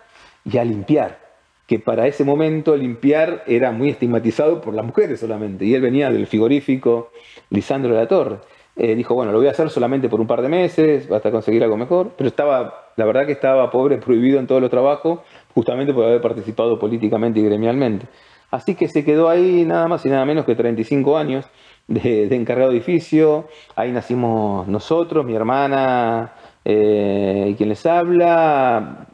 y 0.43 0.57
a 0.57 0.65
limpiar. 0.65 1.24
Que 1.67 1.79
para 1.79 2.07
ese 2.07 2.23
momento 2.23 2.75
limpiar 2.75 3.43
era 3.47 3.71
muy 3.71 3.89
estigmatizado 3.89 4.61
por 4.61 4.73
las 4.73 4.85
mujeres 4.85 5.19
solamente. 5.19 5.65
Y 5.65 5.73
él 5.73 5.81
venía 5.81 6.11
del 6.11 6.27
frigorífico 6.27 7.11
Lisandro 7.49 7.93
de 7.93 8.01
la 8.01 8.07
Torre. 8.07 8.37
Eh, 8.75 8.93
dijo, 8.95 9.15
bueno, 9.15 9.31
lo 9.31 9.37
voy 9.37 9.47
a 9.47 9.51
hacer 9.51 9.69
solamente 9.69 10.09
por 10.09 10.19
un 10.19 10.27
par 10.27 10.41
de 10.41 10.49
meses, 10.49 11.09
hasta 11.09 11.31
conseguir 11.31 11.63
algo 11.63 11.77
mejor. 11.77 12.11
Pero 12.17 12.27
estaba, 12.27 12.91
la 12.97 13.05
verdad 13.05 13.25
que 13.25 13.31
estaba 13.31 13.71
pobre, 13.71 13.97
prohibido 13.97 14.39
en 14.39 14.47
todos 14.47 14.61
los 14.61 14.69
trabajos, 14.69 15.19
justamente 15.53 15.93
por 15.93 16.05
haber 16.05 16.21
participado 16.21 16.77
políticamente 16.77 17.39
y 17.39 17.43
gremialmente. 17.43 18.07
Así 18.51 18.75
que 18.75 18.87
se 18.87 19.03
quedó 19.03 19.29
ahí 19.29 19.65
nada 19.65 19.87
más 19.87 20.05
y 20.05 20.09
nada 20.09 20.25
menos 20.25 20.45
que 20.45 20.55
35 20.55 21.17
años 21.17 21.45
de, 21.87 22.33
encargado 22.35 22.71
de 22.71 22.77
edificio. 22.77 23.47
Ahí 23.75 23.91
nacimos 23.91 24.67
nosotros, 24.67 25.25
mi 25.25 25.35
hermana 25.35 26.33
eh, 26.67 27.49
y 27.51 27.53
quien 27.53 27.69
les 27.69 27.85
habla. 27.85 29.07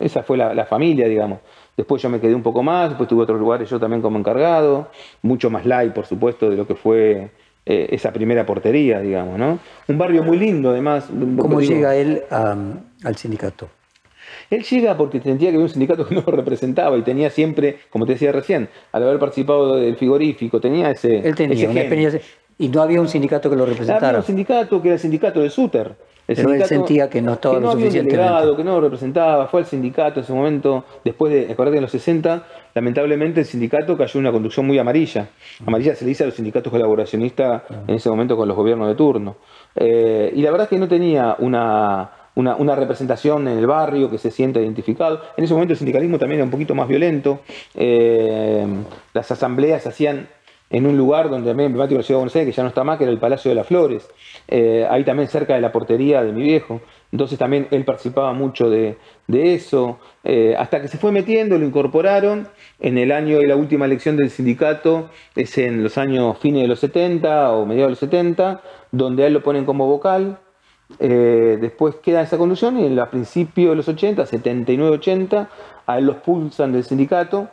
Esa 0.00 0.22
fue 0.22 0.38
la, 0.38 0.64
familia, 0.64 1.06
digamos. 1.06 1.40
Después 1.76 2.02
yo 2.02 2.08
me 2.08 2.18
quedé 2.18 2.34
un 2.34 2.42
poco 2.42 2.62
más, 2.62 2.88
después 2.88 3.08
tuve 3.08 3.22
otros 3.22 3.38
lugares 3.38 3.70
yo 3.70 3.78
también 3.78 4.02
como 4.02 4.18
encargado, 4.18 4.90
mucho 5.22 5.50
más 5.50 5.64
light, 5.64 5.92
por 5.92 6.06
supuesto, 6.06 6.50
de 6.50 6.56
lo 6.56 6.66
que 6.66 6.74
fue 6.74 7.30
eh, 7.66 7.88
esa 7.90 8.12
primera 8.12 8.44
portería, 8.44 9.00
digamos, 9.00 9.38
¿no? 9.38 9.58
Un 9.86 9.98
barrio 9.98 10.24
muy 10.24 10.38
lindo, 10.38 10.70
además. 10.70 11.08
¿Cómo 11.36 11.60
llega 11.60 11.94
él 11.94 12.22
al 12.30 13.16
sindicato? 13.16 13.68
Él 14.50 14.62
llega 14.62 14.96
porque 14.96 15.20
sentía 15.20 15.50
que 15.50 15.56
había 15.56 15.66
un 15.66 15.70
sindicato 15.70 16.06
que 16.06 16.14
no 16.14 16.22
lo 16.26 16.32
representaba 16.32 16.96
y 16.96 17.02
tenía 17.02 17.28
siempre, 17.30 17.78
como 17.90 18.06
te 18.06 18.12
decía 18.12 18.32
recién, 18.32 18.68
al 18.92 19.02
haber 19.02 19.18
participado 19.18 19.76
del 19.76 19.96
frigorífico, 19.96 20.60
tenía 20.60 20.90
ese. 20.90 21.18
Él 21.18 21.34
tenía 21.34 21.68
una 21.68 21.80
experiencia. 21.80 22.20
Y 22.58 22.68
no 22.68 22.82
había 22.82 23.00
un 23.00 23.08
sindicato 23.08 23.48
que 23.48 23.56
lo 23.56 23.64
representara. 23.64 24.08
Había 24.08 24.20
un 24.20 24.26
sindicato 24.26 24.82
que 24.82 24.88
era 24.88 24.94
el 24.94 25.00
sindicato 25.00 25.40
del 25.40 25.50
SUTER. 25.50 25.94
El 26.28 26.36
Pero 26.36 26.52
él 26.52 26.64
sentía 26.64 27.08
que 27.08 27.22
no 27.22 27.32
estaba 27.32 27.54
que 27.54 27.60
no 27.62 27.70
había 27.70 27.86
un 27.86 27.92
delegado, 27.92 28.54
que 28.54 28.62
no 28.62 28.72
lo 28.72 28.82
representaba, 28.82 29.46
fue 29.46 29.60
al 29.60 29.66
sindicato 29.66 30.20
en 30.20 30.24
ese 30.24 30.32
momento, 30.34 30.84
después 31.02 31.32
de, 31.32 31.50
acordate 31.50 31.78
en 31.78 31.82
los 31.82 31.90
60, 31.90 32.42
lamentablemente 32.74 33.40
el 33.40 33.46
sindicato 33.46 33.96
cayó 33.96 34.20
en 34.20 34.26
una 34.26 34.32
conducción 34.32 34.66
muy 34.66 34.78
amarilla. 34.78 35.30
Amarilla 35.66 35.94
se 35.94 36.04
le 36.04 36.10
dice 36.10 36.24
a 36.24 36.26
los 36.26 36.34
sindicatos 36.34 36.70
colaboracionistas 36.70 37.62
en 37.86 37.94
ese 37.94 38.10
momento 38.10 38.36
con 38.36 38.46
los 38.46 38.54
gobiernos 38.54 38.88
de 38.88 38.94
turno. 38.94 39.36
Eh, 39.74 40.30
y 40.34 40.42
la 40.42 40.50
verdad 40.50 40.64
es 40.64 40.68
que 40.68 40.78
no 40.78 40.86
tenía 40.86 41.34
una, 41.38 42.10
una, 42.34 42.74
representación 42.74 43.48
en 43.48 43.56
el 43.56 43.66
barrio 43.66 44.10
que 44.10 44.18
se 44.18 44.30
sienta 44.30 44.60
identificado. 44.60 45.22
En 45.38 45.44
ese 45.44 45.54
momento 45.54 45.72
el 45.72 45.78
sindicalismo 45.78 46.18
también 46.18 46.40
era 46.40 46.44
un 46.44 46.50
poquito 46.50 46.74
más 46.74 46.88
violento. 46.88 47.40
Eh, 47.74 48.66
las 49.14 49.30
asambleas 49.30 49.86
hacían 49.86 50.28
en 50.70 50.86
un 50.86 50.96
lugar 50.96 51.30
donde 51.30 51.48
también 51.48 51.68
emblemático 51.68 51.94
de 51.94 52.02
la 52.02 52.06
ciudad 52.06 52.18
de 52.18 52.22
Buenos 52.22 52.36
Aires, 52.36 52.54
que 52.54 52.56
ya 52.56 52.62
no 52.62 52.68
está 52.68 52.84
más, 52.84 52.98
que 52.98 53.04
era 53.04 53.12
el 53.12 53.18
Palacio 53.18 53.50
de 53.50 53.54
las 53.54 53.66
Flores, 53.66 54.08
eh, 54.48 54.86
ahí 54.90 55.04
también 55.04 55.28
cerca 55.28 55.54
de 55.54 55.60
la 55.60 55.72
portería 55.72 56.22
de 56.22 56.32
mi 56.32 56.42
viejo. 56.42 56.80
Entonces 57.10 57.38
también 57.38 57.68
él 57.70 57.84
participaba 57.84 58.34
mucho 58.34 58.68
de, 58.68 58.98
eso, 59.28 59.98
eh, 60.24 60.54
hasta 60.58 60.82
que 60.82 60.88
se 60.88 60.98
fue 60.98 61.10
metiendo, 61.10 61.56
lo 61.58 61.64
incorporaron. 61.64 62.48
En 62.80 62.98
el 62.98 63.12
año 63.12 63.38
de 63.38 63.46
la 63.46 63.56
última 63.56 63.86
elección 63.86 64.16
del 64.16 64.30
sindicato, 64.30 65.08
es 65.34 65.56
en 65.56 65.82
los 65.82 65.96
años 65.96 66.38
fines 66.38 66.62
de 66.62 66.68
los 66.68 66.80
70 66.80 67.52
o 67.52 67.64
mediados 67.64 67.88
de 67.88 67.92
los 67.92 67.98
70, 68.00 68.60
donde 68.92 69.24
a 69.24 69.26
él 69.26 69.32
lo 69.32 69.42
ponen 69.42 69.64
como 69.64 69.86
vocal, 69.86 70.38
eh, 70.98 71.58
después 71.60 71.96
queda 71.96 72.22
esa 72.22 72.38
conducción 72.38 72.78
y 72.78 72.98
a 72.98 73.10
principios 73.10 73.70
de 73.70 73.76
los 73.76 73.88
80, 73.88 74.24
79-80, 74.24 75.48
a 75.86 75.98
él 75.98 76.06
los 76.06 76.16
pulsan 76.16 76.72
del 76.72 76.84
sindicato, 76.84 77.48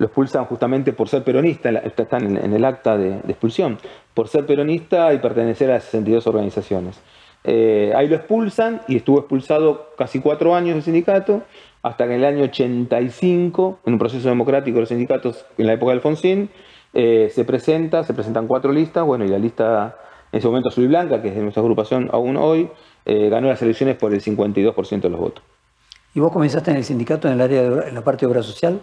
los 0.00 0.10
pulsan 0.10 0.46
justamente 0.46 0.94
por 0.94 1.10
ser 1.10 1.22
peronista, 1.22 1.68
están 1.68 2.38
en, 2.38 2.54
el 2.54 2.64
acta 2.64 2.96
de, 2.96 3.16
expulsión, 3.28 3.76
por 4.14 4.28
ser 4.28 4.46
peronista 4.46 5.12
y 5.12 5.18
pertenecer 5.18 5.70
a 5.70 5.78
62 5.78 6.26
organizaciones. 6.26 6.98
Eh, 7.44 7.92
ahí 7.94 8.08
lo 8.08 8.16
expulsan 8.16 8.80
y 8.88 8.96
estuvo 8.96 9.18
expulsado 9.18 9.90
casi 9.98 10.20
cuatro 10.20 10.54
años 10.54 10.74
del 10.74 10.82
sindicato, 10.82 11.42
hasta 11.82 12.06
que 12.06 12.14
en 12.14 12.20
el 12.20 12.24
año 12.24 12.44
85, 12.44 13.80
en 13.84 13.92
un 13.92 13.98
proceso 13.98 14.30
democrático 14.30 14.76
de 14.76 14.80
los 14.80 14.88
sindicatos 14.88 15.44
en 15.58 15.66
la 15.66 15.74
época 15.74 15.92
de 15.92 15.96
Alfonsín, 15.96 16.48
eh, 16.94 17.30
se 17.30 17.44
presenta, 17.44 18.02
se 18.02 18.14
presentan 18.14 18.46
cuatro 18.46 18.72
listas, 18.72 19.04
bueno, 19.04 19.26
y 19.26 19.28
la 19.28 19.38
lista 19.38 19.98
en 20.32 20.38
ese 20.38 20.48
momento 20.48 20.70
Azul 20.70 20.84
y 20.84 20.86
Blanca, 20.86 21.20
que 21.20 21.28
es 21.28 21.34
de 21.34 21.42
nuestra 21.42 21.60
agrupación 21.60 22.08
aún 22.10 22.38
hoy, 22.38 22.70
eh, 23.04 23.28
ganó 23.28 23.48
las 23.48 23.60
elecciones 23.60 23.96
por 23.96 24.14
el 24.14 24.22
52% 24.22 25.00
de 25.02 25.10
los 25.10 25.20
votos. 25.20 25.44
¿Y 26.14 26.20
vos 26.20 26.32
comenzaste 26.32 26.70
en 26.70 26.78
el 26.78 26.84
sindicato 26.84 27.28
en 27.28 27.34
el 27.34 27.40
área 27.42 27.62
de, 27.62 27.88
en 27.88 27.94
la 27.94 28.02
parte 28.02 28.24
de 28.24 28.32
obra 28.32 28.42
social? 28.42 28.80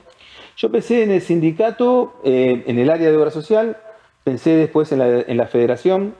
Yo 0.57 0.67
empecé 0.67 1.03
en 1.03 1.11
el 1.11 1.21
sindicato, 1.21 2.19
eh, 2.25 2.63
en 2.67 2.79
el 2.79 2.89
área 2.89 3.09
de 3.09 3.17
obra 3.17 3.31
social, 3.31 3.77
pensé 4.23 4.55
después 4.55 4.91
en 4.91 5.37
la, 5.37 5.47
federación, 5.47 6.15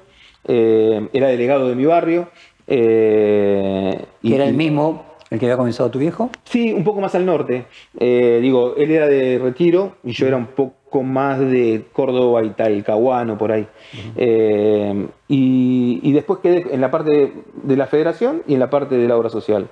eh, 0.45 1.09
era 1.11 1.27
delegado 1.27 1.67
de 1.67 1.75
mi 1.75 1.85
barrio. 1.85 2.29
y 2.67 4.33
era 4.33 4.45
el 4.45 4.53
mismo 4.53 5.05
el 5.29 5.39
que 5.39 5.45
había 5.47 5.57
comenzado 5.57 5.91
tu 5.91 5.99
viejo? 5.99 6.29
Sí, 6.45 6.71
un 6.71 6.85
poco 6.85 7.01
más 7.01 7.15
al 7.15 7.25
norte. 7.25 7.65
digo, 7.99 8.75
él 8.77 8.91
era 8.91 9.07
de 9.07 9.39
retiro 9.39 9.97
y 10.03 10.13
yo 10.13 10.27
era 10.27 10.37
un 10.37 10.47
poco 10.47 10.77
más 11.03 11.39
de 11.39 11.85
Córdoba 11.91 12.43
y 12.43 12.49
Talcahuano, 12.51 13.37
por 13.37 13.51
ahí. 13.51 13.67
Eh, 14.15 15.07
y, 15.27 16.11
después 16.11 16.39
quedé 16.39 16.73
en 16.73 16.81
la 16.81 16.91
parte 16.91 17.33
de, 17.63 17.75
la 17.75 17.87
federación 17.87 18.43
y 18.47 18.53
en 18.53 18.59
la 18.59 18.69
parte 18.69 18.97
de 18.97 19.07
la 19.07 19.17
obra 19.17 19.29
social. 19.29 19.69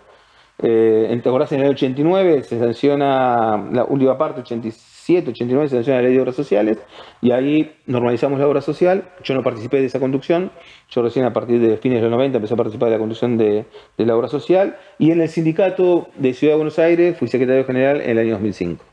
Eh, 0.59 1.07
en, 1.09 1.21
el 1.61 1.69
89 1.69 2.43
se 2.43 2.57
sanciona 2.59 3.57
la 3.71 3.83
última 3.83 4.17
parte, 4.17 4.41
87, 4.41 5.31
89 5.31 5.69
se 5.69 5.75
sanciona 5.75 6.01
la 6.01 6.07
ley 6.07 6.15
de 6.15 6.21
obras 6.21 6.35
sociales 6.35 6.77
y 7.21 7.31
ahí 7.31 7.75
normalizamos 7.87 8.39
la 8.39 8.47
obra 8.47 8.61
social. 8.61 9.09
Yo 9.23 9.33
no 9.33 9.43
participé 9.43 9.81
de 9.81 9.87
esa 9.87 9.99
conducción, 9.99 10.51
yo 10.89 11.01
recién 11.01 11.25
a 11.25 11.33
partir 11.33 11.59
de 11.59 11.77
fines 11.77 11.97
de 11.97 12.03
los 12.03 12.11
90 12.11 12.37
empecé 12.37 12.53
a 12.53 12.57
participar 12.57 12.89
de 12.89 12.95
la 12.95 12.99
conducción 12.99 13.37
de, 13.37 13.65
de 13.97 14.05
la 14.05 14.15
obra 14.15 14.29
social 14.29 14.77
y 14.97 15.11
en 15.11 15.21
el 15.21 15.29
sindicato 15.29 16.07
de 16.15 16.33
Ciudad 16.33 16.53
de 16.53 16.57
Buenos 16.57 16.79
Aires 16.79 17.17
fui 17.17 17.27
secretario 17.27 17.65
general 17.65 18.01
en 18.01 18.11
el 18.11 18.19
año 18.19 18.31
2005. 18.31 18.83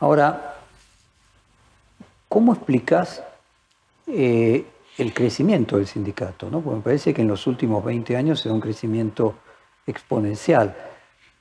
Ahora, 0.00 0.54
¿Cómo 2.28 2.52
explicas 2.52 3.22
eh, 4.06 4.66
el 4.98 5.14
crecimiento 5.14 5.78
del 5.78 5.86
sindicato? 5.86 6.50
¿no? 6.50 6.60
Porque 6.60 6.76
me 6.76 6.82
parece 6.82 7.14
que 7.14 7.22
en 7.22 7.28
los 7.28 7.46
últimos 7.46 7.82
20 7.82 8.16
años 8.16 8.40
se 8.40 8.50
da 8.50 8.54
un 8.54 8.60
crecimiento 8.60 9.34
exponencial. 9.88 10.76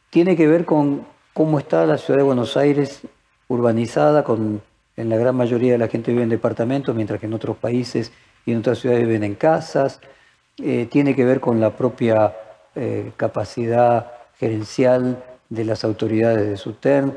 Tiene 0.10 0.36
que 0.36 0.48
ver 0.48 0.66
con 0.66 1.06
cómo 1.34 1.60
está 1.60 1.86
la 1.86 1.98
ciudad 1.98 2.20
de 2.20 2.24
Buenos 2.24 2.58
Aires 2.58 3.02
urbanizada, 3.48 4.24
con, 4.24 4.62
en 4.96 5.10
la 5.10 5.18
gran 5.18 5.36
mayoría 5.36 5.74
de 5.74 5.78
la 5.78 5.88
gente 5.88 6.12
vive 6.12 6.24
en 6.24 6.30
departamentos, 6.30 6.96
mientras 6.96 7.20
que 7.20 7.28
en 7.28 7.34
otros 7.34 7.58
países 7.58 8.12
y 8.46 8.54
en 8.54 8.60
otras 8.60 8.80
ciudades 8.80 9.06
viven 9.06 9.24
en 9.24 9.36
casas. 9.36 10.00
Eh, 10.58 10.88
tiene 10.90 11.16
que 11.16 11.24
ver 11.24 11.40
con 11.40 11.60
la 11.60 11.76
propia 11.76 12.36
eh, 12.74 13.12
capacidad 13.16 14.12
gerencial 14.40 15.24
de 15.50 15.66
las 15.66 15.84
autoridades 15.84 16.50
de 16.50 16.58
SUTERN. 16.58 17.14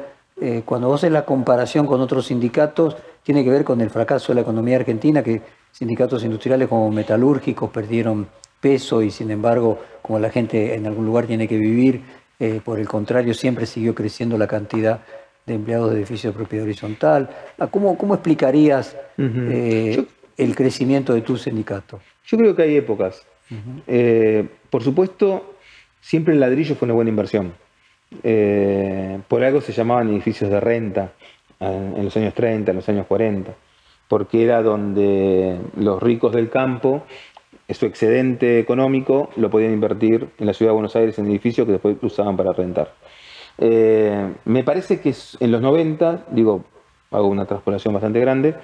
cuando 0.64 0.88
vos 0.88 1.00
haces 1.00 1.12
la 1.12 1.26
comparación 1.26 1.86
con 1.86 2.00
otros 2.00 2.26
sindicatos, 2.26 2.96
tiene 3.22 3.44
que 3.44 3.50
ver 3.50 3.64
con 3.64 3.80
el 3.80 3.90
fracaso 3.90 4.32
de 4.32 4.36
la 4.36 4.40
economía 4.40 4.76
argentina, 4.76 5.22
que 5.22 5.42
sindicatos 5.72 6.24
industriales 6.24 6.68
como 6.68 6.90
metalúrgicos 6.90 7.70
perdieron 7.70 8.28
peso 8.60 9.02
y 9.02 9.10
sin 9.10 9.30
embargo, 9.30 9.80
como 10.02 10.18
la 10.18 10.30
gente 10.30 10.74
en 10.74 10.86
algún 10.86 11.06
lugar 11.06 11.26
tiene 11.26 11.48
que 11.48 11.56
vivir, 11.56 12.02
eh, 12.40 12.60
por 12.64 12.78
el 12.78 12.88
contrario, 12.88 13.34
siempre 13.34 13.66
siguió 13.66 13.94
creciendo 13.94 14.38
la 14.38 14.46
cantidad 14.46 15.00
de 15.44 15.54
empleados 15.54 15.90
de 15.90 15.98
edificios 15.98 16.32
de 16.32 16.38
propiedad 16.38 16.64
horizontal. 16.64 17.28
Ah, 17.58 17.66
¿Cómo, 17.66 17.98
cómo 17.98 18.14
explicarías 18.14 18.96
eh, 19.18 20.04
el 20.38 20.56
crecimiento 20.56 21.12
de 21.12 21.20
tu 21.20 21.36
sindicato? 21.36 22.00
Yo 22.26 22.38
creo 22.38 22.56
que 22.56 22.62
hay 22.62 22.76
épocas. 22.76 23.26
Eh, 23.86 24.48
por 24.70 24.82
supuesto, 24.82 25.54
siempre 26.00 26.32
el 26.32 26.40
ladrillo 26.40 26.76
fue 26.76 26.86
una 26.86 26.94
buena 26.94 27.10
inversión. 27.10 27.52
por 29.28 29.44
algo 29.44 29.60
se 29.60 29.72
llamaban 29.72 30.08
edificios 30.08 30.50
de 30.50 30.60
renta 30.60 31.12
en 31.60 32.04
los 32.04 32.16
años 32.16 32.32
30, 32.32 32.70
en 32.70 32.76
los 32.76 32.88
años 32.88 33.06
40, 33.06 33.52
porque 34.08 34.42
era 34.42 34.62
donde 34.62 35.58
los 35.76 36.02
ricos 36.02 36.32
del 36.32 36.48
campo, 36.48 37.04
su 37.74 37.86
excedente 37.86 38.58
económico, 38.58 39.30
lo 39.36 39.50
podían 39.50 39.72
invertir 39.72 40.28
en 40.38 40.46
la 40.46 40.52
ciudad 40.52 40.70
de 40.70 40.74
Buenos 40.74 40.96
Aires 40.96 41.18
en 41.18 41.26
edificios 41.26 41.66
que 41.66 41.72
después 41.72 41.96
usaban 42.02 42.36
para 42.36 42.52
rentar. 42.52 42.92
Eh, 43.58 44.32
me 44.44 44.64
parece 44.64 45.00
que 45.00 45.14
en 45.40 45.52
los 45.52 45.60
90, 45.60 46.26
digo, 46.30 46.64
hago 47.10 47.28
una 47.28 47.46
transpolación 47.46 47.92
bastante 47.94 48.20
grande, 48.20 48.54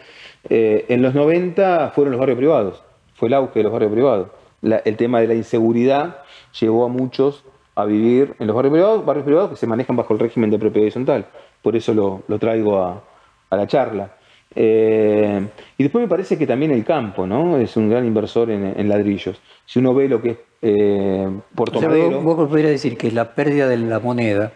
eh, 0.48 0.86
en 0.88 1.02
los 1.02 1.14
90 1.14 1.92
fueron 1.94 2.12
los 2.12 2.20
barrios 2.20 2.38
privados, 2.38 2.82
fue 3.14 3.28
el 3.28 3.34
auge 3.34 3.60
de 3.60 3.64
los 3.64 3.72
barrios 3.72 3.92
privados. 3.92 4.28
el 4.62 4.96
tema 4.96 5.20
de 5.20 5.28
la 5.28 5.34
inseguridad 5.34 6.22
llevó 6.58 6.84
a 6.84 6.88
muchos 6.88 7.44
a 7.74 7.84
vivir 7.84 8.34
en 8.38 8.46
los 8.46 8.56
barrios 8.56 8.72
privados, 8.72 9.04
barrios 9.04 9.26
privados 9.26 9.50
que 9.50 9.56
se 9.56 9.66
manejan 9.66 9.96
bajo 9.96 10.14
el 10.14 10.18
régimen 10.18 10.50
de 10.50 10.58
propiedad 10.58 10.84
horizontal 10.84 11.26
por 11.66 11.74
eso 11.74 11.92
lo, 11.92 12.38
traigo 12.38 12.80
a, 12.80 13.02
la 13.50 13.66
charla. 13.66 14.12
Eh, 14.58 15.46
y 15.76 15.82
después 15.82 16.02
me 16.02 16.08
parece 16.08 16.38
que 16.38 16.46
también 16.46 16.70
el 16.70 16.82
campo, 16.82 17.26
¿no? 17.26 17.58
Es 17.58 17.76
un 17.76 17.90
gran 17.90 18.06
inversor 18.06 18.50
en, 18.50 18.88
ladrillos. 18.88 19.38
Si 19.66 19.78
uno 19.78 19.94
ve 19.94 20.08
lo 20.08 20.22
que 20.22 20.30
es 20.30 20.38
eh, 20.62 21.28
Puerto 21.54 21.80
Madero... 21.82 22.22
Vos, 22.22 22.48
podrías 22.48 22.70
decir 22.70 22.96
que 22.96 23.12
la 23.12 23.34
pérdida 23.34 23.68
de 23.68 23.76
la 23.76 24.00
moneda 24.00 24.54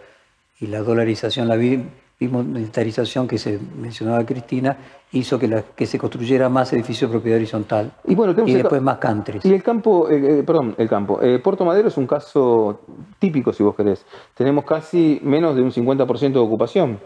y 0.58 0.68
la 0.68 0.80
dolarización, 0.80 1.48
la 1.48 1.56
bimilitarización 1.56 3.28
que 3.28 3.36
se 3.36 3.58
mencionaba 3.76 4.24
Cristina, 4.24 4.78
hizo 5.12 5.38
que, 5.38 5.48
la, 5.48 5.62
que 5.62 5.84
se 5.84 5.98
construyera 5.98 6.48
más 6.48 6.72
edificios 6.72 7.10
de 7.10 7.16
propiedad 7.16 7.36
horizontal 7.36 7.92
y, 8.06 8.14
bueno, 8.14 8.34
y 8.46 8.54
después 8.54 8.80
más 8.80 8.96
countries. 8.96 9.44
Y 9.44 9.52
el 9.52 9.62
campo, 9.62 10.08
eh, 10.08 10.38
eh, 10.38 10.42
perdón, 10.44 10.74
el 10.78 10.88
campo. 10.88 11.20
Puerto 11.44 11.66
Madero 11.66 11.88
es 11.88 11.98
un 11.98 12.06
caso 12.06 12.80
típico, 13.18 13.52
si 13.52 13.62
vos 13.62 13.76
querés. 13.76 14.06
Tenemos 14.34 14.64
casi 14.64 15.20
menos 15.22 15.54
de 15.56 15.60
un 15.60 15.72
50% 15.72 16.32
de 16.32 16.38
ocupación. 16.38 16.98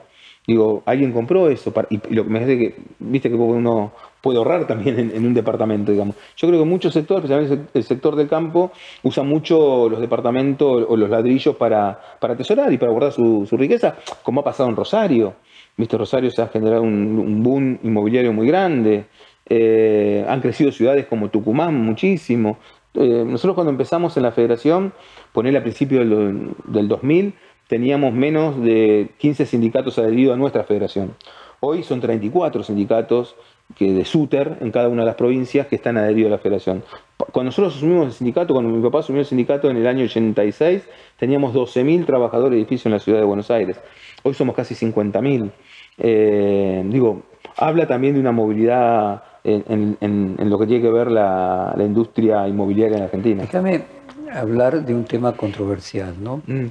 Digo, 0.47 0.83
alguien 0.85 1.13
compró 1.13 1.49
eso 1.49 1.73
y, 1.89 2.15
lo 2.15 2.25
que 2.25 2.31
me 2.31 2.41
dice 2.41 2.59
que, 2.59 2.75
viste 2.99 3.31
que 3.31 3.35
uno 3.35 3.93
puede 4.21 4.37
ahorrar 4.37 4.67
también 4.67 4.99
en, 4.99 5.27
un 5.27 5.33
departamento, 5.33 5.91
digamos. 5.91 6.17
Yo 6.37 6.49
creo 6.49 6.61
que 6.61 6.67
muchos 6.67 6.93
sectores, 6.93 7.25
especialmente 7.25 7.71
el 7.73 7.85
sector 7.85 8.15
del 8.15 8.29
campo, 8.29 8.71
usa 9.03 9.23
mucho 9.23 9.89
los 9.89 10.01
departamentos 10.01 10.85
o 10.87 10.97
los 10.97 11.09
ladrillos 11.09 11.57
para, 11.57 11.99
para 12.21 12.35
atesorar 12.35 12.71
y 12.73 12.77
para 12.77 12.93
guardar 12.93 13.13
su, 13.13 13.47
riqueza, 13.53 13.97
como 14.23 14.43
ha 14.43 14.45
pasado 14.45 14.69
en 14.69 14.77
Rosario. 14.77 15.35
Viste, 15.79 15.97
Rosario 15.97 16.31
se 16.31 16.43
ha 16.43 16.49
generado 16.49 16.83
un, 16.83 17.43
boom 17.43 17.79
inmobiliario 17.83 18.33
muy 18.33 18.47
grande. 18.47 19.07
Eh, 19.47 20.25
han 20.29 20.41
crecido 20.43 20.73
ciudades 20.73 21.07
como 21.07 21.31
Tucumán 21.31 21.75
muchísimo. 21.75 22.59
Eh, 22.95 23.25
nosotros 23.27 23.55
cuando 23.55 23.71
empezamos 23.71 24.17
en 24.19 24.23
la 24.23 24.33
federación, 24.33 24.93
ponerle 25.33 25.59
a 25.59 25.63
principios 25.63 26.09
del, 26.09 26.51
del 26.67 26.89
2000, 26.89 27.35
teníamos 27.69 28.13
menos 28.13 28.61
de 28.63 29.11
15 29.19 29.47
sindicatos 29.47 29.99
adheridos 29.99 30.35
a 30.35 30.39
nuestra 30.39 30.65
federación. 30.65 31.15
Hoy 31.61 31.83
son 31.83 32.01
34 32.01 32.63
sindicatos 32.63 33.37
que 33.77 33.93
de 33.93 34.05
SUTER 34.05 34.59
en 34.61 34.71
cada 34.71 34.89
una 34.89 35.03
de 35.03 35.07
las 35.07 35.17
provincias 35.17 35.67
que 35.67 35.77
están 35.77 35.97
adheridos 35.97 36.29
a 36.29 36.37
la 36.37 36.39
federación. 36.39 36.85
Cuando 37.17 37.45
nosotros 37.45 37.77
asumimos 37.77 38.07
el 38.07 38.13
sindicato, 38.13 38.53
cuando 38.53 38.71
mi 38.71 38.83
papá 38.83 38.99
asumió 38.99 39.21
el 39.21 39.27
sindicato 39.27 39.71
en 39.71 39.79
el 39.79 39.87
año 39.87 40.05
86, 40.05 40.83
teníamos 41.19 41.55
12.000 41.55 42.05
trabajadores 42.05 42.53
de 42.53 42.59
edificio 42.59 42.89
en 42.89 42.93
la 42.93 42.99
ciudad 42.99 43.21
de 43.21 43.25
Buenos 43.25 43.51
Aires. 43.51 43.81
Hoy 44.23 44.35
somos 44.35 44.55
casi 44.55 44.75
50.000. 44.75 45.51
Eh, 45.99 46.83
digo, 46.87 47.23
habla 47.57 47.87
también 47.87 48.15
de 48.15 48.21
una 48.21 48.33
movilidad 48.33 49.23
en, 49.45 49.97
lo 50.39 50.59
que 50.59 50.67
tiene 50.67 50.83
que 50.83 50.91
ver 50.91 51.11
la, 51.11 51.75
industria 51.79 52.47
inmobiliaria 52.49 52.99
en 52.99 53.03
Argentina. 53.05 53.43
Déjame 53.43 53.85
hablar 54.33 54.85
de 54.85 54.95
un 54.95 55.05
tema 55.05 55.33
controversial, 55.33 56.15
¿no? 56.21 56.43
Mm. 56.47 56.67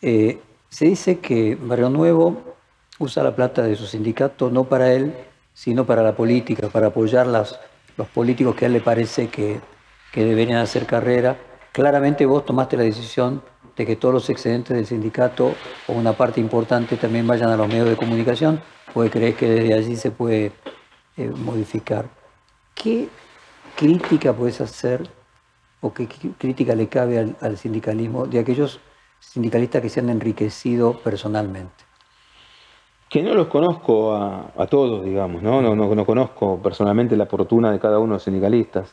Eh, 0.00 0.40
se 0.68 0.84
dice 0.84 1.18
que 1.18 1.56
Barrio 1.60 1.90
Nuevo 1.90 2.56
usa 2.98 3.22
la 3.22 3.34
plata 3.34 3.62
de 3.62 3.74
su 3.76 3.86
sindicato 3.86 4.50
no 4.50 4.64
para 4.64 4.92
él, 4.92 5.14
sino 5.54 5.86
para 5.86 6.02
la 6.02 6.14
política, 6.14 6.68
para 6.68 6.88
apoyar 6.88 7.26
los 7.26 8.08
políticos 8.14 8.54
que 8.54 8.64
a 8.64 8.68
él 8.68 8.74
le 8.74 8.80
parece 8.80 9.28
que, 9.28 9.60
que 10.12 10.24
deberían 10.24 10.58
hacer 10.58 10.86
carrera. 10.86 11.36
Claramente 11.72 12.26
vos 12.26 12.44
tomaste 12.44 12.76
la 12.76 12.84
decisión 12.84 13.42
de 13.76 13.86
que 13.86 13.96
todos 13.96 14.12
los 14.12 14.30
excedentes 14.30 14.76
del 14.76 14.86
sindicato 14.86 15.54
o 15.86 15.92
una 15.92 16.12
parte 16.12 16.40
importante 16.40 16.96
también 16.96 17.26
vayan 17.26 17.50
a 17.50 17.56
los 17.56 17.68
medios 17.68 17.88
de 17.88 17.96
comunicación, 17.96 18.60
porque 18.92 19.10
crees 19.10 19.36
que 19.36 19.48
desde 19.48 19.74
allí 19.74 19.96
se 19.96 20.10
puede 20.10 20.52
eh, 21.16 21.30
modificar. 21.30 22.06
¿Qué 22.74 23.08
crítica 23.76 24.32
puedes 24.32 24.60
hacer 24.60 25.08
o 25.80 25.92
qué 25.92 26.08
crítica 26.38 26.74
le 26.74 26.88
cabe 26.88 27.34
al 27.40 27.56
sindicalismo 27.56 28.26
de 28.26 28.40
aquellos 28.40 28.80
sindicalistas 29.20 29.82
que 29.82 29.88
se 29.88 30.00
han 30.00 30.10
enriquecido 30.10 30.94
personalmente? 30.94 31.88
que 33.08 33.22
no 33.22 33.34
los 33.34 33.46
conozco 33.46 34.14
a, 34.14 34.66
todos, 34.68 35.04
digamos, 35.04 35.42
¿no? 35.42 35.62
No, 35.62 35.74
¿no? 35.74 36.04
conozco 36.04 36.60
personalmente 36.62 37.16
la 37.16 37.26
fortuna 37.26 37.72
de 37.72 37.78
cada 37.78 37.98
uno 37.98 38.08
de 38.08 38.16
los 38.16 38.22
sindicalistas. 38.22 38.92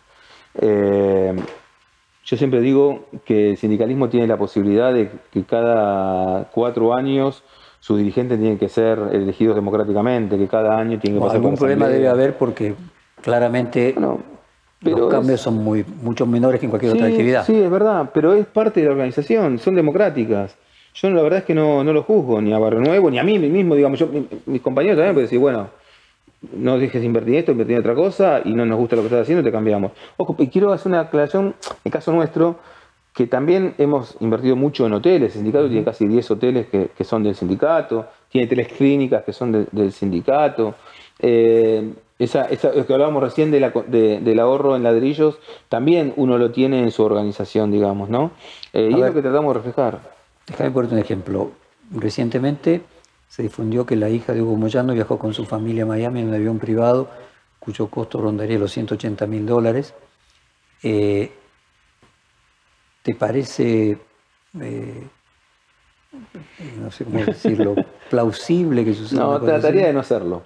Eh, 0.55 1.36
yo 2.23 2.38
siempre 2.38 2.61
digo 2.61 3.05
que 3.26 3.51
el 3.51 3.57
sindicalismo 3.57 4.07
tiene 4.07 4.26
la 4.26 4.38
posibilidad 4.38 4.93
de 4.93 5.11
que 5.32 5.43
cada 5.43 6.49
cuatro 6.51 6.95
años 6.95 7.43
sus 7.80 7.97
dirigentes 7.97 8.39
tienen 8.39 8.57
que 8.57 8.69
ser 8.69 8.97
elegidos 9.11 9.55
democráticamente, 9.55 10.38
que 10.38 10.47
cada 10.47 10.78
año 10.78 10.97
tienen 10.97 11.19
que 11.19 11.26
pasar 11.26 11.38
algún 11.38 11.55
problema 11.55 11.88
debe 11.88 12.07
haber 12.07 12.38
porque 12.38 12.73
claramente 13.21 13.95
los 14.91 15.11
cambios 15.11 15.41
son 15.41 15.63
muy 15.63 15.86
mucho 16.01 16.25
menores 16.25 16.59
que 16.59 16.65
en 16.65 16.69
cualquier 16.69 16.93
otra 16.93 17.07
actividad. 17.07 17.45
Sí, 17.45 17.59
es 17.59 17.69
verdad, 17.69 18.09
pero 18.13 18.33
es 18.33 18.45
parte 18.45 18.81
de 18.81 18.88
la 18.88 18.93
organización, 18.93 19.59
son 19.59 19.75
democráticas. 19.75 20.55
Yo 20.93 21.09
la 21.09 21.21
verdad 21.21 21.39
es 21.39 21.45
que 21.45 21.53
no, 21.53 21.83
no 21.83 21.91
lo 21.91 22.03
juzgo, 22.03 22.41
ni 22.41 22.53
a 22.53 22.59
Barrio 22.59 22.79
Nuevo, 22.79 23.11
ni 23.11 23.19
a 23.19 23.23
mí 23.23 23.38
mismo, 23.38 23.75
digamos, 23.75 23.99
yo, 23.99 24.07
mis 24.45 24.61
compañeros 24.61 24.97
también 24.97 25.13
pueden 25.13 25.25
decir, 25.25 25.39
bueno, 25.39 25.67
no 26.53 26.77
dejes 26.77 27.01
de 27.01 27.05
invertir 27.05 27.36
esto, 27.36 27.51
invertir 27.51 27.75
en 27.75 27.81
otra 27.81 27.95
cosa, 27.95 28.41
y 28.45 28.53
no 28.53 28.65
nos 28.65 28.77
gusta 28.77 28.95
lo 28.95 29.01
que 29.01 29.07
estás 29.07 29.23
haciendo, 29.23 29.43
te 29.43 29.51
cambiamos. 29.51 29.91
Ojo, 30.17 30.36
y 30.39 30.47
quiero 30.47 30.71
hacer 30.71 30.91
una 30.91 31.01
aclaración, 31.01 31.55
en 31.83 31.91
caso 31.91 32.13
nuestro, 32.13 32.59
que 33.13 33.27
también 33.27 33.73
hemos 33.77 34.15
invertido 34.19 34.55
mucho 34.55 34.86
en 34.86 34.93
hoteles, 34.93 35.31
el 35.31 35.39
sindicato 35.39 35.67
tiene 35.67 35.83
casi 35.83 36.07
10 36.07 36.31
hoteles 36.31 36.67
que, 36.67 37.03
son 37.03 37.23
del 37.23 37.36
sindicato, 37.36 38.07
tiene 38.29 38.47
tres 38.47 38.67
clínicas 38.69 39.23
que 39.23 39.31
son 39.31 39.67
del 39.71 39.91
sindicato. 39.91 40.75
Eh, 41.19 41.93
esa, 42.18 42.45
esa, 42.45 42.72
lo 42.74 42.86
que 42.86 42.93
hablábamos 42.93 43.22
recién 43.22 43.51
de 43.51 43.59
la, 43.59 43.70
del 43.70 44.39
ahorro 44.39 44.76
en 44.76 44.84
ladrillos, 44.84 45.38
también 45.70 46.13
uno 46.16 46.38
lo 46.38 46.51
tiene 46.51 46.82
en 46.82 46.91
su 46.91 47.03
organización, 47.03 47.72
digamos, 47.72 48.09
¿no? 48.09 48.32
Eh, 48.74 48.89
y 48.91 48.93
es 48.93 49.07
lo 49.07 49.13
que 49.13 49.22
tratamos 49.22 49.53
de 49.53 49.61
reflejar. 49.61 49.99
Déjame 50.47 50.72
ponerte 50.72 50.95
un 50.95 51.01
ejemplo. 51.01 51.51
Recientemente 51.91 52.82
se 53.28 53.43
difundió 53.43 53.86
que 53.86 53.95
la 53.95 54.09
hija 54.09 54.34
de 54.34 54.41
Hugo 54.41 54.55
Moyano 54.55 54.93
viajó 54.93 55.20
con 55.20 55.34
su 55.34 55.45
familia 55.45 55.84
a 55.84 55.88
Miami 55.88 56.22
en 56.22 56.30
un 56.30 56.36
avión 56.36 56.59
privado 56.59 57.09
cuyo 57.59 57.88
costo 57.88 58.22
rondaría 58.22 58.59
los 58.59 58.72
180 58.72 59.26
mil 59.26 59.45
dólares. 59.45 59.93
Eh, 60.84 61.32
¿Te 63.01 63.16
parece, 63.16 63.97
eh, 64.61 65.07
no 66.82 66.91
sé 66.91 67.05
cómo 67.05 67.20
decirlo, 67.20 67.76
plausible 68.09 68.84
que 68.86 68.93
suceda? 68.93 69.22
No, 69.22 69.41
trataría 69.41 69.88
de 69.88 69.93
no 69.93 69.99
hacerlo. 69.99 70.43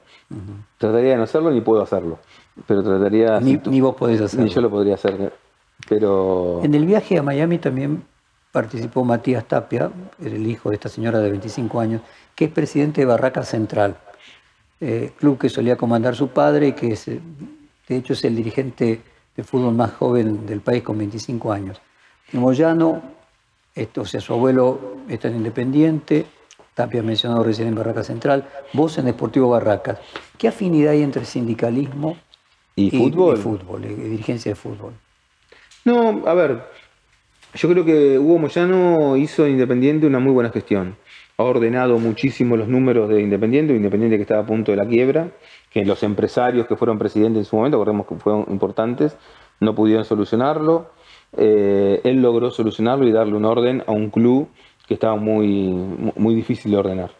Trataría 0.78 1.12
de 1.12 1.18
no 1.18 1.24
hacerlo 1.24 1.52
ni 1.52 1.62
puedo 1.62 1.82
hacerlo. 1.82 2.20
Pero 2.68 2.84
trataría... 2.84 3.40
Ni, 3.40 3.60
ni 3.66 3.82
vos 3.82 3.96
podés 3.96 4.22
hacerlo. 4.22 4.46
Ni 4.46 4.52
yo 4.52 4.62
lo 4.62 4.70
podría 4.70 4.96
hacer. 4.96 5.34
Pero... 5.88 6.62
En 6.64 6.74
el 6.74 6.86
viaje 6.86 7.18
a 7.18 7.24
Miami 7.24 7.58
también 7.58 8.04
participó 8.52 9.04
Matías 9.04 9.46
Tapia, 9.46 9.92
el 10.24 10.48
hijo 10.48 10.70
de 10.70 10.76
esta 10.76 10.90
señora 10.90 11.20
de 11.20 11.30
25 11.30 11.80
años, 11.80 12.02
que 12.36 12.46
es 12.46 12.52
presidente 12.52 13.02
de 13.02 13.06
Barraca 13.06 13.44
Central, 13.44 13.98
eh, 14.82 15.12
club 15.18 15.38
que 15.38 15.50
solía 15.50 15.76
comandar 15.76 16.16
su 16.16 16.30
padre 16.30 16.70
y 16.70 16.74
que 16.74 16.98
de 17.88 17.96
hecho 17.96 18.14
es 18.14 18.24
el 18.24 18.36
dirigente 18.36 19.02
de 19.36 19.44
fútbol 19.44 19.74
más 19.76 19.94
joven 19.94 20.46
del 20.46 20.62
país 20.62 20.84
con 20.84 20.98
25 20.98 21.52
años. 21.52 21.82
Moyano, 22.34 23.02
esto, 23.76 24.02
o 24.02 24.06
sea, 24.06 24.22
su 24.22 24.34
abuelo 24.34 24.98
está 25.08 25.28
en 25.28 25.38
Independiente, 25.38 26.26
Tapia 26.74 27.02
ha 27.02 27.04
mencionado 27.04 27.44
recién 27.44 27.68
en 27.68 27.76
Barraca 27.76 28.04
Central, 28.04 28.48
vos 28.74 28.98
en 28.98 29.06
Deportivo 29.06 29.50
Barracas. 29.50 30.00
¿Qué 30.38 30.48
afinidad 30.48 30.94
hay 30.94 31.04
entre 31.04 31.26
sindicalismo 31.26 32.18
y, 32.76 32.92
fútbol? 32.92 33.38
Y 33.38 33.42
fútbol, 33.42 33.86
y 33.86 33.94
dirigencia 33.94 34.52
de 34.52 34.56
fútbol. 34.56 34.94
No, 35.84 36.24
a 36.26 36.34
ver, 36.34 36.64
yo 37.54 37.70
creo 37.70 37.84
que 37.84 38.20
Hugo 38.20 38.40
Moyano 38.40 39.18
hizo 39.18 39.48
Independiente 39.48 40.06
una 40.06 40.20
muy 40.20 40.32
buena 40.32 40.52
gestión. 40.52 40.96
Ha 41.38 41.44
ordenado 41.44 41.98
muchísimo 42.00 42.56
los 42.56 42.68
números 42.68 43.10
de 43.10 43.22
Independiente, 43.22 43.76
Independiente 43.76 44.18
que 44.18 44.22
estaba 44.22 44.42
a 44.42 44.46
punto 44.46 44.72
de 44.72 44.78
la 44.78 44.86
quiebra, 44.86 45.32
que 45.72 45.84
los 45.84 46.04
empresarios 46.04 46.68
que 46.68 46.76
fueron 46.76 47.00
presidentes 47.00 47.40
en 47.40 47.46
su 47.46 47.56
momento, 47.56 47.78
acordemos 47.78 48.08
que 48.08 48.16
fueron 48.16 48.46
importantes, 48.50 49.18
no 49.60 49.74
pudieron 49.76 50.06
solucionarlo. 50.06 50.92
Eh, 51.38 52.02
él 52.04 52.22
logró 52.22 52.52
solucionarlo 52.52 53.08
y 53.08 53.12
darle 53.12 53.36
un 53.36 53.46
orden 53.46 53.84
a 53.86 53.92
un 53.92 54.10
club 54.10 54.50
que 54.88 54.96
estaba 54.96 55.16
muy, 55.16 55.74
muy 56.16 56.36
difícil 56.36 56.72
de 56.72 56.78
ordenar. 56.78 57.12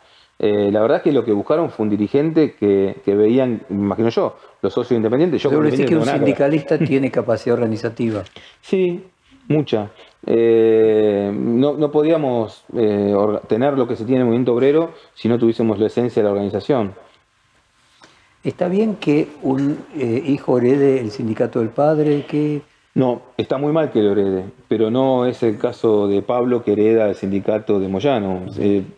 Eh, 0.42 0.72
la 0.72 0.82
verdad 0.82 0.98
es 0.98 1.04
que 1.04 1.12
lo 1.12 1.26
que 1.26 1.34
buscaron 1.34 1.70
fue 1.70 1.84
un 1.84 1.90
dirigente 1.90 2.56
que, 2.56 2.96
veían, 3.06 3.62
me 3.68 3.82
imagino 3.82 4.08
yo, 4.08 4.38
los 4.62 4.74
socios 4.74 4.96
independientes. 4.96 5.44
Yo 5.44 5.50
Pero 5.50 5.64
que 5.64 5.98
un 5.98 6.06
sindicalista 6.06 6.78
tiene 6.80 7.12
capacidad 7.12 7.56
organizativa. 7.56 8.24
Sí, 8.62 9.04
mucha. 9.50 9.92
Eh, 10.26 11.30
no, 11.34 11.92
podíamos 11.92 12.64
eh, 12.74 13.14
tener 13.48 13.78
lo 13.78 13.86
que 13.86 13.98
se 13.98 14.06
tiene 14.06 14.18
en 14.18 14.22
el 14.22 14.26
movimiento 14.28 14.54
obrero 14.54 14.92
si 15.14 15.28
no 15.28 15.38
tuviésemos 15.38 15.78
la 15.78 15.88
esencia 15.88 16.22
de 16.22 16.28
la 16.28 16.32
organización. 16.32 16.94
¿Está 18.42 18.70
bien 18.70 18.96
que 18.96 19.28
un 19.42 19.78
hijo 20.26 20.58
herede 20.58 21.02
el 21.02 21.12
sindicato 21.12 21.60
del 21.60 21.70
padre? 21.70 22.26
Que... 22.26 22.62
No, 23.00 23.22
está 23.38 23.58
muy 23.58 23.72
mal 23.72 23.92
que 23.92 24.02
lo 24.02 24.12
herede, 24.12 24.44
pero 24.68 24.92
no 24.92 25.26
es 25.26 25.42
el 25.42 25.58
caso 25.58 26.10
de 26.10 26.22
Pablo 26.22 26.64
que 26.64 26.74
hereda 26.74 27.08
el 27.08 27.16
sindicato 27.16 27.80
de 27.80 27.88
Moyano. 27.88 28.42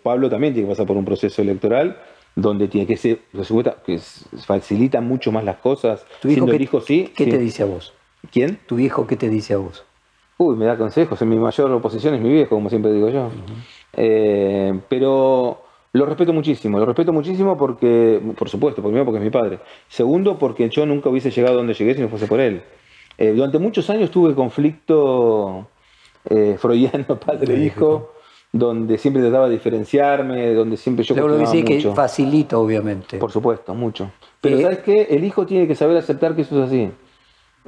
Pablo 0.01 0.27
también 0.27 0.53
tiene 0.53 0.67
que 0.67 0.71
pasar 0.71 0.87
por 0.87 0.97
un 0.97 1.05
proceso 1.05 1.43
electoral 1.43 1.97
donde 2.35 2.67
tiene 2.67 2.87
que 2.87 2.97
ser, 2.97 3.19
que 3.85 3.99
facilita 4.45 5.01
mucho 5.01 5.31
más 5.31 5.43
las 5.43 5.57
cosas. 5.57 6.03
¿Tu 6.19 6.29
hijo, 6.29 6.81
sí? 6.81 7.11
¿Qué 7.15 7.27
te 7.27 7.37
dice 7.37 7.61
a 7.61 7.67
vos? 7.67 7.93
¿Quién? 8.31 8.57
¿Tu 8.65 8.79
hijo 8.79 9.05
qué 9.05 9.17
te 9.17 9.29
dice 9.29 9.53
a 9.53 9.57
vos? 9.57 9.83
Uy, 10.37 10.55
me 10.55 10.65
da 10.65 10.79
consejos. 10.79 11.21
En 11.21 11.29
mi 11.29 11.37
mayor 11.37 11.71
oposición 11.71 12.15
es 12.15 12.21
mi 12.21 12.29
viejo, 12.29 12.55
como 12.55 12.69
siempre 12.69 12.91
digo 12.91 13.09
yo. 13.09 13.29
Eh, 13.93 14.79
pero 14.89 15.61
lo 15.93 16.05
respeto 16.07 16.33
muchísimo. 16.33 16.79
Lo 16.79 16.87
respeto 16.87 17.13
muchísimo 17.13 17.55
porque, 17.55 18.19
por 18.35 18.49
supuesto, 18.49 18.81
primero 18.81 19.05
porque 19.05 19.19
es 19.19 19.23
mi 19.23 19.29
padre. 19.29 19.59
Segundo, 19.87 20.39
porque 20.39 20.69
yo 20.69 20.87
nunca 20.87 21.09
hubiese 21.09 21.29
llegado 21.29 21.57
donde 21.57 21.75
llegué 21.75 21.93
si 21.93 22.01
no 22.01 22.09
fuese 22.09 22.25
por 22.25 22.39
él. 22.39 22.63
Eh, 23.17 23.33
durante 23.33 23.59
muchos 23.59 23.89
años 23.89 24.11
tuve 24.11 24.33
conflicto 24.33 25.67
eh, 26.29 26.55
freudiano 26.59 27.19
padre-hijo, 27.19 28.13
donde 28.51 28.97
siempre 28.97 29.21
trataba 29.21 29.47
de 29.47 29.53
diferenciarme, 29.53 30.53
donde 30.53 30.77
siempre 30.77 31.03
yo 31.03 31.15
Lo 31.15 31.37
que 31.37 31.45
sí 31.47 31.63
que 31.63 31.79
facilita, 31.91 32.57
obviamente. 32.57 33.17
Por 33.17 33.31
supuesto, 33.31 33.73
mucho. 33.73 34.11
Pero 34.41 34.59
¿sabes 34.59 34.79
qué? 34.79 35.07
El 35.09 35.23
hijo 35.23 35.45
tiene 35.45 35.67
que 35.67 35.75
saber 35.75 35.97
aceptar 35.97 36.35
que 36.35 36.41
eso 36.41 36.61
es 36.61 36.67
así. 36.67 36.91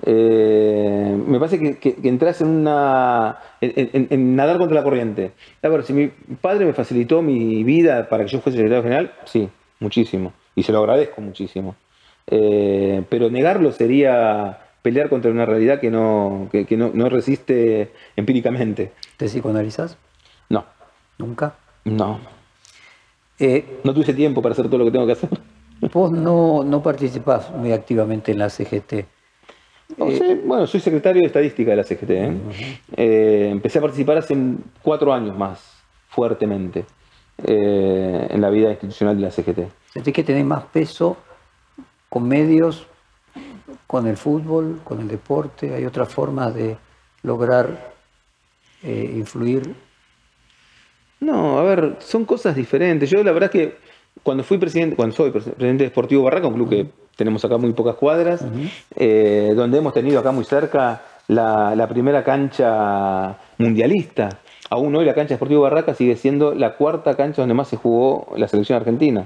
Eh, 0.02 1.16
me 1.28 1.38
parece 1.40 1.78
que, 1.78 1.96
entras 2.04 2.42
en 2.42 2.48
una. 2.48 3.38
En, 3.62 4.36
nadar 4.36 4.58
contra 4.58 4.76
la 4.76 4.84
corriente. 4.84 5.32
A 5.62 5.70
ver, 5.70 5.84
si 5.84 5.94
mi 5.94 6.08
padre 6.42 6.66
me 6.66 6.74
facilitó 6.74 7.22
mi 7.22 7.64
vida 7.64 8.10
para 8.10 8.26
que 8.26 8.32
yo 8.32 8.40
fuese 8.40 8.58
secretario 8.58 8.84
general, 8.84 9.14
sí, 9.26 9.48
muchísimo. 9.80 10.34
Y 10.56 10.64
se 10.64 10.72
lo 10.72 10.80
agradezco 10.80 11.22
muchísimo. 11.22 11.76
Eh, 12.28 13.04
pero 13.10 13.30
negarlo 13.30 13.72
sería 13.72 14.63
pelear 14.84 15.10
contra 15.10 15.32
una 15.32 15.48
realidad 15.48 15.80
que 15.80 15.90
no, 15.90 16.50
no, 16.52 17.10
resiste 17.10 17.92
empíricamente. 18.16 18.92
¿Te 19.18 19.26
psicoanalizas? 19.26 19.98
No. 20.50 20.66
¿Nunca? 21.18 21.56
No. 21.86 22.20
Eh, 23.40 23.80
no 23.84 23.94
tuve 23.94 24.14
tiempo 24.14 24.42
para 24.44 24.54
hacer 24.54 24.68
todo 24.68 24.78
lo 24.78 24.86
que 24.86 24.92
tengo 24.92 25.08
que 25.08 25.14
hacer. 25.14 25.30
Vos 25.92 26.12
no, 26.12 26.64
no 26.64 26.84
participás 26.84 27.50
muy 27.52 27.72
activamente 27.72 28.34
en 28.34 28.40
la 28.40 28.50
CGT. 28.50 28.94
Eh, 29.98 30.42
bueno, 30.46 30.68
soy 30.68 30.80
secretario 30.80 31.22
de 31.22 31.28
estadística 31.28 31.72
de 31.72 31.78
la 31.78 31.84
CGT. 31.84 32.10
¿eh? 32.10 32.38
Eh, 32.96 33.50
empecé 33.52 33.80
a 33.80 33.82
participar 33.82 34.18
hace 34.18 34.36
cuatro 34.82 35.14
años 35.14 35.38
más, 35.38 35.62
fuertemente, 36.10 36.86
en 37.38 38.42
la 38.42 38.50
vida 38.50 38.72
institucional 38.72 39.16
de 39.16 39.22
la 39.22 39.32
CGT. 39.32 39.60
¿Sentís 39.92 40.14
que 40.14 40.24
tenés 40.24 40.46
más 40.46 40.64
peso 40.66 41.18
con 42.10 42.28
medios, 42.28 42.88
con 43.88 44.08
el 44.08 44.18
fútbol, 44.18 44.82
con 44.84 45.00
el 45.00 45.08
deporte? 45.08 45.74
¿Hay 45.74 45.86
otras 45.86 46.10
formas 46.10 46.54
de 46.54 46.78
lograr 47.24 47.94
influir? 48.84 49.74
No, 51.20 51.58
a 51.58 51.64
ver, 51.64 51.96
son 52.00 52.26
cosas 52.26 52.56
diferentes. 52.56 53.10
Yo 53.10 53.24
la 53.24 53.32
verdad 53.32 53.50
es 53.54 53.62
que 53.62 53.78
cuando 54.22 54.44
fui 54.44 54.58
presidente, 54.58 54.96
cuando 54.96 55.16
soy 55.16 55.32
presidente 55.32 55.86
de 55.86 55.90
Sportivo 55.90 56.24
Barraca, 56.24 56.48
un 56.48 56.54
club 56.54 56.70
que 56.70 56.88
tenemos 57.16 57.44
acá 57.46 57.58
muy 57.58 57.74
pocas 57.74 57.96
cuadras, 57.96 58.46
eh, 58.96 59.54
donde 59.56 59.78
hemos 59.78 59.94
tenido 59.94 60.20
acá 60.20 60.32
muy 60.32 60.44
cerca 60.44 61.02
la, 61.28 61.88
primera 61.88 62.24
cancha 62.24 63.38
mundialista. 63.58 64.30
Aún 64.70 64.96
hoy 64.96 65.06
la 65.06 65.14
cancha 65.14 65.36
Sportivo 65.36 65.62
Barraca 65.62 65.94
sigue 65.94 66.16
siendo 66.16 66.54
la 66.54 66.76
cuarta 66.76 67.16
cancha 67.16 67.42
donde 67.42 67.56
más 67.56 67.68
se 67.68 67.78
jugó 67.78 68.34
la 68.36 68.48
selección 68.48 68.78
argentina. 68.78 69.26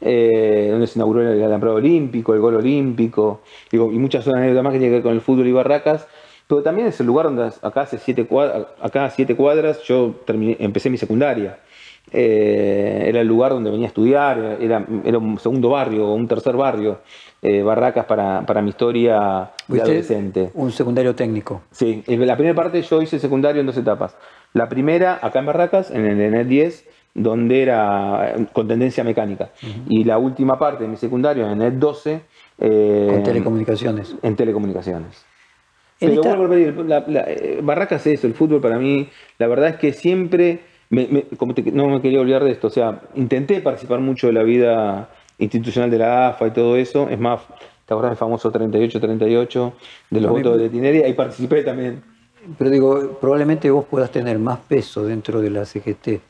Eh, 0.00 0.68
donde 0.70 0.86
se 0.86 0.98
inauguró 0.98 1.22
el 1.22 1.42
alambrado 1.42 1.76
olímpico, 1.76 2.34
el 2.34 2.40
gol 2.40 2.56
olímpico, 2.56 3.40
y 3.70 3.78
muchas 3.78 4.26
otras 4.26 4.40
anécdotas 4.40 4.64
más 4.64 4.72
que 4.72 4.78
tienen 4.78 4.90
que 4.92 4.96
ver 4.96 5.02
con 5.02 5.14
el 5.14 5.20
fútbol 5.20 5.46
y 5.46 5.52
Barracas, 5.52 6.06
pero 6.46 6.62
también 6.62 6.88
es 6.88 7.00
el 7.00 7.06
lugar 7.06 7.26
donde 7.26 7.50
acá 7.62 7.82
hace 7.82 7.98
siete 7.98 8.26
cuadras, 8.26 8.66
acá 8.80 9.08
siete 9.10 9.34
cuadras 9.34 9.82
yo 9.84 10.14
terminé, 10.26 10.56
empecé 10.60 10.90
mi 10.90 10.98
secundaria. 10.98 11.58
Eh, 12.12 13.04
era 13.06 13.22
el 13.22 13.26
lugar 13.26 13.52
donde 13.52 13.70
venía 13.70 13.86
a 13.86 13.88
estudiar, 13.88 14.58
era, 14.60 14.86
era 15.04 15.18
un 15.18 15.38
segundo 15.38 15.70
barrio, 15.70 16.12
un 16.12 16.28
tercer 16.28 16.54
barrio, 16.54 16.98
eh, 17.40 17.62
Barracas 17.62 18.04
para, 18.04 18.44
para, 18.46 18.60
mi 18.60 18.70
historia 18.70 19.50
de 19.68 19.80
adolescente. 19.80 20.50
Un 20.54 20.70
secundario 20.70 21.14
técnico. 21.14 21.62
Sí, 21.70 22.04
la 22.06 22.36
primera 22.36 22.54
parte 22.54 22.82
yo 22.82 23.00
hice 23.00 23.18
secundario 23.18 23.60
en 23.60 23.66
dos 23.66 23.76
etapas. 23.78 24.16
La 24.52 24.68
primera 24.68 25.18
acá 25.20 25.40
en 25.40 25.46
Barracas, 25.46 25.90
en 25.90 26.06
el 26.06 26.20
ENET 26.20 26.46
10, 26.46 26.88
donde 27.14 27.62
era 27.62 28.34
con 28.52 28.66
tendencia 28.66 29.04
mecánica. 29.04 29.50
Y 29.88 30.04
la 30.04 30.18
última 30.18 30.58
parte 30.58 30.82
de 30.84 30.90
mi 30.90 30.96
secundario 30.96 31.44
en 31.44 31.52
el 31.52 31.68
ENET 31.68 31.74
12. 31.78 32.20
Eh, 32.58 33.06
con 33.08 33.22
telecomunicaciones. 33.22 34.16
En 34.22 34.36
telecomunicaciones. 34.36 35.24
Pero 36.00 36.22
vuelvo 36.22 36.44
a 36.44 36.48
repetir, 36.48 36.74
eh, 37.28 37.60
Barracas 37.62 38.06
es 38.06 38.18
eso, 38.18 38.26
el 38.26 38.34
fútbol 38.34 38.60
para 38.60 38.78
mí, 38.78 39.08
la 39.38 39.46
verdad 39.46 39.70
es 39.70 39.76
que 39.76 39.92
siempre, 39.92 40.60
no 40.90 41.88
me 41.88 42.00
quería 42.02 42.20
olvidar 42.20 42.42
de 42.42 42.50
esto, 42.50 42.66
o 42.66 42.70
sea, 42.70 43.00
intenté 43.14 43.60
participar 43.60 44.00
mucho 44.00 44.26
de 44.26 44.32
la 44.32 44.42
vida 44.42 45.08
institucional 45.38 45.90
de 45.90 45.98
la 45.98 46.28
AFA 46.28 46.48
y 46.48 46.50
todo 46.50 46.76
eso, 46.76 47.08
es 47.08 47.18
más, 47.18 47.40
¿te 47.86 47.94
acordás 47.94 48.10
del 48.10 48.18
famoso 48.18 48.52
38-38 48.52 49.72
de 50.10 50.20
los 50.20 50.30
votos 50.32 50.58
de 50.58 50.68
Tineri? 50.68 51.02
Ahí 51.04 51.14
participé 51.14 51.62
también. 51.62 52.02
Pero 52.58 52.70
digo, 52.70 53.18
probablemente 53.20 53.70
vos 53.70 53.86
puedas 53.86 54.10
tener 54.10 54.38
más 54.38 54.58
peso 54.58 55.06
dentro 55.06 55.40
de 55.40 55.48
la 55.48 55.64
CGT 55.64 56.20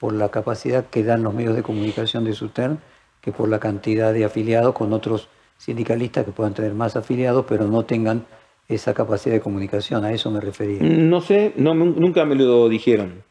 por 0.00 0.14
la 0.14 0.30
capacidad 0.30 0.86
que 0.86 1.04
dan 1.04 1.22
los 1.22 1.34
medios 1.34 1.54
de 1.54 1.62
comunicación 1.62 2.24
de 2.24 2.32
SUTERN 2.32 2.78
que 3.20 3.32
por 3.32 3.48
la 3.48 3.60
cantidad 3.60 4.14
de 4.14 4.24
afiliados 4.24 4.74
con 4.74 4.92
otros 4.94 5.28
sindicalistas 5.58 6.24
que 6.24 6.32
puedan 6.32 6.54
tener 6.54 6.72
más 6.72 6.96
afiliados, 6.96 7.44
pero 7.46 7.68
no 7.68 7.84
tengan 7.84 8.24
esa 8.66 8.94
capacidad 8.94 9.34
de 9.34 9.40
comunicación, 9.40 10.04
a 10.04 10.12
eso 10.12 10.30
me 10.30 10.40
refería. 10.40 10.80
No 10.80 11.20
sé, 11.20 11.52
no, 11.56 11.74
nunca 11.74 12.24
me 12.24 12.34
lo 12.34 12.68
dijeron. 12.68 13.22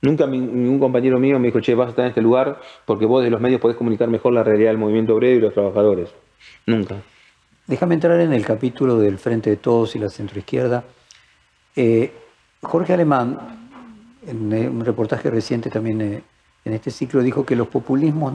Nunca 0.00 0.26
ningún 0.26 0.78
compañero 0.78 1.18
mío 1.18 1.38
me 1.38 1.48
dijo, 1.48 1.60
che, 1.60 1.74
vas 1.74 1.88
a 1.88 1.90
estar 1.90 2.04
en 2.04 2.10
este 2.10 2.22
lugar 2.22 2.60
porque 2.84 3.04
vos 3.04 3.24
de 3.24 3.30
los 3.30 3.40
medios 3.40 3.60
podés 3.60 3.76
comunicar 3.76 4.08
mejor 4.08 4.32
la 4.32 4.44
realidad 4.44 4.70
del 4.70 4.78
movimiento 4.78 5.14
obrero 5.14 5.38
y 5.38 5.40
los 5.40 5.54
trabajadores. 5.54 6.10
Nunca. 6.66 6.96
Déjame 7.66 7.94
entrar 7.94 8.20
en 8.20 8.32
el 8.32 8.44
capítulo 8.44 8.98
del 8.98 9.18
Frente 9.18 9.50
de 9.50 9.56
Todos 9.56 9.96
y 9.96 9.98
la 9.98 10.08
centroizquierda. 10.08 10.84
Eh, 11.74 12.12
Jorge 12.60 12.92
Alemán, 12.92 13.61
en 14.26 14.52
eh, 14.52 14.68
un 14.68 14.84
reportaje 14.84 15.30
reciente 15.30 15.70
también 15.70 16.00
eh, 16.00 16.22
en 16.64 16.72
este 16.72 16.90
ciclo, 16.90 17.22
dijo 17.22 17.44
que 17.44 17.56
los 17.56 17.68
populismos, 17.68 18.32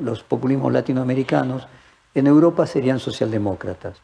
los 0.00 0.22
populismos 0.22 0.72
latinoamericanos 0.72 1.66
en 2.14 2.26
Europa 2.26 2.66
serían 2.66 3.00
socialdemócratas. 3.00 4.00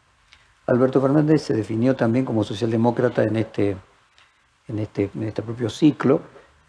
Alberto 0.67 1.01
Fernández 1.01 1.41
se 1.41 1.53
definió 1.53 1.95
también 1.95 2.25
como 2.25 2.43
socialdemócrata 2.43 3.23
en 3.23 3.35
este, 3.37 3.77
en 4.67 4.79
este, 4.79 5.09
en 5.15 5.23
este 5.23 5.41
propio 5.41 5.69
ciclo. 5.69 6.21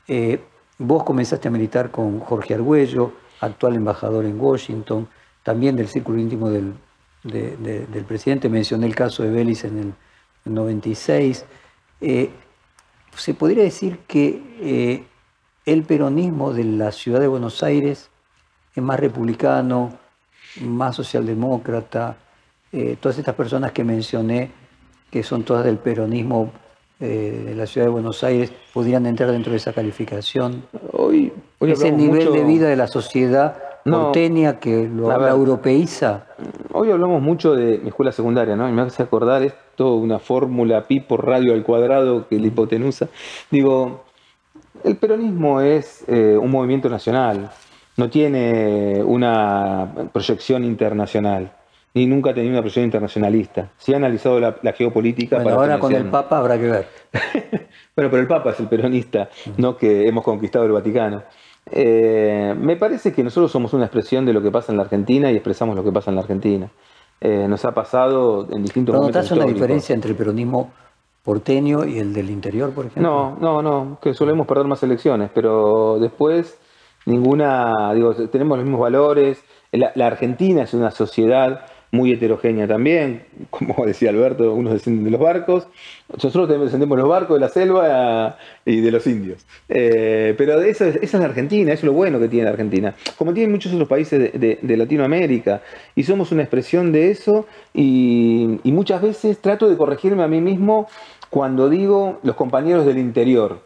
Eh, 0.07 0.41
vos 0.79 1.05
comenzaste 1.05 1.49
a 1.49 1.51
militar 1.51 1.91
con 1.91 2.21
Jorge 2.21 2.55
Argüello, 2.55 3.13
actual 3.41 3.75
embajador 3.75 4.25
en 4.25 4.41
Washington, 4.41 5.09
también 5.43 5.77
del 5.77 5.89
círculo 5.89 6.19
íntimo 6.19 6.49
del, 6.51 6.75
presidente. 8.07 8.49
Mencioné 8.49 8.87
el 8.87 8.95
caso 8.95 9.23
de 9.23 9.31
Vélez 9.31 9.65
en 9.65 9.79
el, 9.79 9.95
96. 10.45 11.45
Eh, 12.01 12.31
se 13.17 13.35
podría 13.35 13.62
decir 13.62 13.99
que 14.07 14.43
eh, 14.61 15.05
el 15.67 15.83
peronismo 15.83 16.53
de 16.53 16.65
la 16.65 16.93
ciudad 16.93 17.21
de 17.21 17.29
Buenos 17.29 17.62
Aires 17.62 18.11
es 18.75 18.83
más 18.83 18.99
republicano, 18.99 19.99
más 20.61 20.97
socialdemócrata, 20.97 22.17
eh, 22.73 22.97
todas 23.01 23.19
estas 23.19 23.35
personas 23.35 23.73
que 23.73 23.85
mencioné, 23.85 24.51
que 25.11 25.23
son 25.23 25.45
todas 25.45 25.65
del 25.65 25.79
peronismo 25.79 26.53
eh, 27.01 27.45
de 27.47 27.55
la 27.55 27.67
ciudad 27.67 27.87
de 27.87 27.93
Buenos 27.93 28.25
Aires, 28.25 28.53
podrían 28.73 29.07
entrar 29.07 29.31
dentro 29.31 29.53
de 29.53 29.59
esa 29.59 29.73
calificación. 29.73 30.65
Hoy, 30.93 31.33
hoy 31.59 31.73
Ese 31.73 31.93
nivel 31.93 32.33
de 32.33 32.45
vida 32.45 32.69
de 32.69 32.77
la 32.77 32.89
sociedad 32.89 33.57
porteña 33.85 34.59
que 34.59 34.89
lo 34.89 35.12
europeiza. 35.29 36.27
Hoy 36.73 36.91
hablamos 36.91 37.23
mucho 37.23 37.55
de 37.55 37.79
mi 37.79 37.89
escuela 37.89 38.12
secundaria, 38.12 38.57
¿no? 38.57 38.69
Y 38.69 38.73
me 38.73 38.83
hace 38.83 39.03
acordar 39.03 39.43
esto, 39.43 39.59
una 39.79 40.18
fórmula 40.18 40.85
pi 40.85 41.01
por 41.01 41.27
radio 41.27 41.53
al 41.53 41.62
cuadrado 41.62 42.29
que 42.29 42.39
la 42.39 42.47
hipotenusa. 42.47 43.09
Digo, 43.51 44.05
el 44.85 44.97
peronismo 44.97 45.61
es 45.61 46.05
eh, 46.09 46.37
un 46.37 46.51
movimiento 46.51 46.89
nacional, 46.89 47.51
no 47.97 48.11
tiene 48.11 49.03
una 49.05 50.09
proyección 50.12 50.64
internacional 50.64 51.53
ni 51.95 52.07
nunca 52.07 52.31
ha 52.31 52.35
tenido 52.35 52.53
una 52.53 52.62
presión 52.62 52.85
internacionalista. 52.85 53.70
Se 53.79 53.95
ha 53.95 53.97
analizado 53.97 54.41
la, 54.41 54.72
geopolítica. 54.72 55.39
Bueno, 55.39 55.61
ahora 55.61 55.79
con 55.79 55.95
el 55.95 56.07
Papa 56.07 56.39
habrá 56.39 56.59
que 56.59 56.68
ver. 56.68 56.89
bueno, 57.97 58.11
pero 58.11 58.18
el 58.18 58.27
Papa 58.27 58.51
es 58.51 58.61
el 58.61 58.66
peronista, 58.66 59.29
no 59.57 59.77
que 59.77 60.09
hemos 60.09 60.25
conquistado 60.25 60.64
el 60.66 60.72
Vaticano. 60.72 61.22
Eh, 61.70 62.55
me 62.59 62.77
parece 62.77 63.12
que 63.12 63.22
nosotros 63.22 63.51
somos 63.51 63.72
una 63.72 63.85
expresión 63.85 64.27
de 64.27 64.33
lo 64.33 64.43
que 64.43 64.51
pasa 64.51 64.72
en 64.72 64.77
la 64.77 64.83
Argentina 64.83 65.31
y 65.31 65.37
expresamos 65.37 65.77
lo 65.77 65.85
que 65.85 65.93
pasa 65.93 66.11
en 66.11 66.16
la 66.16 66.22
Argentina. 66.22 66.68
Eh, 67.27 67.49
nos 67.49 67.64
ha 67.64 67.72
pasado 67.72 68.47
en 68.51 68.62
distintos 68.62 68.93
¿No 68.93 69.01
momentos. 69.01 69.31
¿Notas 69.31 69.39
una 69.39 69.51
diferencia 69.51 69.95
entre 69.95 70.11
el 70.11 70.16
peronismo 70.16 70.70
porteño 71.22 71.87
y 71.87 71.99
el 71.99 72.12
del 72.12 72.29
interior, 72.29 72.70
por 72.72 72.85
ejemplo? 72.85 73.03
No, 73.11 73.37
no, 73.41 73.62
no, 73.62 73.99
que 74.03 74.12
solemos 74.12 74.47
perder 74.47 74.66
más 74.66 74.83
elecciones, 74.83 75.31
pero 75.35 75.99
después 75.99 76.61
ninguna, 77.07 77.95
digo, 77.95 78.12
tenemos 78.29 78.59
los 78.59 78.66
mismos 78.66 78.83
valores. 78.83 79.43
la 79.72 80.07
Argentina 80.07 80.64
es 80.64 80.75
una 80.75 80.91
sociedad 80.91 81.64
muy 81.95 82.12
heterogénea 82.12 82.66
también, 82.66 83.22
como 83.51 83.86
decía 83.86 84.11
Alberto, 84.11 84.53
unos 84.55 84.74
descienden 84.74 85.05
de 85.05 85.11
los 85.11 85.20
barcos, 85.20 85.66
nosotros 86.12 86.49
descendemos 86.49 86.97
de 86.97 87.03
los 87.03 87.09
barcos 87.09 87.36
de 87.36 87.40
la 87.40 87.49
selva 87.49 88.36
y 88.66 88.80
de 88.80 88.90
los 88.90 89.07
indios. 89.07 89.47
Eh, 89.68 90.34
pero 90.36 90.61
esa, 90.61 90.88
es 90.88 91.14
la 91.14 91.24
Argentina, 91.24 91.72
eso 91.72 91.80
es 91.80 91.84
lo 91.84 91.92
bueno 91.92 92.18
que 92.18 92.28
tiene 92.28 92.45
la 92.45 92.51
Argentina, 92.51 92.95
como 93.16 93.32
tienen 93.32 93.53
muchos 93.53 93.72
otros 93.72 93.88
países 93.88 94.32
de, 94.38 94.76
Latinoamérica, 94.76 95.62
y 95.95 96.03
somos 96.03 96.32
una 96.32 96.42
expresión 96.42 96.92
de 96.92 97.11
eso, 97.11 97.47
y 97.72 98.61
muchas 98.64 99.01
veces 99.01 99.38
trato 99.38 99.68
de 99.70 99.76
corregirme 99.76 100.22
a 100.22 100.28
mí 100.28 100.40
mismo 100.40 100.88
cuando 101.30 101.68
digo 101.68 102.18
los 102.22 102.36
compañeros 102.36 102.86
del 102.86 102.99
interior. 102.99 103.61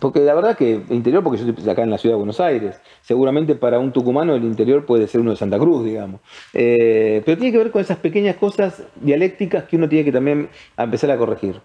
Porque 0.00 0.20
la 0.20 0.34
verdad 0.34 0.56
que 0.56 0.82
interior, 0.90 1.22
porque 1.22 1.38
yo 1.38 1.48
estoy 1.48 1.70
acá 1.70 1.82
en 1.82 1.90
la 1.90 1.98
ciudad 1.98 2.14
de 2.14 2.18
Buenos 2.18 2.40
Aires, 2.40 2.80
seguramente 3.02 3.54
para 3.54 3.78
un 3.78 3.92
tucumano 3.92 4.34
el 4.34 4.42
interior 4.42 4.84
puede 4.84 5.06
ser 5.06 5.20
uno 5.20 5.30
de 5.30 5.36
Santa 5.36 5.58
Cruz, 5.58 5.84
digamos. 5.84 6.20
Eh, 6.54 7.22
pero 7.24 7.38
tiene 7.38 7.52
que 7.52 7.58
ver 7.58 7.70
con 7.70 7.80
esas 7.80 7.98
pequeñas 7.98 8.36
cosas 8.36 8.82
dialécticas 8.96 9.64
que 9.64 9.76
uno 9.76 9.88
tiene 9.88 10.04
que 10.04 10.12
también 10.12 10.48
empezar 10.76 11.10
a 11.12 11.16
corregir. 11.16 11.60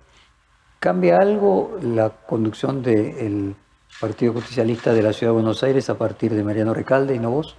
¿Cambia 0.79 1.17
algo 1.17 1.77
la 1.81 2.09
conducción 2.09 2.83
del 2.83 3.55
Partido 3.99 4.33
Justicialista 4.33 4.93
de 4.93 5.01
la 5.01 5.13
Ciudad 5.13 5.31
de 5.31 5.41
Buenos 5.41 5.63
Aires 5.63 5.89
a 5.89 5.97
partir 5.97 6.31
de 6.33 6.43
Mariano 6.43 6.75
Recalde 6.75 7.15
y 7.15 7.19
no 7.19 7.31
vos? 7.31 7.55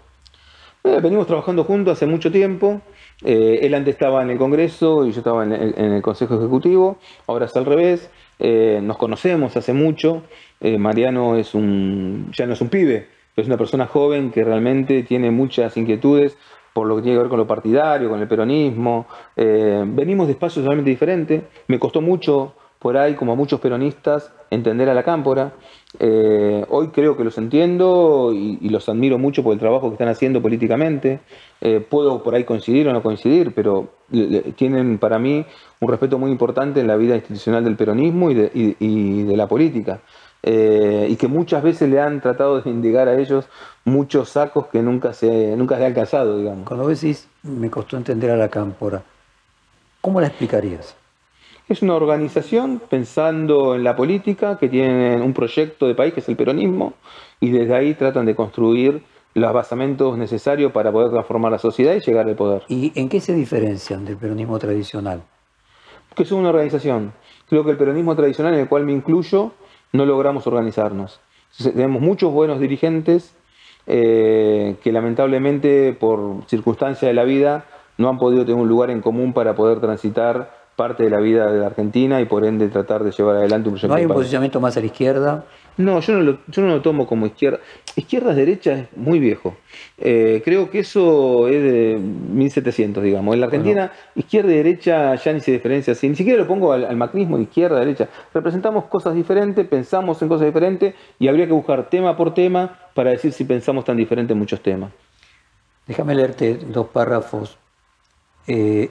Eh, 0.84 0.98
venimos 1.00 1.26
trabajando 1.26 1.64
juntos 1.64 1.94
hace 1.94 2.06
mucho 2.06 2.30
tiempo. 2.30 2.80
Eh, 3.24 3.60
él 3.62 3.74
antes 3.74 3.94
estaba 3.94 4.22
en 4.22 4.30
el 4.30 4.38
Congreso 4.38 5.06
y 5.06 5.12
yo 5.12 5.18
estaba 5.18 5.44
en 5.44 5.52
el, 5.52 6.02
Consejo 6.02 6.36
Ejecutivo. 6.36 6.98
Ahora 7.26 7.46
es 7.46 7.56
al 7.56 7.64
revés. 7.64 8.10
nos 8.40 8.96
conocemos 8.96 9.56
hace 9.56 9.72
mucho. 9.72 10.22
Eh, 10.64 10.78
Mariano 10.78 11.34
es 11.36 11.54
un, 11.54 12.30
ya 12.32 12.46
no 12.46 12.52
es 12.52 12.60
un 12.60 12.68
pibe, 12.68 13.08
es 13.34 13.46
una 13.48 13.56
persona 13.56 13.86
joven 13.86 14.30
que 14.30 14.44
realmente 14.44 15.02
tiene 15.02 15.32
muchas 15.32 15.76
inquietudes 15.76 16.38
por 16.72 16.86
lo 16.86 16.96
que 16.96 17.02
tiene 17.02 17.16
que 17.16 17.22
ver 17.22 17.28
con 17.28 17.38
lo 17.38 17.46
partidario, 17.48 18.08
con 18.08 18.20
el 18.20 18.28
peronismo. 18.28 19.06
Eh, 19.36 19.84
venimos 19.84 20.28
de 20.28 20.34
espacios 20.34 20.64
totalmente 20.64 20.88
diferentes. 20.88 21.42
Me 21.66 21.78
costó 21.78 22.00
mucho 22.00 22.54
por 22.78 22.96
ahí, 22.96 23.14
como 23.14 23.32
a 23.32 23.34
muchos 23.34 23.60
peronistas, 23.60 24.32
entender 24.50 24.88
a 24.88 24.94
la 24.94 25.02
cámpora. 25.02 25.52
Eh, 25.98 26.64
hoy 26.70 26.88
creo 26.88 27.16
que 27.16 27.24
los 27.24 27.36
entiendo 27.36 28.30
y, 28.32 28.68
los 28.70 28.88
admiro 28.88 29.18
mucho 29.18 29.42
por 29.42 29.52
el 29.52 29.58
trabajo 29.58 29.88
que 29.88 29.94
están 29.94 30.08
haciendo 30.08 30.40
políticamente. 30.40 31.20
Puedo 31.90 32.22
por 32.22 32.34
ahí 32.34 32.44
coincidir 32.44 32.88
o 32.88 32.92
no 32.92 33.02
coincidir, 33.02 33.52
pero 33.54 33.90
tienen 34.56 34.98
para 34.98 35.18
mí 35.18 35.44
un 35.80 35.88
respeto 35.88 36.18
muy 36.18 36.30
importante 36.30 36.80
en 36.80 36.86
la 36.86 36.96
vida 36.96 37.16
institucional 37.16 37.64
del 37.64 37.76
peronismo 37.76 38.30
y 38.30 38.34
de, 38.34 39.36
la 39.36 39.46
política. 39.46 40.00
Eh, 40.44 41.06
y 41.08 41.16
que 41.16 41.28
muchas 41.28 41.62
veces 41.62 41.88
le 41.88 42.00
han 42.00 42.20
tratado 42.20 42.60
de 42.60 42.68
indicar 42.68 43.06
a 43.06 43.16
ellos 43.16 43.48
muchos 43.84 44.30
sacos 44.30 44.66
que 44.66 44.82
nunca 44.82 45.12
se, 45.12 45.56
nunca 45.56 45.76
se 45.76 45.82
han 45.82 45.88
alcanzado, 45.88 46.38
digamos. 46.38 46.66
Cuando 46.66 46.88
decís, 46.88 47.28
me 47.44 47.70
costó 47.70 47.96
entender 47.96 48.30
a 48.30 48.36
la 48.36 48.48
cámpora, 48.48 49.02
¿cómo 50.00 50.20
la 50.20 50.26
explicarías? 50.26 50.96
Es 51.68 51.80
una 51.80 51.94
organización 51.94 52.82
pensando 52.90 53.76
en 53.76 53.84
la 53.84 53.94
política, 53.94 54.58
que 54.58 54.68
tienen 54.68 55.22
un 55.22 55.32
proyecto 55.32 55.86
de 55.86 55.94
país 55.94 56.12
que 56.12 56.20
es 56.20 56.28
el 56.28 56.36
peronismo, 56.36 56.94
y 57.38 57.50
desde 57.50 57.74
ahí 57.74 57.94
tratan 57.94 58.26
de 58.26 58.34
construir 58.34 59.02
los 59.34 59.52
basamentos 59.52 60.18
necesarios 60.18 60.72
para 60.72 60.92
poder 60.92 61.10
transformar 61.10 61.52
la 61.52 61.58
sociedad 61.58 61.94
y 61.94 62.00
llegar 62.00 62.26
al 62.26 62.34
poder. 62.34 62.62
¿Y 62.68 62.92
en 62.96 63.08
qué 63.08 63.20
se 63.20 63.32
diferencian 63.34 64.04
del 64.04 64.16
peronismo 64.16 64.58
tradicional? 64.58 65.22
Que 66.14 66.24
es 66.24 66.32
una 66.32 66.50
organización. 66.50 67.12
Creo 67.48 67.64
que 67.64 67.70
el 67.70 67.76
peronismo 67.76 68.14
tradicional, 68.16 68.54
en 68.54 68.60
el 68.60 68.68
cual 68.68 68.84
me 68.84 68.92
incluyo, 68.92 69.52
no 69.92 70.06
logramos 70.06 70.46
organizarnos. 70.46 71.20
Tenemos 71.56 72.00
muchos 72.00 72.32
buenos 72.32 72.60
dirigentes 72.60 73.36
eh, 73.86 74.76
que 74.82 74.92
lamentablemente 74.92 75.92
por 75.92 76.44
circunstancias 76.46 77.08
de 77.08 77.14
la 77.14 77.24
vida 77.24 77.66
no 77.98 78.08
han 78.08 78.18
podido 78.18 78.44
tener 78.44 78.60
un 78.60 78.68
lugar 78.68 78.90
en 78.90 79.00
común 79.00 79.32
para 79.32 79.54
poder 79.54 79.80
transitar 79.80 80.61
parte 80.76 81.04
de 81.04 81.10
la 81.10 81.20
vida 81.20 81.50
de 81.50 81.60
la 81.60 81.66
Argentina 81.66 82.20
y 82.20 82.24
por 82.24 82.44
ende 82.44 82.68
tratar 82.68 83.04
de 83.04 83.10
llevar 83.10 83.36
adelante 83.36 83.68
un 83.68 83.74
proyecto. 83.74 83.88
¿No 83.88 83.94
hay 83.94 84.04
un 84.04 84.12
posicionamiento 84.12 84.60
más 84.60 84.76
a 84.76 84.80
la 84.80 84.86
izquierda? 84.86 85.44
No, 85.76 86.00
yo 86.00 86.12
no 86.14 86.20
lo, 86.20 86.38
yo 86.48 86.62
no 86.62 86.68
lo 86.68 86.82
tomo 86.82 87.06
como 87.06 87.26
izquierda. 87.26 87.60
Izquierda-derecha 87.96 88.72
es 88.72 88.96
muy 88.96 89.18
viejo. 89.18 89.56
Eh, 89.98 90.42
creo 90.44 90.70
que 90.70 90.80
eso 90.80 91.48
es 91.48 91.62
de 91.62 91.98
1700, 91.98 93.02
digamos. 93.02 93.34
En 93.34 93.40
la 93.40 93.46
Argentina, 93.46 93.92
izquierda 94.14 94.52
y 94.52 94.56
derecha 94.56 95.14
ya 95.14 95.32
ni 95.32 95.40
se 95.40 95.52
diferencia 95.52 95.94
así. 95.94 96.08
Ni 96.08 96.14
siquiera 96.14 96.38
lo 96.38 96.46
pongo 96.46 96.72
al, 96.72 96.96
macrismo 96.96 97.38
izquierda-derecha. 97.38 98.08
Representamos 98.34 98.84
cosas 98.84 99.14
diferentes, 99.14 99.66
pensamos 99.66 100.20
en 100.20 100.28
cosas 100.28 100.46
diferentes 100.46 100.94
y 101.18 101.28
habría 101.28 101.46
que 101.46 101.52
buscar 101.52 101.88
tema 101.88 102.16
por 102.16 102.34
tema 102.34 102.78
para 102.94 103.10
decir 103.10 103.32
si 103.32 103.44
pensamos 103.44 103.84
tan 103.84 103.96
diferente 103.96 104.34
en 104.34 104.38
muchos 104.38 104.62
temas. 104.62 104.92
Déjame 105.86 106.14
leerte 106.14 106.54
dos 106.54 106.88
párrafos. 106.88 107.58
Eh, 108.46 108.90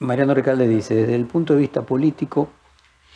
Mariano 0.00 0.32
Recalde 0.32 0.68
dice, 0.68 0.94
desde 0.94 1.16
el 1.16 1.26
punto 1.26 1.54
de 1.54 1.60
vista 1.60 1.82
político, 1.82 2.48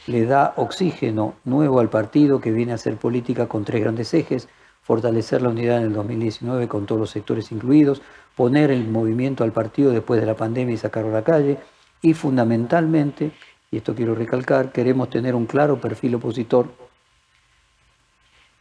le 0.09 0.27
da 0.27 0.53
oxígeno 0.57 1.35
nuevo 1.45 1.79
al 1.79 1.89
partido 1.89 2.41
que 2.41 2.51
viene 2.51 2.73
a 2.73 2.75
hacer 2.75 2.97
política 2.97 3.47
con 3.47 3.65
tres 3.65 3.83
grandes 3.83 4.13
ejes, 4.15 4.49
fortalecer 4.83 5.43
la 5.43 5.51
unidad 5.51 5.79
en 5.79 5.85
el 5.85 5.93
2019 5.93 6.67
con 6.67 6.87
todos 6.87 7.01
los 7.01 7.11
sectores 7.11 7.53
incluidos, 7.53 8.03
poner 8.35 8.73
el 8.73 8.89
movimiento 8.89 9.45
al 9.45 9.53
partido 9.53 9.93
después 9.93 10.21
de 10.21 10.27
la 10.27 10.35
pandemia 10.35 10.75
y 10.75 10.77
sacarlo 10.77 11.11
a 11.11 11.21
la 11.21 11.23
calle, 11.23 11.59
y 12.01 12.15
fundamentalmente, 12.15 13.31
y 13.71 13.77
esto 13.77 13.95
quiero 13.95 14.17
recalcar, 14.17 14.73
queremos 14.73 15.09
tener 15.09 15.37
un 15.37 15.47
claro 15.47 15.81
perfil 15.81 16.17
opositor, 16.17 16.67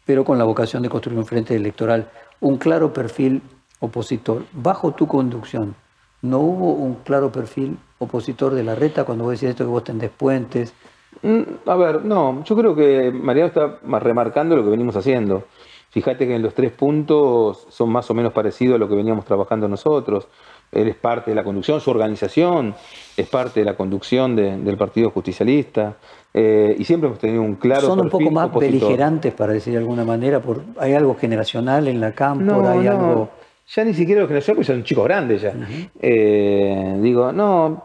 pero 0.05 0.23
con 0.23 0.37
la 0.37 0.43
vocación 0.43 0.83
de 0.83 0.89
construir 0.89 1.17
un 1.17 1.25
frente 1.25 1.55
electoral, 1.55 2.11
un 2.39 2.57
claro 2.57 2.93
perfil 2.93 3.41
opositor. 3.79 4.45
Bajo 4.53 4.91
tu 4.91 5.07
conducción, 5.07 5.73
¿no 6.21 6.37
hubo 6.37 6.73
un 6.73 6.95
claro 7.03 7.31
perfil 7.31 7.79
opositor 8.01 8.53
de 8.53 8.63
la 8.63 8.75
reta 8.75 9.03
cuando 9.03 9.23
vos 9.23 9.33
decís 9.33 9.49
esto 9.49 9.63
que 9.63 9.69
vos 9.69 9.83
tendés 9.83 10.09
puentes? 10.09 10.73
Mm, 11.21 11.41
a 11.69 11.75
ver, 11.75 12.03
no, 12.03 12.43
yo 12.43 12.55
creo 12.55 12.75
que 12.75 13.11
Mariano 13.11 13.47
está 13.47 13.79
más 13.83 14.01
remarcando 14.01 14.55
lo 14.55 14.63
que 14.63 14.69
venimos 14.69 14.95
haciendo. 14.95 15.43
Fíjate 15.91 16.25
que 16.25 16.35
en 16.35 16.41
los 16.41 16.53
tres 16.53 16.71
puntos 16.71 17.67
son 17.69 17.89
más 17.89 18.09
o 18.09 18.13
menos 18.13 18.31
parecidos 18.31 18.75
a 18.75 18.77
lo 18.77 18.87
que 18.87 18.95
veníamos 18.95 19.25
trabajando 19.25 19.67
nosotros. 19.67 20.27
Él 20.71 20.87
es 20.87 20.95
parte 20.95 21.31
de 21.31 21.35
la 21.35 21.43
conducción, 21.43 21.81
su 21.81 21.91
organización 21.91 22.73
es 23.17 23.27
parte 23.27 23.59
de 23.59 23.65
la 23.65 23.75
conducción 23.75 24.37
del 24.37 24.77
Partido 24.77 25.09
Justicialista. 25.09 25.97
Eh, 26.33 26.77
y 26.79 26.85
siempre 26.85 27.07
hemos 27.07 27.19
tenido 27.19 27.41
un 27.41 27.55
claro. 27.55 27.87
Son 27.87 27.99
un 27.99 28.09
poco 28.09 28.31
más 28.31 28.53
beligerantes, 28.53 29.33
para 29.33 29.51
decir 29.51 29.73
de 29.73 29.79
alguna 29.79 30.05
manera. 30.05 30.39
Por, 30.41 30.63
¿Hay 30.79 30.93
algo 30.93 31.15
generacional 31.15 31.89
en 31.89 31.99
la 31.99 32.13
campo? 32.13 32.41
No, 32.41 32.69
¿Hay 32.69 32.85
no. 32.85 32.91
algo.? 32.91 33.29
Ya 33.67 33.83
ni 33.85 33.93
siquiera 33.93 34.21
los 34.21 34.29
que 34.29 34.41
porque 34.53 34.63
son 34.63 34.83
chicos 34.83 35.05
grandes 35.05 35.41
ya. 35.41 35.53
Eh, 35.99 36.97
digo, 37.01 37.31
no, 37.31 37.83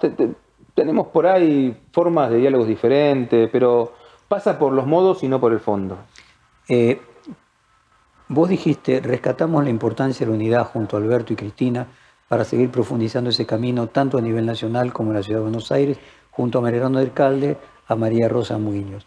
tenemos 0.75 1.09
por 1.09 1.27
ahí 1.27 1.77
formas 1.93 2.31
de 2.31 2.39
diálogos 2.39 2.69
diferentes, 2.69 3.49
pero 3.51 3.95
pasa 4.29 4.59
por 4.59 4.73
los 4.73 4.87
modos 4.87 5.23
y 5.23 5.29
no 5.29 5.41
por 5.41 5.53
el 5.53 5.61
fondo. 5.61 5.99
Eh, 6.69 7.01
vos 8.29 8.49
dijiste, 8.49 9.01
rescatamos 9.01 9.63
la 9.65 9.71
importancia 9.71 10.27
de 10.27 10.33
la 10.33 10.37
unidad 10.37 10.67
junto 10.67 10.97
a 10.97 11.01
Alberto 11.01 11.33
y 11.33 11.37
Cristina 11.37 11.87
para 12.29 12.45
seguir 12.45 12.71
profundizando 12.71 13.31
ese 13.31 13.47
camino 13.47 13.87
tanto 13.87 14.19
a 14.19 14.21
nivel 14.21 14.45
nacional 14.47 14.93
como 14.93 15.11
en 15.11 15.17
la 15.17 15.23
ciudad 15.23 15.39
de 15.39 15.45
Buenos 15.45 15.71
Aires, 15.71 15.99
junto 16.31 16.59
a 16.59 16.63
Mariano 16.63 16.99
del 16.99 17.13
Calde, 17.13 17.57
a 17.87 17.95
María 17.95 18.29
Rosa 18.29 18.59
Muñoz. 18.59 19.07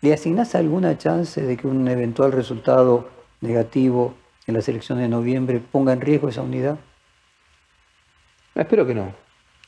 ¿Le 0.00 0.14
asignás 0.14 0.54
alguna 0.54 0.96
chance 0.96 1.42
de 1.42 1.56
que 1.56 1.66
un 1.66 1.86
eventual 1.88 2.32
resultado 2.32 3.08
negativo 3.40 4.14
en 4.46 4.54
las 4.54 4.68
elecciones 4.68 5.02
de 5.02 5.08
noviembre 5.08 5.60
ponga 5.60 5.92
en 5.92 6.00
riesgo 6.00 6.28
esa 6.28 6.42
unidad? 6.42 6.78
Espero 8.54 8.86
que 8.86 8.94
no. 8.94 9.14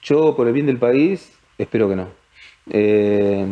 Yo, 0.03 0.37
por 0.37 0.47
el 0.47 0.53
bien 0.53 0.67
del 0.67 0.79
país, 0.79 1.33
espero 1.57 1.89
que 1.89 1.97
no. 1.97 2.09
Eh, 2.71 3.47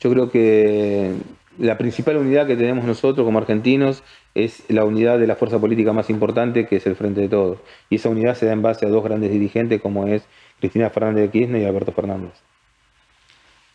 yo 0.00 0.10
creo 0.10 0.30
que 0.30 1.14
la 1.58 1.76
principal 1.78 2.16
unidad 2.16 2.46
que 2.46 2.56
tenemos 2.56 2.84
nosotros 2.84 3.24
como 3.24 3.38
argentinos 3.38 4.02
es 4.34 4.64
la 4.68 4.84
unidad 4.84 5.18
de 5.18 5.26
la 5.26 5.36
fuerza 5.36 5.58
política 5.58 5.92
más 5.92 6.10
importante, 6.10 6.66
que 6.66 6.76
es 6.76 6.86
el 6.86 6.96
Frente 6.96 7.20
de 7.20 7.28
Todos. 7.28 7.58
Y 7.90 7.96
esa 7.96 8.08
unidad 8.08 8.34
se 8.34 8.46
da 8.46 8.52
en 8.52 8.62
base 8.62 8.86
a 8.86 8.88
dos 8.88 9.04
grandes 9.04 9.30
dirigentes, 9.30 9.80
como 9.80 10.06
es 10.06 10.24
Cristina 10.60 10.90
Fernández 10.90 11.24
de 11.24 11.30
Kirchner 11.30 11.62
y 11.62 11.64
Alberto 11.64 11.92
Fernández. 11.92 12.32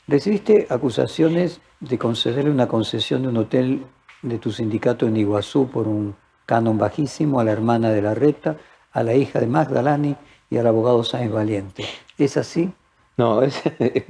Recibiste 0.08 0.68
acusaciones 0.70 1.60
de 1.82 1.98
concederle 1.98 2.50
una 2.50 2.68
concesión 2.68 3.24
de 3.24 3.28
un 3.28 3.38
hotel 3.38 3.86
de 4.22 4.40
tu 4.40 4.52
sindicato 4.52 5.06
en 5.06 5.18
Iguazú 5.18 5.70
por 5.70 5.88
un 5.88 6.16
canon 6.48 6.80
bajísimo, 6.80 7.40
a 7.40 7.44
la 7.44 7.52
hermana 7.52 7.92
de 7.92 8.02
la 8.02 8.16
reta, 8.16 8.58
a 8.92 9.04
la 9.04 9.14
hija 9.14 9.40
de 9.40 9.46
Magdalani 9.46 10.16
y 10.50 10.58
al 10.58 10.66
abogado 10.66 11.04
Sáenz 11.04 11.32
Valiente. 11.32 11.86
¿Es 12.18 12.38
así? 12.38 12.72
No, 13.18 13.42
es, 13.42 13.62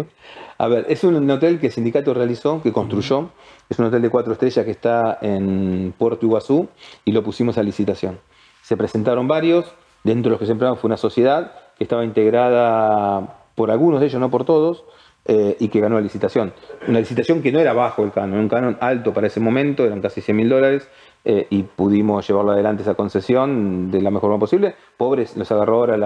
a 0.57 0.67
ver, 0.67 0.85
es 0.87 1.03
un 1.03 1.29
hotel 1.29 1.59
que 1.59 1.67
el 1.67 1.73
sindicato 1.73 2.13
realizó, 2.13 2.61
que 2.61 2.71
construyó. 2.71 3.31
Es 3.69 3.79
un 3.79 3.85
hotel 3.85 4.01
de 4.01 4.09
cuatro 4.09 4.33
estrellas 4.33 4.63
que 4.63 4.71
está 4.71 5.17
en 5.21 5.93
Puerto 5.97 6.25
Iguazú 6.25 6.69
y 7.03 7.11
lo 7.11 7.23
pusimos 7.23 7.57
a 7.57 7.63
licitación. 7.63 8.19
Se 8.61 8.77
presentaron 8.77 9.27
varios, 9.27 9.73
dentro 10.03 10.29
de 10.29 10.31
los 10.31 10.39
que 10.39 10.45
se 10.45 10.51
empezaron 10.51 10.77
fue 10.77 10.89
una 10.89 10.97
sociedad 10.97 11.53
que 11.77 11.83
estaba 11.83 12.05
integrada 12.05 13.45
por 13.55 13.71
algunos 13.71 13.99
de 13.99 14.07
ellos, 14.07 14.21
no 14.21 14.29
por 14.29 14.45
todos, 14.45 14.83
eh, 15.25 15.57
y 15.59 15.67
que 15.67 15.81
ganó 15.81 15.95
la 15.95 16.01
licitación. 16.01 16.53
Una 16.87 16.99
licitación 16.99 17.41
que 17.41 17.51
no 17.51 17.59
era 17.59 17.73
bajo 17.73 18.03
el 18.03 18.11
canon, 18.11 18.39
un 18.39 18.47
canon 18.47 18.77
alto 18.79 19.13
para 19.13 19.27
ese 19.27 19.41
momento, 19.41 19.85
eran 19.85 20.01
casi 20.01 20.21
100 20.21 20.37
mil 20.37 20.47
dólares, 20.47 20.89
eh, 21.29 21.45
y 21.49 21.63
pudimos 21.63 22.25
llevarlo 22.25 22.51
adelante 22.51 22.83
esa 22.83 22.93
concesión 22.93 23.91
de 23.91 24.01
la 24.01 24.09
mejor 24.09 24.29
forma 24.29 24.39
posible. 24.39 24.75
Pobres, 24.95 25.35
los 25.35 25.51
agarró 25.51 25.75
ahora 25.79 25.97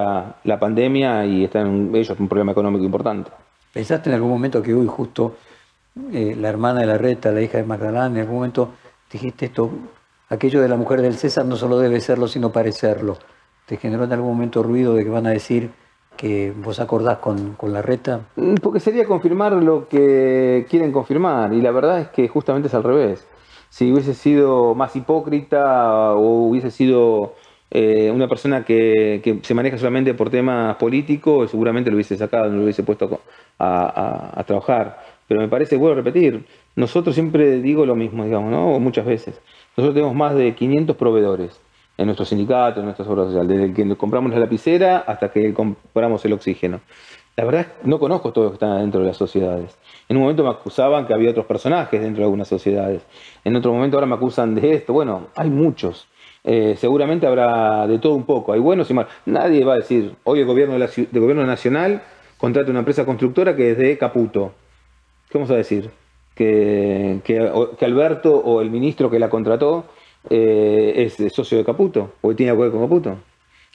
la, 0.44 0.60
pandemia 0.60 1.26
y 1.26 1.44
están 1.44 1.94
ellos 1.94 2.20
un 2.20 2.28
problema 2.28 2.54
económico 2.54 2.84
importante. 2.84 3.30
¿Pensaste 3.72 4.10
en 4.10 4.16
algún 4.16 4.32
momento 4.32 4.64
que 4.64 4.74
hoy 4.74 4.88
justo 4.88 5.36
eh, 6.12 6.36
la 6.40 6.50
hermana 6.50 6.82
de 6.82 6.88
la 6.88 6.98
reta, 6.98 7.32
la 7.32 7.42
hija 7.42 7.60
de 7.60 7.66
Magdalena, 7.66 8.08
en 8.08 8.18
algún 8.18 8.36
momento 8.36 8.70
dijiste 9.12 9.46
esto, 9.46 9.70
aquello 10.30 10.60
de 10.62 10.68
la 10.68 10.76
mujer 10.76 11.02
del 11.02 11.14
César 11.14 11.46
no 11.46 11.56
solo 11.56 11.78
debe 11.78 12.00
serlo, 12.02 12.28
sino 12.28 12.52
parecerlo? 12.52 13.18
¿Te 13.68 13.78
generó 13.78 14.06
en 14.06 14.14
algún 14.14 14.32
momento 14.32 14.64
ruido 14.64 14.96
de 14.96 15.04
que 15.04 15.10
van 15.12 15.28
a 15.28 15.32
decir 15.32 15.70
que 16.18 16.52
vos 16.52 16.80
acordás 16.80 17.20
con, 17.20 17.54
con, 17.54 17.72
la 17.72 17.84
reta? 17.84 18.22
Mm, 18.36 18.56
porque 18.56 18.80
sería 18.80 19.06
confirmar 19.06 19.54
lo 19.54 19.88
que 19.88 20.66
quieren 20.68 20.92
confirmar 20.92 21.54
y 21.54 21.62
la 21.62 21.72
verdad 21.72 22.00
es 22.00 22.08
que 22.10 22.28
justamente 22.28 22.70
es 22.70 22.74
al 22.74 22.84
revés 22.84 23.28
si 23.72 23.90
hubiese 23.90 24.14
sido 24.14 24.76
más 24.76 24.94
hipócrita 24.98 26.14
o 26.14 26.50
hubiese 26.50 26.72
sido 26.72 27.36
eh, 27.72 28.12
una 28.12 28.28
persona 28.28 28.66
que, 28.66 29.40
se 29.44 29.54
maneja 29.54 29.78
solamente 29.78 30.14
por 30.14 30.30
temas 30.30 30.76
políticos, 30.76 31.52
seguramente 31.52 31.90
lo 31.90 31.96
hubiese 31.96 32.18
sacado, 32.18 32.50
no 32.50 32.58
lo 32.58 32.64
hubiese 32.64 32.84
puesto 32.84 33.22
a, 33.58 34.44
trabajar. 34.46 35.00
Pero 35.26 35.40
me 35.40 35.48
parece, 35.48 35.78
vuelvo 35.78 35.94
a 35.94 36.04
repetir, 36.04 36.46
nosotros 36.76 37.16
siempre 37.16 37.62
digo 37.62 37.86
lo 37.86 37.96
mismo, 37.96 38.26
digamos, 38.26 38.52
¿no? 38.52 38.78
muchas 38.82 39.06
veces. 39.06 39.40
Nosotros 39.78 39.94
tenemos 39.94 40.16
más 40.16 40.36
de 40.36 40.54
500 40.54 40.98
proveedores 40.98 41.58
en 41.98 42.08
nuestro 42.08 42.26
sindicato, 42.26 42.82
en 42.82 42.88
nuestra 42.88 43.06
obras 43.06 43.28
social, 43.28 43.48
desde 43.48 43.74
que 43.74 43.96
compramos 43.96 44.34
la 44.34 44.40
lapicera 44.40 44.98
hasta 45.08 45.32
que 45.32 45.54
compramos 45.54 46.26
el 46.26 46.34
oxígeno. 46.34 46.82
La 47.36 47.46
verdad 47.46 47.66
que 47.66 47.88
no 47.88 48.00
conozco 48.00 48.32
todos 48.32 48.46
los 48.46 48.52
que 48.54 48.66
están 48.66 48.80
dentro 48.80 49.02
de 49.02 49.08
las 49.08 49.18
sociedades. 49.18 49.78
En 50.10 50.18
un 50.18 50.24
momento 50.24 50.44
me 50.44 50.50
acusaban 50.50 51.08
que 51.08 51.14
había 51.14 51.32
otros 51.32 51.46
personajes 51.46 52.02
dentro 52.02 52.20
de 52.22 52.26
algunas 52.26 52.48
sociedades. 52.48 53.02
En 53.44 53.56
otro 53.56 53.74
momento 53.74 53.98
ahora 53.98 54.08
me 54.08 54.16
acusan 54.16 54.56
de 54.56 54.74
esto. 54.74 54.94
Bueno, 54.94 55.28
hay 55.36 55.50
muchos. 55.50 56.08
Eh, 56.44 56.76
seguramente 56.78 57.28
habrá 57.28 57.88
de 57.88 58.00
todo 58.00 58.14
un 58.14 58.26
poco. 58.26 58.54
Hay 58.54 58.60
buenos 58.60 58.90
y 58.90 58.94
malos. 58.94 59.12
Nadie 59.26 59.64
va 59.64 59.74
a 59.74 59.78
decir, 59.78 60.16
hoy 60.24 60.42
el 60.42 60.46
gobierno, 60.46 60.78
de 60.78 61.20
gobierno 61.20 61.46
nacional 61.46 62.04
contrata 62.38 62.70
una 62.70 62.80
empresa 62.80 63.06
constructora 63.06 63.56
que 63.56 63.72
es 63.72 63.78
de 63.78 63.98
Caputo. 63.98 64.54
¿Qué 65.30 65.38
vamos 65.38 65.52
a 65.52 65.56
decir? 65.56 65.90
que, 66.36 67.20
que, 67.24 67.86
Alberto 67.86 68.36
o 68.36 68.62
el 68.62 68.70
ministro 68.72 69.10
que 69.10 69.20
la 69.20 69.30
contrató 69.30 69.86
eh, 70.30 70.94
es 70.98 71.34
socio 71.34 71.58
de 71.58 71.66
Caputo 71.66 72.14
o 72.22 72.36
tiene 72.36 72.52
acuerdo 72.52 72.74
con 72.74 72.82
Caputo. 72.82 73.18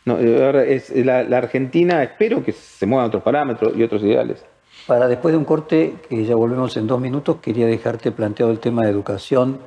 No, 0.07 0.21
eh, 0.21 0.77
es 0.77 0.95
la, 1.05 1.19
Argentina, 1.37 2.03
espero 2.03 2.43
que 2.43 2.53
se 2.53 2.87
muevan 2.87 3.09
otros 3.09 3.25
parámetros 3.25 3.77
y 3.77 3.83
otros 3.83 4.03
ideales. 4.03 4.45
Para 4.87 5.09
después 5.09 5.33
de 5.33 5.39
un 5.39 5.45
corte, 5.45 5.97
que 6.09 6.25
ya 6.25 6.37
volvemos 6.37 6.77
en 6.77 6.87
dos 6.87 7.01
minutos, 7.01 7.39
quería 7.43 7.67
dejarte 7.67 8.13
planteado 8.13 8.53
el 8.53 8.61
tema 8.61 8.85
de 8.85 8.91
educación, 8.91 9.59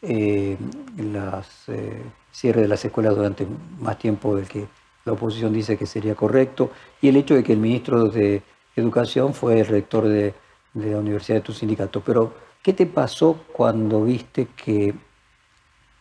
eh, 0.00 0.56
eh, 0.96 2.02
cierre 2.32 2.62
de 2.62 2.68
las 2.68 2.82
escuelas 2.82 3.14
durante 3.14 3.46
más 3.78 3.98
tiempo 3.98 4.34
del 4.34 4.48
que 4.48 4.66
la 5.04 5.12
oposición 5.12 5.52
dice 5.52 5.76
que 5.76 5.84
sería 5.84 6.14
correcto, 6.14 6.70
y 7.02 7.08
el 7.08 7.16
hecho 7.16 7.34
de 7.34 7.44
que 7.44 7.52
el 7.52 7.58
ministro 7.58 8.08
de 8.08 8.42
Educación 8.76 9.34
fue 9.34 9.60
el 9.60 9.66
rector 9.66 10.08
de 10.08 10.34
la 10.74 10.96
universidad 10.96 11.38
de 11.38 11.42
tu 11.42 11.52
sindicato. 11.52 12.00
Pero, 12.00 12.32
¿qué 12.62 12.72
te 12.72 12.86
pasó 12.86 13.38
cuando 13.52 14.02
viste 14.02 14.48
que 14.56 14.94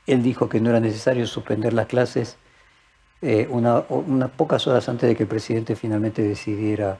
él 0.07 0.23
dijo 0.23 0.47
que 0.49 0.59
no 0.61 0.69
era 0.69 0.79
necesario 0.79 1.27
suspender 1.27 1.73
las 1.73 1.85
clases 1.85 2.37
eh, 3.23 3.47
una, 3.49 3.83
unas 3.89 4.29
pocas 4.31 4.67
horas 4.67 4.89
antes 4.89 5.07
de 5.07 5.15
que 5.15 5.23
el 5.23 5.29
presidente 5.29 5.75
finalmente 5.75 6.21
decidiera 6.21 6.97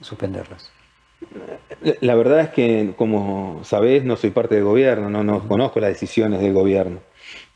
suspenderlas. 0.00 0.70
La 2.02 2.14
verdad 2.14 2.40
es 2.40 2.50
que, 2.50 2.94
como 2.96 3.60
sabés, 3.64 4.04
no 4.04 4.16
soy 4.16 4.30
parte 4.30 4.56
del 4.56 4.64
gobierno, 4.64 5.08
no, 5.08 5.24
no 5.24 5.48
conozco 5.48 5.80
las 5.80 5.88
decisiones 5.90 6.40
del 6.40 6.52
gobierno, 6.52 7.00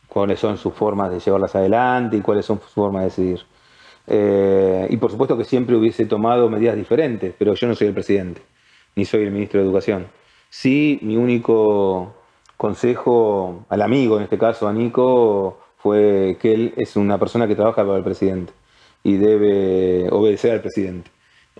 cuáles 0.08 0.40
son 0.40 0.56
sus 0.56 0.72
formas 0.72 1.10
de 1.10 1.20
llevarlas 1.20 1.54
adelante 1.54 2.16
y 2.16 2.20
cuáles 2.22 2.46
son 2.46 2.60
sus 2.60 2.70
formas 2.70 3.02
de 3.02 3.08
decidir. 3.08 3.46
Eh, 4.06 4.86
y 4.88 4.96
por 4.96 5.10
supuesto 5.10 5.36
que 5.36 5.44
siempre 5.44 5.76
hubiese 5.76 6.06
tomado 6.06 6.48
medidas 6.48 6.76
diferentes, 6.76 7.34
pero 7.38 7.54
yo 7.54 7.66
no 7.66 7.74
soy 7.74 7.88
el 7.88 7.94
presidente, 7.94 8.40
ni 8.96 9.04
soy 9.04 9.24
el 9.24 9.30
ministro 9.30 9.60
de 9.60 9.66
Educación. 9.66 10.06
Sí, 10.48 10.98
mi 11.02 11.16
único 11.16 12.14
consejo 12.56 13.66
al 13.68 13.82
amigo, 13.82 14.16
en 14.16 14.22
este 14.22 14.38
caso 14.38 14.66
a 14.66 14.72
Nico, 14.72 15.58
fue 15.82 16.36
que 16.40 16.52
él 16.52 16.74
es 16.76 16.96
una 16.96 17.18
persona 17.18 17.46
que 17.46 17.54
trabaja 17.54 17.84
para 17.84 17.98
el 17.98 18.04
presidente 18.04 18.52
y 19.02 19.16
debe 19.16 20.08
obedecer 20.10 20.52
al 20.52 20.60
presidente. 20.60 21.10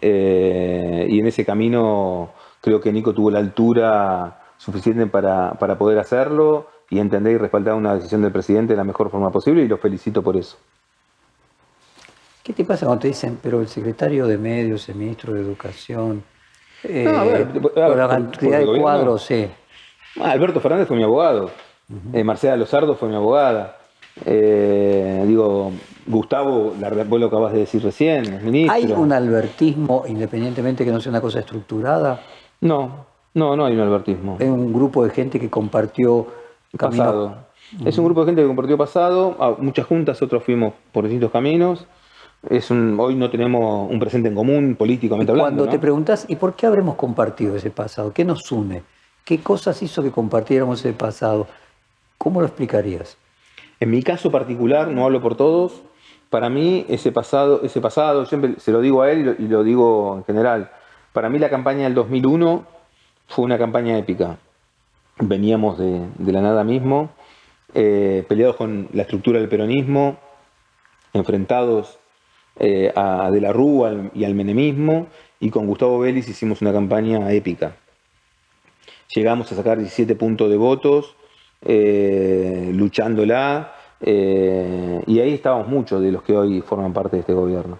Eh, 0.01 1.07
y 1.09 1.21
en 1.21 1.27
ese 1.27 1.45
camino 1.45 2.31
creo 2.61 2.81
que 2.81 2.93
Nico 2.93 3.13
tuvo 3.13 3.31
la 3.31 3.39
altura 3.39 4.41
suficiente 4.57 5.07
para, 5.07 5.55
poder 5.79 5.99
hacerlo 5.99 6.69
y 6.91 6.99
entender 6.99 7.35
y 7.35 7.39
respaldar 7.39 7.75
una 7.75 7.95
decisión 7.95 8.23
del 8.23 8.33
presidente 8.33 8.75
de 8.75 8.77
la 8.77 8.85
mejor 8.85 9.11
forma 9.11 9.31
posible 9.31 9.63
y 9.63 9.69
lo 9.69 9.79
felicito 9.79 10.23
por 10.23 10.37
eso. 10.37 10.59
¿Qué 12.43 12.53
te 12.53 12.65
pasa 12.65 12.87
cuando 12.87 13.03
te 13.03 13.09
dicen, 13.09 13.39
pero 13.43 13.61
el 13.61 13.69
secretario 13.69 14.27
de 14.27 14.37
Medios, 14.37 14.89
el 14.89 14.97
ministro 14.97 15.35
de 15.35 15.41
Educación, 15.41 16.25
eh, 16.83 17.05
la 17.05 18.09
cantidad 18.09 18.59
de 18.59 18.81
cuadros, 18.81 19.25
sí. 19.25 19.49
Ah, 20.21 20.31
Alberto 20.31 20.61
Fernández 20.61 20.89
fue 20.89 20.97
mi 20.97 21.05
abogado, 21.05 21.51
eh, 22.13 22.25
Marcela 22.25 22.57
Lozardo 22.57 22.97
fue 22.97 23.09
mi 23.09 23.15
abogada, 23.15 23.80
eh, 24.25 25.25
digo, 25.27 25.73
Gustavo, 26.07 26.75
vos 27.09 27.21
lo 27.21 27.27
acabas 27.27 27.53
de 27.53 27.61
decir 27.61 27.83
recién, 27.83 28.45
ministro. 28.45 28.75
¿Hay 28.75 28.93
un 28.93 29.13
albertismo, 29.13 30.05
independientemente 30.07 30.85
que 30.85 30.93
no 30.93 31.01
sea 31.01 31.11
una 31.11 31.21
cosa 31.21 31.41
estructurada? 31.41 32.21
No, 32.61 33.07
no, 33.35 33.57
no 33.57 33.65
hay 33.65 33.75
un 33.75 33.81
albertismo. 33.81 34.37
Es 34.39 34.49
un 34.49 34.73
grupo 34.73 35.05
de 35.05 35.11
gente 35.11 35.39
que 35.41 35.49
compartió 35.49 36.27
pasado. 36.77 37.51
Es 37.85 37.97
un 37.99 38.05
grupo 38.05 38.21
de 38.21 38.27
gente 38.27 38.43
que 38.43 38.49
compartió 38.49 38.77
pasado, 38.77 39.37
a 39.39 39.51
muchas 39.63 39.87
juntas, 39.87 40.21
otros 40.23 40.43
fuimos 40.43 40.75
por 40.93 41.05
distintos 41.05 41.31
caminos. 41.31 41.87
Es 42.49 42.71
un, 42.71 42.99
hoy 42.99 43.15
no 43.15 43.31
tenemos 43.31 43.91
un 43.91 44.01
presente 44.01 44.29
en 44.29 44.35
común 44.35 44.75
políticamente 44.75 45.31
hablando. 45.31 45.59
Cuando 45.59 45.71
te 45.71 45.79
preguntas, 45.79 46.25
¿y 46.27 46.37
por 46.37 46.55
qué 46.55 46.67
habremos 46.67 46.97
compartido 46.97 47.55
ese 47.55 47.71
pasado? 47.71 48.13
¿Qué 48.13 48.25
nos 48.25 48.51
une? 48.51 48.83
¿Qué 49.25 49.41
cosas 49.41 49.81
hizo 49.83 50.03
que 50.03 50.11
compartiéramos 50.11 50.81
ese 50.81 50.95
pasado? 50.95 51.47
¿Cómo 52.19 52.41
lo 52.41 52.47
explicarías? 52.47 53.17
En 53.81 53.91
mi 53.91 54.03
caso 54.03 54.31
particular, 54.31 54.89
no 54.89 55.07
hablo 55.07 55.23
por 55.23 55.37
todos, 55.37 55.83
para 56.29 56.51
mí 56.51 56.85
ese 56.89 57.13
pasado, 57.13 57.63
ese 57.65 57.81
pasado, 57.81 58.27
siempre 58.27 58.55
se 58.59 58.73
lo 58.73 58.81
digo 58.81 59.03
a 59.03 59.11
él 59.11 59.37
y 59.39 59.49
lo, 59.49 59.65
digo 59.65 60.17
en 60.19 60.25
general, 60.25 60.71
para 61.13 61.29
mí 61.29 61.39
la 61.39 61.49
campaña 61.49 61.85
del 61.85 61.95
2001 61.95 62.65
fue 63.27 63.45
una 63.45 63.59
campaña 63.59 63.99
épica. 63.99 64.39
Veníamos 65.19 65.79
de, 65.79 66.09
la 66.19 66.41
nada 66.41 66.63
mismo, 66.63 67.11
eh, 67.75 68.25
peleados 68.29 68.57
con 68.57 68.89
la 68.93 69.03
estructura 69.03 69.41
del 69.41 69.49
peronismo, 69.49 70.19
enfrentados 71.13 71.99
eh, 72.59 72.93
a 72.95 73.31
De 73.31 73.41
la 73.41 73.53
Rúa 73.53 74.11
y 74.15 74.25
al 74.25 74.35
menemismo, 74.35 75.09
y 75.41 75.51
con 75.51 75.67
Gustavo 75.67 75.99
Vélez 75.99 76.29
hicimos 76.29 76.61
una 76.61 76.73
campaña 76.73 77.33
épica. 77.33 77.77
Llegamos 79.15 79.51
a 79.51 79.57
sacar 79.57 79.79
17 79.79 80.15
puntos 80.15 80.51
de 80.51 80.57
votos, 80.57 81.17
eh, 81.63 82.71
luchándola, 82.75 83.73
eh, 84.01 85.03
y 85.07 85.21
ahí 85.21 85.35
estábamos 85.35 85.69
muchos 85.69 86.01
de 86.01 86.11
los 86.11 86.23
que 86.23 86.37
hoy 86.37 86.63
forman 86.63 86.93
parte 86.93 87.17
de 87.17 87.21
este 87.21 87.35
gobierno. 87.35 87.79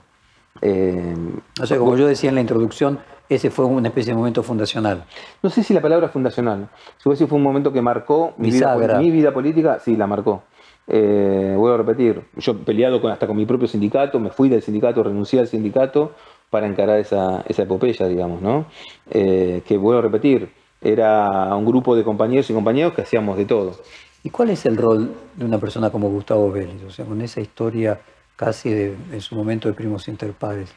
Eh, 0.61 1.15
o 1.61 1.67
sea, 1.67 1.79
como 1.79 1.97
yo 1.97 2.07
decía 2.07 2.29
en 2.29 2.35
la 2.35 2.43
introducción, 2.43 2.99
ese 3.29 3.51
fue 3.51 3.65
una 3.65 3.89
especie 3.89 4.13
de 4.13 4.19
momento 4.19 4.43
fundacional. 4.43 5.05
No 5.43 5.49
sé 5.49 5.63
si 5.63 5.73
la 5.73 5.81
palabra 5.81 6.09
fundacional, 6.09 6.69
si 6.99 7.27
fue 7.27 7.39
un 7.39 7.43
momento 7.43 7.73
que 7.73 7.81
marcó 7.81 8.35
mi 8.37 8.51
vida, 8.51 8.77
mi 8.99 9.11
vida, 9.11 9.33
política, 9.33 9.79
sí, 9.79 9.97
la 9.97 10.07
marcó. 10.07 10.43
Eh, 10.87 11.55
voy 11.57 11.73
a 11.73 11.77
repetir, 11.77 12.23
yo 12.37 12.59
peleado 12.59 13.01
con, 13.01 13.13
hasta 13.13 13.27
con 13.27 13.37
mi 13.37 13.47
propio 13.47 13.69
sindicato, 13.69 14.19
me 14.19 14.31
fui 14.31 14.49
del 14.49 14.61
sindicato, 14.61 15.03
renuncié 15.03 15.39
al 15.39 15.47
sindicato 15.47 16.13
para 16.51 16.67
encarar 16.67 16.99
esa, 16.99 17.45
esa 17.47 17.63
epopeya, 17.63 18.09
digamos, 18.09 18.43
¿no? 18.43 18.67
que 19.09 19.79
vuelvo 19.79 20.01
a 20.01 20.03
repetir, 20.03 20.51
era 20.81 21.55
un 21.55 21.65
grupo 21.65 21.95
de 21.95 22.05
compañeros 22.05 22.49
y 22.51 22.55
compañeros 22.55 22.95
que 22.95 23.03
hacíamos 23.03 23.37
de 23.37 23.45
todo. 23.45 23.77
¿Y 24.23 24.31
cuál 24.31 24.51
es 24.51 24.67
el 24.67 24.77
rol 24.77 25.15
de 25.37 25.45
una 25.45 25.59
persona 25.59 25.91
como 25.91 26.11
Gustavo 26.11 26.51
Vélez? 26.51 26.83
O 26.87 26.91
sea, 26.91 27.05
con 27.05 27.21
esa 27.23 27.41
historia 27.41 28.01
casi 28.37 28.71
de, 28.71 28.97
en 29.13 29.21
su 29.21 29.35
momento 29.35 29.69
de 29.69 29.75
primos 29.75 30.09
interpares. 30.09 30.75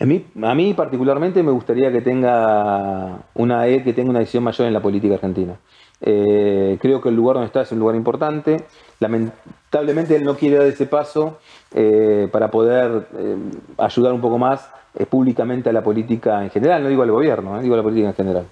A 0.00 0.06
mí, 0.06 0.26
a 0.42 0.54
mí 0.54 0.74
particularmente 0.74 1.42
me 1.42 1.52
gustaría 1.52 1.90
que 1.92 2.00
tenga 2.00 3.20
una 3.34 3.66
e, 3.68 3.82
que 3.82 3.92
tenga 3.92 4.10
una 4.10 4.18
decisión 4.18 4.44
mayor 4.44 4.66
en 4.66 4.72
la 4.72 4.82
política 4.82 5.14
argentina. 5.14 5.56
Eh, 6.00 6.76
creo 6.80 7.00
que 7.00 7.08
el 7.08 7.14
lugar 7.14 7.34
donde 7.34 7.46
está 7.46 7.62
es 7.62 7.72
un 7.72 7.78
lugar 7.78 7.96
importante. 7.96 8.64
Lamentablemente 8.98 10.16
él 10.16 10.24
no 10.24 10.34
quiere 10.34 10.56
dar 10.56 10.66
ese 10.66 10.86
paso 10.86 11.38
eh, 11.72 12.28
para 12.30 12.50
poder 12.50 13.06
eh, 13.16 13.36
ayudar 13.78 14.12
un 14.12 14.20
poco 14.20 14.38
más 14.38 14.68
públicamente 15.08 15.70
a 15.70 15.72
la 15.72 15.82
política 15.82 16.44
en 16.44 16.50
general, 16.50 16.82
no 16.82 16.88
digo 16.88 17.02
al 17.02 17.10
gobierno, 17.10 17.60
digo 17.60 17.74
a 17.74 17.78
la 17.78 17.82
política 17.82 18.08
en 18.08 18.14
general. 18.14 18.46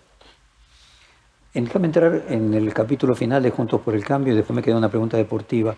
Déjame 1.54 1.86
entrar 1.86 2.22
en 2.30 2.54
el 2.54 2.72
capítulo 2.72 3.14
final 3.14 3.42
de 3.42 3.50
Juntos 3.50 3.80
por 3.82 3.94
el 3.94 4.04
Cambio 4.04 4.32
y 4.32 4.36
después 4.36 4.56
me 4.56 4.62
queda 4.62 4.76
una 4.76 4.88
pregunta 4.88 5.18
deportiva. 5.18 5.76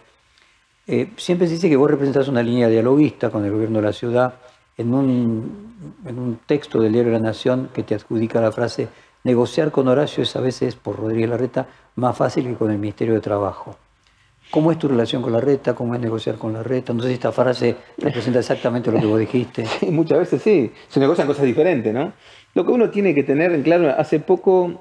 Eh, 0.86 1.10
siempre 1.16 1.48
se 1.48 1.54
dice 1.54 1.68
que 1.68 1.76
vos 1.76 1.90
representás 1.90 2.28
una 2.28 2.42
línea 2.42 2.68
dialoguista 2.68 3.30
con 3.30 3.44
el 3.44 3.50
gobierno 3.50 3.80
de 3.80 3.84
la 3.84 3.92
ciudad. 3.92 4.34
En 4.76 4.94
un, 4.94 5.74
en 6.04 6.18
un 6.18 6.38
texto 6.46 6.80
del 6.80 6.92
diario 6.92 7.12
La 7.12 7.18
Nación 7.18 7.70
que 7.74 7.82
te 7.82 7.94
adjudica 7.94 8.40
la 8.40 8.52
frase, 8.52 8.88
negociar 9.24 9.72
con 9.72 9.88
Horacio 9.88 10.22
es 10.22 10.36
a 10.36 10.40
veces, 10.40 10.76
por 10.76 10.96
Rodríguez 10.96 11.30
Larreta, 11.30 11.66
más 11.96 12.16
fácil 12.16 12.44
que 12.44 12.54
con 12.54 12.70
el 12.70 12.78
Ministerio 12.78 13.14
de 13.14 13.20
Trabajo. 13.20 13.76
¿Cómo 14.50 14.70
es 14.70 14.78
tu 14.78 14.86
relación 14.86 15.22
con 15.22 15.32
la 15.32 15.40
reta? 15.40 15.74
¿Cómo 15.74 15.94
es 15.94 16.00
negociar 16.00 16.36
con 16.36 16.52
la 16.52 16.62
reta? 16.62 16.92
No 16.92 17.02
sé 17.02 17.08
si 17.08 17.14
esta 17.14 17.32
frase 17.32 17.76
representa 17.98 18.38
exactamente 18.38 18.92
lo 18.92 19.00
que 19.00 19.06
vos 19.06 19.18
dijiste. 19.18 19.64
Muchas 19.90 20.18
veces 20.18 20.42
sí. 20.42 20.72
Se 20.88 21.00
negocian 21.00 21.26
cosas 21.26 21.44
diferentes, 21.44 21.92
¿no? 21.92 22.12
Lo 22.54 22.64
que 22.64 22.70
uno 22.70 22.90
tiene 22.90 23.14
que 23.14 23.24
tener 23.24 23.52
en 23.52 23.62
claro, 23.62 23.92
hace 23.98 24.20
poco 24.20 24.80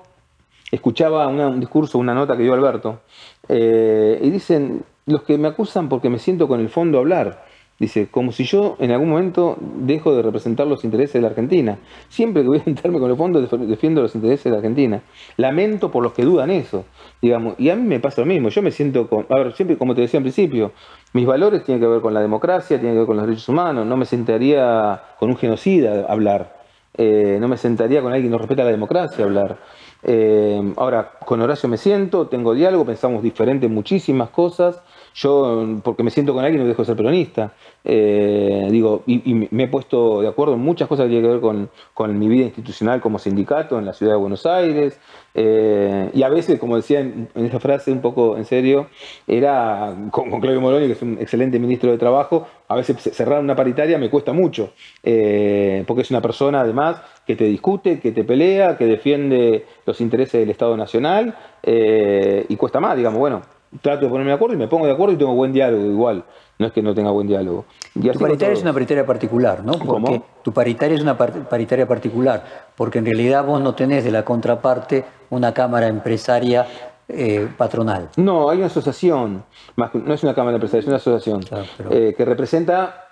escuchaba 0.74 1.28
un 1.28 1.59
discurso, 1.59 1.99
una 1.99 2.15
nota 2.15 2.36
que 2.36 2.43
dio 2.43 2.53
Alberto, 2.53 3.01
eh, 3.47 4.19
y 4.21 4.30
dicen, 4.32 4.84
los 5.05 5.21
que 5.21 5.38
me 5.38 5.47
acusan 5.47 5.88
porque 5.88 6.09
me 6.09 6.17
siento 6.17 6.47
con 6.47 6.59
el 6.59 6.69
fondo 6.69 6.97
a 6.97 7.01
hablar, 7.01 7.45
dice, 7.78 8.07
como 8.09 8.32
si 8.32 8.45
yo 8.45 8.76
en 8.80 8.89
algún 8.89 9.09
momento 9.09 9.55
dejo 9.59 10.15
de 10.15 10.24
representar 10.24 10.65
los 10.65 10.84
intereses 10.84 11.13
de 11.13 11.21
la 11.21 11.28
Argentina. 11.28 11.78
Siempre 12.09 12.41
que 12.41 12.47
voy 12.47 12.57
a 12.57 12.63
sentarme 12.63 12.99
con 12.99 13.11
el 13.11 13.17
fondo 13.17 13.39
defiendo 13.41 14.01
los 14.01 14.15
intereses 14.15 14.45
de 14.45 14.49
la 14.51 14.57
Argentina. 14.57 15.01
Lamento 15.38 15.91
por 15.91 16.01
los 16.01 16.13
que 16.13 16.24
dudan 16.24 16.49
eso, 16.49 16.86
digamos, 17.21 17.53
y 17.59 17.69
a 17.69 17.76
mí 17.76 17.84
me 17.84 17.99
pasa 17.99 18.21
lo 18.21 18.26
mismo, 18.26 18.49
yo 18.49 18.63
me 18.63 18.71
siento 18.71 19.07
con, 19.07 19.28
a 19.30 19.38
ver, 19.38 19.53
siempre 19.53 19.78
como 19.78 19.93
te 19.93 20.01
decía 20.01 20.17
al 20.17 20.24
principio, 20.24 20.71
mis 21.13 21.28
valores 21.28 21.63
tienen 21.63 21.82
que 21.82 21.88
ver 21.88 22.01
con 22.01 22.15
la 22.15 22.21
democracia, 22.21 22.80
tienen 22.80 22.95
que 22.95 22.99
ver 22.99 23.07
con 23.07 23.17
los 23.17 23.28
derechos 23.28 23.47
humanos, 23.47 23.86
no 23.86 23.95
me 23.95 24.05
sentaría 24.05 25.03
con 25.19 25.30
un 25.30 25.38
genocida 25.38 26.07
a 26.07 26.11
hablar. 26.11 26.63
Eh, 26.95 27.38
no 27.41 27.47
me 27.47 27.57
sentaría 27.57 28.01
con 28.03 28.13
alguien 28.13 28.30
que 28.30 28.32
no 28.32 28.38
respeta 28.38 28.63
la 28.63 28.69
democracia 28.69 29.24
a 29.24 29.28
hablar. 29.28 29.57
Eh, 30.04 30.74
ahora, 30.78 31.14
con 31.26 31.41
Horacio 31.41 31.70
me 31.70 31.78
siento, 31.78 32.28
tengo 32.28 32.54
diálogo, 32.54 32.86
pensamos 32.86 33.24
diferente 33.24 33.68
en 33.68 33.74
muchísimas 33.74 34.30
cosas 34.30 34.82
Yo, 35.14 35.66
porque 35.84 36.01
me 36.01 36.09
siento 36.09 36.34
con 36.34 36.43
alguien, 36.43 36.64
no 36.64 36.68
dejo 36.68 36.82
de 36.82 36.86
ser 36.88 36.95
peronista. 36.95 37.53
Eh, 37.86 38.68
digo, 38.72 39.03
y, 39.05 39.47
me 39.51 39.64
he 39.64 39.68
puesto 39.68 40.22
de 40.22 40.28
acuerdo 40.28 40.55
en 40.55 40.61
muchas 40.61 40.88
cosas 40.88 41.05
que 41.05 41.11
tienen 41.11 41.26
que 41.26 41.34
ver 41.34 41.41
con, 41.41 41.70
con 41.93 42.18
mi 42.18 42.28
vida 42.28 42.45
institucional 42.45 43.01
como 43.01 43.20
sindicato 43.20 43.78
en 43.78 43.86
la 43.86 43.93
ciudad 43.93 44.14
de 44.14 44.20
Buenos 44.20 44.45
Aires. 44.45 44.99
Eh, 45.36 46.09
y 46.14 46.24
a 46.24 46.30
veces, 46.30 46.59
como 46.59 46.76
decía 46.76 47.01
en, 47.01 47.30
esa 47.36 47.59
frase 47.59 47.91
un 47.91 48.01
poco 48.01 48.38
en 48.38 48.45
serio, 48.45 48.88
era 49.28 49.95
con, 50.11 50.30
Claudio 50.41 50.61
Moroni, 50.61 50.88
que 50.88 50.93
es 50.93 51.01
un 51.01 51.18
excelente 51.20 51.59
ministro 51.59 51.91
de 51.91 51.97
Trabajo, 51.97 52.47
a 52.68 52.76
veces 52.76 52.97
cerrar 53.16 53.39
una 53.39 53.55
paritaria 53.55 53.97
me 53.99 54.09
cuesta 54.09 54.34
mucho, 54.34 54.74
eh, 55.03 55.84
porque 55.86 56.01
es 56.01 56.09
una 56.09 56.22
persona 56.22 56.61
además 56.61 57.01
que 57.28 57.36
te 57.36 57.45
discute, 57.45 57.99
que 57.99 58.11
te 58.11 58.24
pelea, 58.24 58.78
que 58.78 58.86
defiende 58.86 59.66
los 59.86 60.01
intereses 60.01 60.39
del 60.39 60.49
Estado 60.49 60.76
Nacional, 60.76 61.36
y 61.66 62.55
cuesta 62.57 62.82
más, 62.82 62.97
digamos, 62.97 63.20
bueno, 63.20 63.41
trato 63.82 64.05
de 64.05 64.09
ponerme 64.09 64.32
de 64.32 64.36
acuerdo 64.36 64.55
y 64.55 64.57
me 64.57 64.67
pongo 64.67 64.86
de 64.86 64.93
acuerdo 64.93 65.13
y 65.13 65.17
tengo 65.17 65.34
buen 65.34 65.53
diálogo 65.53 65.86
igual. 65.86 66.24
No 66.59 66.67
es 66.67 66.74
que 66.74 66.82
no 66.82 66.93
tenga 66.93 67.11
buen 67.11 67.28
diálogo. 67.28 67.65
tu 67.93 68.19
paritaria 68.19 68.53
es 68.53 68.61
una 68.61 68.74
paritaria 68.74 69.05
particular, 69.05 69.63
¿no? 69.63 69.74
Porque 69.74 70.21
tu 70.43 70.53
paritaria 70.53 70.95
es 70.95 71.01
una 71.01 71.17
paritaria 71.17 71.88
particular, 71.88 72.43
porque 72.76 72.99
en 72.99 73.05
realidad 73.05 73.43
vos 73.43 73.61
no 73.61 73.74
tenés 73.74 74.03
de 74.03 74.11
la 74.11 74.24
contraparte 74.24 75.03
una 75.30 75.53
cámara 75.53 75.88
empresaria 75.88 76.67
eh, 77.07 77.49
patronal. 77.57 78.09
No, 78.17 78.49
hay 78.49 78.57
una 78.57 78.67
asociación, 78.67 79.43
no 79.76 80.13
es 80.13 80.24
una 80.24 80.34
cámara 80.34 80.55
empresaria, 80.55 80.82
es 80.82 80.88
una 80.88 80.97
asociación 80.97 81.43
eh, 81.89 82.13
que 82.15 82.24
representa 82.24 83.09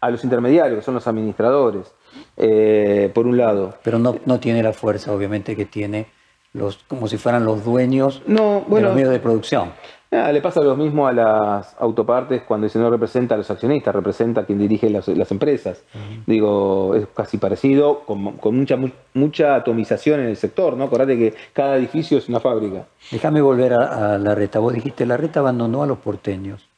a 0.00 0.10
los 0.10 0.24
intermediarios, 0.24 0.78
que 0.78 0.84
son 0.84 0.94
los 0.94 1.06
administradores, 1.06 1.92
eh, 2.36 3.10
por 3.14 3.26
un 3.26 3.36
lado. 3.36 3.74
Pero 3.82 3.98
no, 3.98 4.16
no 4.24 4.40
tiene 4.40 4.62
la 4.62 4.72
fuerza, 4.72 5.12
obviamente, 5.12 5.54
que 5.56 5.64
tiene 5.64 6.06
los, 6.52 6.78
como 6.88 7.06
si 7.06 7.16
fueran 7.18 7.44
los 7.44 7.64
dueños 7.64 8.22
de 8.26 8.34
los 8.34 8.94
medios 8.94 9.10
de 9.10 9.20
producción. 9.20 9.72
Ah, 10.12 10.32
le 10.32 10.40
pasa 10.40 10.60
lo 10.60 10.76
mismo 10.76 11.06
a 11.06 11.12
las 11.12 11.76
autopartes 11.78 12.42
cuando 12.42 12.66
dice 12.66 12.80
no 12.80 12.90
representa 12.90 13.36
a 13.36 13.38
los 13.38 13.48
accionistas, 13.48 13.94
representa 13.94 14.40
a 14.40 14.44
quien 14.44 14.58
dirige 14.58 14.90
las, 14.90 15.06
empresas. 15.30 15.84
Digo, 16.26 16.96
es 16.96 17.06
casi 17.14 17.38
parecido, 17.38 18.00
con, 18.00 18.56
mucha, 18.56 18.76
mucha 19.14 19.54
atomización 19.54 20.18
en 20.18 20.26
el 20.26 20.36
sector, 20.36 20.76
¿no? 20.76 20.84
Acordate 20.84 21.16
que 21.16 21.34
cada 21.52 21.76
edificio 21.76 22.18
es 22.18 22.28
una 22.28 22.40
fábrica. 22.40 22.88
Déjame 23.12 23.40
volver 23.40 23.72
a, 23.74 24.18
la 24.18 24.34
reta. 24.34 24.58
Vos 24.58 24.74
dijiste, 24.74 25.06
la 25.06 25.16
reta 25.16 25.38
abandonó 25.38 25.84
a 25.84 25.86
los 25.86 25.98
porteños 25.98 26.68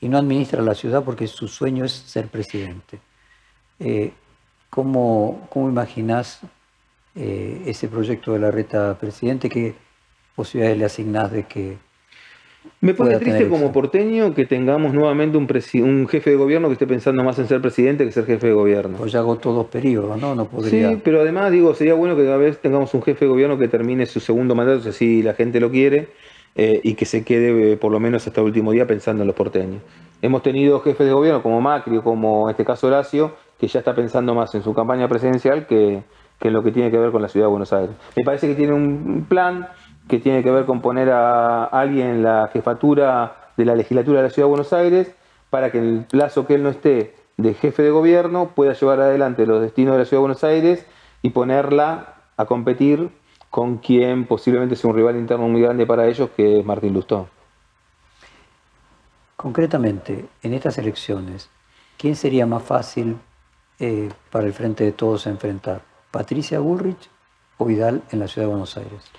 y 0.00 0.08
no 0.08 0.16
administra 0.16 0.62
la 0.62 0.74
ciudad 0.74 1.04
porque 1.04 1.26
su 1.26 1.46
sueño 1.46 1.84
es 1.84 1.92
ser 1.92 2.28
presidente. 2.28 3.00
Eh, 3.80 4.14
¿cómo, 4.70 5.46
¿Cómo 5.50 5.68
imaginás 5.68 6.40
eh, 7.14 7.64
ese 7.66 7.86
proyecto 7.88 8.32
de 8.32 8.38
la 8.38 8.50
reta 8.50 8.96
presidente? 8.98 9.50
¿Qué 9.50 9.74
posibilidades 10.34 10.78
le 10.78 10.84
asignás 10.86 11.30
de 11.30 11.42
que 11.44 11.87
me 12.80 12.94
pone 12.94 13.16
triste 13.18 13.48
como 13.48 13.72
porteño 13.72 14.34
que 14.34 14.46
tengamos 14.46 14.94
nuevamente 14.94 15.36
un, 15.36 15.48
un, 15.84 16.08
jefe 16.08 16.30
de 16.30 16.36
gobierno 16.36 16.68
que 16.68 16.74
esté 16.74 16.86
pensando 16.86 17.24
más 17.24 17.38
en 17.38 17.48
ser 17.48 17.60
presidente 17.60 18.04
que 18.04 18.12
ser 18.12 18.24
jefe 18.26 18.48
de 18.48 18.52
gobierno. 18.52 18.96
Pues 18.98 19.12
ya 19.12 19.18
agotó 19.18 19.52
dos 19.52 19.66
periodos, 19.66 20.20
¿no? 20.20 20.34
no 20.34 20.46
podría... 20.46 20.90
Sí, 20.90 21.00
pero 21.02 21.20
además 21.20 21.50
digo, 21.50 21.74
sería 21.74 21.94
bueno 21.94 22.16
que 22.16 22.24
cada 22.24 22.36
vez 22.36 22.58
tengamos 22.58 22.94
un 22.94 23.02
jefe 23.02 23.24
de 23.24 23.30
gobierno 23.30 23.58
que 23.58 23.68
termine 23.68 24.06
su 24.06 24.20
segundo 24.20 24.54
mandato, 24.54 24.92
si 24.92 25.22
la 25.22 25.34
gente 25.34 25.60
lo 25.60 25.70
quiere, 25.70 26.08
eh, 26.54 26.80
y 26.82 26.94
que 26.94 27.04
se 27.04 27.24
quede 27.24 27.72
eh, 27.72 27.76
por 27.76 27.92
lo 27.92 28.00
menos 28.00 28.26
hasta 28.26 28.40
el 28.40 28.46
último 28.46 28.72
día 28.72 28.86
pensando 28.86 29.22
en 29.22 29.26
los 29.26 29.36
porteños. 29.36 29.82
Hemos 30.22 30.42
tenido 30.42 30.80
jefes 30.80 31.06
de 31.06 31.12
gobierno 31.12 31.42
como 31.42 31.60
Macri 31.60 31.98
o 31.98 32.02
como 32.02 32.48
en 32.48 32.52
este 32.52 32.64
caso 32.64 32.88
Horacio, 32.88 33.34
que 33.58 33.68
ya 33.68 33.78
está 33.80 33.94
pensando 33.94 34.34
más 34.34 34.54
en 34.54 34.62
su 34.62 34.74
campaña 34.74 35.08
presidencial 35.08 35.66
que, 35.66 36.02
que 36.40 36.48
en 36.48 36.54
lo 36.54 36.62
que 36.62 36.72
tiene 36.72 36.90
que 36.90 36.98
ver 36.98 37.10
con 37.10 37.22
la 37.22 37.28
ciudad 37.28 37.46
de 37.46 37.50
Buenos 37.50 37.72
Aires. 37.72 37.94
Me 38.16 38.24
parece 38.24 38.48
que 38.48 38.54
tiene 38.54 38.72
un 38.72 39.26
plan 39.28 39.68
que 40.08 40.18
tiene 40.18 40.42
que 40.42 40.50
ver 40.50 40.64
con 40.64 40.80
poner 40.80 41.10
a 41.10 41.64
alguien 41.64 42.08
en 42.08 42.22
la 42.22 42.48
jefatura 42.52 43.50
de 43.56 43.64
la 43.64 43.74
legislatura 43.74 44.18
de 44.18 44.28
la 44.28 44.30
Ciudad 44.30 44.46
de 44.46 44.50
Buenos 44.50 44.72
Aires 44.72 45.14
para 45.50 45.70
que 45.70 45.78
en 45.78 45.84
el 45.84 46.04
plazo 46.04 46.46
que 46.46 46.54
él 46.54 46.62
no 46.62 46.70
esté 46.70 47.14
de 47.36 47.54
jefe 47.54 47.82
de 47.82 47.90
gobierno 47.90 48.50
pueda 48.54 48.72
llevar 48.72 49.00
adelante 49.00 49.46
los 49.46 49.60
destinos 49.60 49.92
de 49.94 49.98
la 50.00 50.04
Ciudad 50.04 50.18
de 50.18 50.26
Buenos 50.26 50.44
Aires 50.44 50.86
y 51.22 51.30
ponerla 51.30 52.14
a 52.36 52.46
competir 52.46 53.10
con 53.50 53.78
quien 53.78 54.26
posiblemente 54.26 54.76
sea 54.76 54.90
un 54.90 54.96
rival 54.96 55.16
interno 55.16 55.48
muy 55.48 55.62
grande 55.62 55.86
para 55.86 56.06
ellos, 56.06 56.30
que 56.36 56.58
es 56.58 56.64
Martín 56.64 56.94
Lustó. 56.94 57.28
Concretamente, 59.36 60.26
en 60.42 60.52
estas 60.52 60.78
elecciones, 60.78 61.48
¿quién 61.96 62.16
sería 62.16 62.44
más 62.44 62.62
fácil 62.62 63.18
eh, 63.78 64.10
para 64.30 64.46
el 64.46 64.52
frente 64.52 64.84
de 64.84 64.92
todos 64.92 65.26
enfrentar? 65.26 65.82
¿Patricia 66.10 66.58
Bullrich 66.58 67.08
o 67.56 67.64
Vidal 67.64 68.02
en 68.10 68.18
la 68.18 68.28
Ciudad 68.28 68.46
de 68.46 68.50
Buenos 68.50 68.76
Aires? 68.76 69.10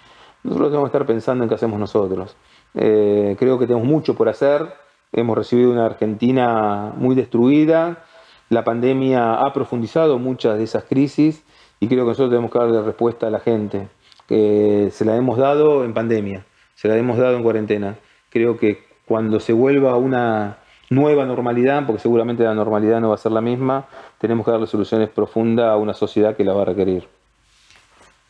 Nosotros 0.43 0.69
tenemos 0.69 0.89
que 0.89 0.97
estar 0.97 1.05
pensando 1.05 1.43
en 1.43 1.49
qué 1.49 1.55
hacemos 1.55 1.79
nosotros. 1.79 2.35
Eh, 2.73 3.35
creo 3.37 3.59
que 3.59 3.67
tenemos 3.67 3.87
mucho 3.87 4.15
por 4.15 4.29
hacer. 4.29 4.73
Hemos 5.11 5.37
recibido 5.37 5.71
una 5.71 5.85
Argentina 5.85 6.93
muy 6.95 7.15
destruida. 7.15 8.03
La 8.49 8.63
pandemia 8.63 9.35
ha 9.35 9.53
profundizado 9.53 10.17
muchas 10.17 10.57
de 10.57 10.63
esas 10.63 10.83
crisis 10.85 11.43
y 11.79 11.87
creo 11.87 12.03
que 12.03 12.09
nosotros 12.09 12.29
tenemos 12.29 12.51
que 12.51 12.59
darle 12.59 12.81
respuesta 12.81 13.27
a 13.27 13.29
la 13.29 13.39
gente. 13.39 13.87
que 14.27 14.89
se 14.91 15.05
la 15.05 15.15
hemos 15.15 15.39
dado 15.39 15.83
en 15.83 15.95
pandemia, 15.95 16.45
se 16.75 16.87
la 16.87 16.95
hemos 16.97 17.17
dado 17.17 17.35
en 17.35 17.41
cuarentena. 17.41 17.97
Creo 18.29 18.57
que 18.57 18.83
cuando 19.05 19.39
se 19.39 19.53
vuelva 19.53 19.95
una 19.97 20.59
nueva 20.91 21.25
normalidad, 21.25 21.85
porque 21.87 21.99
seguramente 21.99 22.43
la 22.43 22.53
normalidad 22.53 23.01
no 23.01 23.09
va 23.09 23.15
a 23.15 23.17
ser 23.17 23.31
la 23.31 23.41
misma, 23.41 23.87
tenemos 24.19 24.45
que 24.45 24.51
darle 24.51 24.67
soluciones 24.67 25.09
profundas 25.09 25.71
a 25.71 25.77
una 25.77 25.95
sociedad 25.95 26.35
que 26.35 26.43
la 26.43 26.53
va 26.53 26.61
a 26.61 26.65
requerir. 26.65 27.07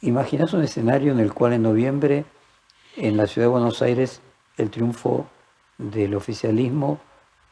¿Imaginas 0.02 0.54
un 0.54 0.64
escenario 0.64 1.12
en 1.12 1.20
el 1.20 1.34
cual 1.34 1.52
en 1.52 1.64
noviembre 1.64 2.24
en 2.96 3.18
la 3.18 3.28
ciudad 3.28 3.48
de 3.48 3.52
Buenos 3.52 3.82
Aires 3.82 4.22
el 4.56 4.70
triunfo 4.70 5.28
del 5.78 6.16
oficialismo 6.16 7.00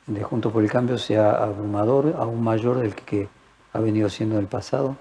de 0.05 0.23
Juntos 0.23 0.53
por 0.53 0.63
el 0.63 0.71
Cambio 0.71 0.97
sea 0.97 1.31
abrumador, 1.31 2.15
aún 2.17 2.41
mayor 2.41 2.79
del 2.79 2.95
que 2.95 3.27
ha 3.73 3.79
venido 3.81 4.07
siendo 4.07 4.35
en 4.35 4.41
el 4.41 4.47
pasado? 4.47 4.95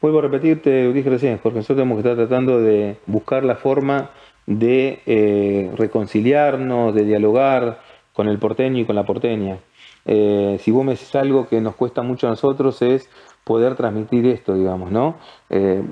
Vuelvo 0.00 0.18
a 0.18 0.22
repetirte, 0.22 0.92
dije 0.92 1.08
recién, 1.08 1.38
porque 1.40 1.58
nosotros 1.58 1.76
tenemos 1.76 2.02
que 2.02 2.08
estar 2.08 2.26
tratando 2.26 2.60
de 2.60 2.98
buscar 3.06 3.44
la 3.44 3.54
forma 3.54 4.10
de 4.46 5.00
eh, 5.06 5.72
reconciliarnos, 5.76 6.92
de 6.92 7.04
dialogar 7.04 7.82
con 8.12 8.26
el 8.26 8.38
porteño 8.38 8.80
y 8.80 8.84
con 8.84 8.96
la 8.96 9.06
porteña. 9.06 9.58
Eh, 10.06 10.58
si 10.60 10.72
vos 10.72 10.84
me 10.84 10.92
decís 10.92 11.14
algo 11.14 11.46
que 11.46 11.60
nos 11.60 11.76
cuesta 11.76 12.02
mucho 12.02 12.26
a 12.26 12.30
nosotros 12.30 12.82
es 12.82 13.08
poder 13.44 13.76
transmitir 13.76 14.26
esto, 14.26 14.54
digamos, 14.54 14.90
¿no? 14.90 15.18
Eh, 15.50 15.84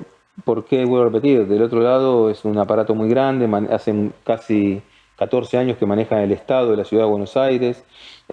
¿Por 0.43 0.65
qué 0.65 0.85
vuelvo 0.85 1.07
a 1.07 1.09
repetir? 1.09 1.47
Del 1.47 1.63
otro 1.63 1.81
lado 1.81 2.29
es 2.29 2.45
un 2.45 2.57
aparato 2.57 2.93
muy 2.93 3.09
grande, 3.09 3.49
hace 3.71 4.11
casi 4.23 4.81
14 5.17 5.57
años 5.57 5.77
que 5.77 5.85
maneja 5.85 6.21
el 6.23 6.31
Estado 6.31 6.71
de 6.71 6.77
la 6.77 6.85
Ciudad 6.85 7.03
de 7.03 7.09
Buenos 7.09 7.35
Aires 7.35 7.83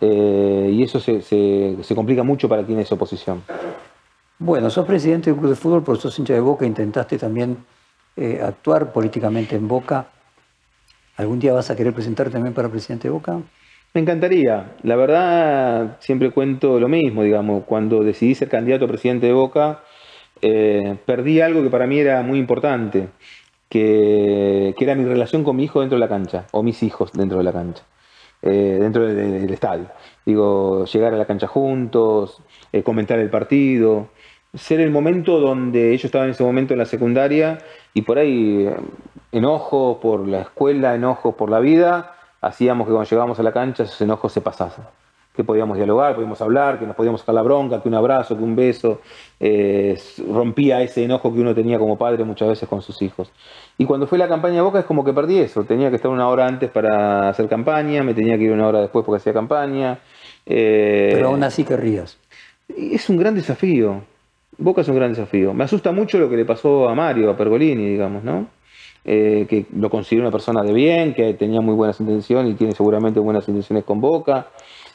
eh, 0.01 0.71
y 0.73 0.83
eso 0.83 1.01
se, 1.01 1.77
complica 1.95 2.23
mucho 2.23 2.49
para 2.49 2.63
quien 2.63 2.79
es 2.79 2.93
oposición. 2.93 3.43
Bueno, 4.39 4.69
sos 4.69 4.87
presidente 4.87 5.31
del 5.31 5.39
Club 5.39 5.51
de 5.51 5.57
Fútbol, 5.57 5.83
pero 5.83 5.97
sos 5.97 6.19
hincha 6.19 6.35
de 6.35 6.41
Boca, 6.41 6.67
intentaste 6.67 7.17
también 7.17 7.57
eh, 8.17 8.41
actuar 8.43 8.93
políticamente 8.93 9.57
en 9.57 9.67
Boca. 9.67 10.09
¿Algún 11.17 11.39
día 11.39 11.53
vas 11.53 11.71
a 11.71 11.77
querer 11.77 11.95
presentarte 11.95 12.33
también 12.33 12.53
para 12.53 12.69
presidente 12.69 13.09
de 13.09 13.13
Boca? 13.13 13.41
Me 13.95 14.01
encantaría. 14.01 14.73
La 14.83 14.97
verdad, 14.97 15.99
siempre 16.01 16.33
cuento 16.33 16.81
lo 16.81 16.89
mismo, 16.89 17.23
digamos, 17.23 17.63
cuando 17.65 18.03
decidí 18.03 18.35
ser 18.35 18.49
candidato 18.49 18.85
a 18.85 18.89
presidente 18.89 19.27
de 19.27 19.33
Boca, 19.33 19.85
eh, 20.47 20.99
perdí 21.07 21.40
algo 21.40 21.62
que 21.62 21.70
para 21.70 21.86
mí 21.86 21.99
era 21.99 22.22
muy 22.22 22.38
importante, 22.38 23.09
que, 23.70 24.74
era 24.78 24.95
mi 24.95 25.07
relación 25.07 25.42
con 25.42 25.57
mi 25.57 25.64
hijo 25.64 25.80
dentro 25.80 25.97
de 25.97 26.01
la 26.01 26.09
cancha, 26.09 26.45
o 26.53 26.62
mis 26.62 26.82
hijos 26.82 27.12
dentro 27.14 27.38
de 27.38 27.45
la 27.45 27.53
cancha, 27.53 27.82
eh, 28.42 28.76
dentro 28.78 29.07
del 29.07 29.51
estadio. 29.51 29.86
Digo, 30.26 30.84
llegar 30.84 31.14
a 31.14 31.16
la 31.16 31.24
cancha 31.24 31.47
juntos, 31.47 32.42
eh, 32.74 32.82
comentar 32.82 33.18
el 33.20 33.30
partido, 33.30 34.09
ser 34.53 34.80
el 34.80 34.90
momento 34.90 35.40
donde 35.40 35.92
ellos 35.92 36.05
estaban 36.05 36.26
en 36.26 36.32
ese 36.32 36.45
momento 36.45 36.74
en 36.74 36.80
la 36.80 36.84
secundaria 36.84 37.59
y 37.95 38.03
por 38.03 38.18
ahí 38.18 38.68
enojos 39.32 39.97
por 39.97 40.28
la 40.28 40.42
escuela, 40.42 40.95
enojos 40.95 41.36
por 41.36 41.49
la 41.49 41.61
vida, 41.61 42.16
hacíamos 42.42 42.86
que 42.86 42.92
cuando 42.92 43.09
llegábamos 43.09 43.40
a 43.40 43.42
la 43.42 43.53
cancha 43.53 43.84
esos 43.84 44.01
enojos 44.03 44.30
se 44.30 44.42
pasasen 44.42 44.84
que 45.35 45.43
podíamos 45.43 45.76
dialogar, 45.76 46.14
podíamos 46.14 46.41
hablar, 46.41 46.78
que 46.78 46.87
nos 46.87 46.95
podíamos 46.95 47.20
sacar 47.20 47.35
la 47.35 47.43
bronca, 47.43 47.82
que 47.82 47.89
un 47.89 47.95
abrazo, 47.95 48.37
que 48.37 48.45
un 48.45 48.55
beso, 48.55 49.01
eh, 49.41 49.99
rompía 50.30 50.80
ese 50.80 51.03
enojo 51.05 51.35
que 51.35 51.41
uno 51.41 51.55
tenía 51.55 51.76
como 51.78 51.99
padre 51.99 52.22
muchas 52.22 52.49
veces 52.49 52.68
con 52.68 52.82
sus 52.82 53.03
hijos. 53.03 53.32
Y 53.76 53.85
cuando 53.85 54.07
fue 54.07 54.16
la 54.16 54.28
campaña 54.28 54.57
de 54.57 54.61
Boca 54.61 54.78
es 54.78 54.85
como 54.85 55.05
que 55.05 55.12
perdí 55.12 55.39
eso, 55.39 55.64
tenía 55.64 55.91
que 55.91 55.97
estar 55.97 56.11
una 56.11 56.28
hora 56.28 56.47
antes 56.47 56.70
para 56.70 57.28
hacer 57.28 57.49
campaña, 57.49 58.05
me 58.05 58.14
tenía 58.14 58.39
que 58.39 58.45
ir 58.45 58.53
una 58.53 58.68
hora 58.68 58.80
después 58.80 59.05
porque 59.05 59.16
hacía 59.16 59.32
campaña. 59.32 59.99
Eh, 60.47 61.11
Pero 61.14 61.28
aún 61.28 61.43
así 61.43 61.64
querrías. 61.64 62.16
Es 62.68 63.09
un 63.09 63.16
gran 63.16 63.35
desafío, 63.35 64.03
Boca 64.57 64.82
es 64.82 64.89
un 64.89 64.95
gran 64.95 65.11
desafío. 65.11 65.53
Me 65.53 65.64
asusta 65.64 65.91
mucho 65.91 66.18
lo 66.18 66.30
que 66.30 66.37
le 66.37 66.45
pasó 66.45 66.89
a 66.89 66.95
Mario, 66.95 67.28
a 67.28 67.37
Pergolini, 67.37 67.89
digamos, 67.89 68.22
¿no? 68.22 68.47
Eh, 69.05 69.47
que 69.51 69.66
lo 69.76 69.91
considero 69.91 70.22
una 70.22 70.32
persona 70.32 70.62
de 70.62 70.72
bien, 70.72 71.12
que 71.12 71.35
tenía 71.35 71.61
muy 71.61 71.74
buenas 71.74 71.99
intenciones 72.01 72.53
y 72.53 72.55
tiene 72.55 72.72
seguramente 72.72 73.18
buenas 73.18 73.47
intenciones 73.49 73.85
con 73.85 74.01
Boca 74.01 74.47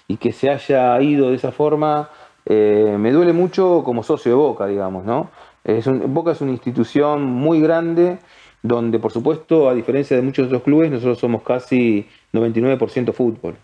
y 0.09 0.17
que 0.17 0.33
se 0.33 0.49
haya 0.49 0.99
ido 1.01 1.29
de 1.29 1.35
esa 1.35 1.51
forma, 1.51 2.09
eh, 2.45 2.97
me 2.99 3.11
duele 3.11 3.31
mucho 3.31 3.83
como 3.85 4.01
socio 4.01 4.31
de 4.31 4.35
Boca, 4.35 4.65
digamos, 4.65 5.05
¿no? 5.05 5.29
Es 5.63 5.85
Boca 5.87 6.31
es 6.31 6.41
una 6.41 6.51
institución 6.51 7.23
muy 7.23 7.61
grande 7.61 8.17
donde, 8.63 8.97
por 8.97 9.11
supuesto, 9.11 9.69
a 9.69 9.73
diferencia 9.75 10.17
de 10.17 10.23
muchos 10.23 10.47
otros 10.47 10.63
clubes, 10.63 10.89
nosotros 10.89 11.19
somos 11.19 11.43
casi 11.43 12.07
99% 12.33 13.13
fútbol. 13.13 13.55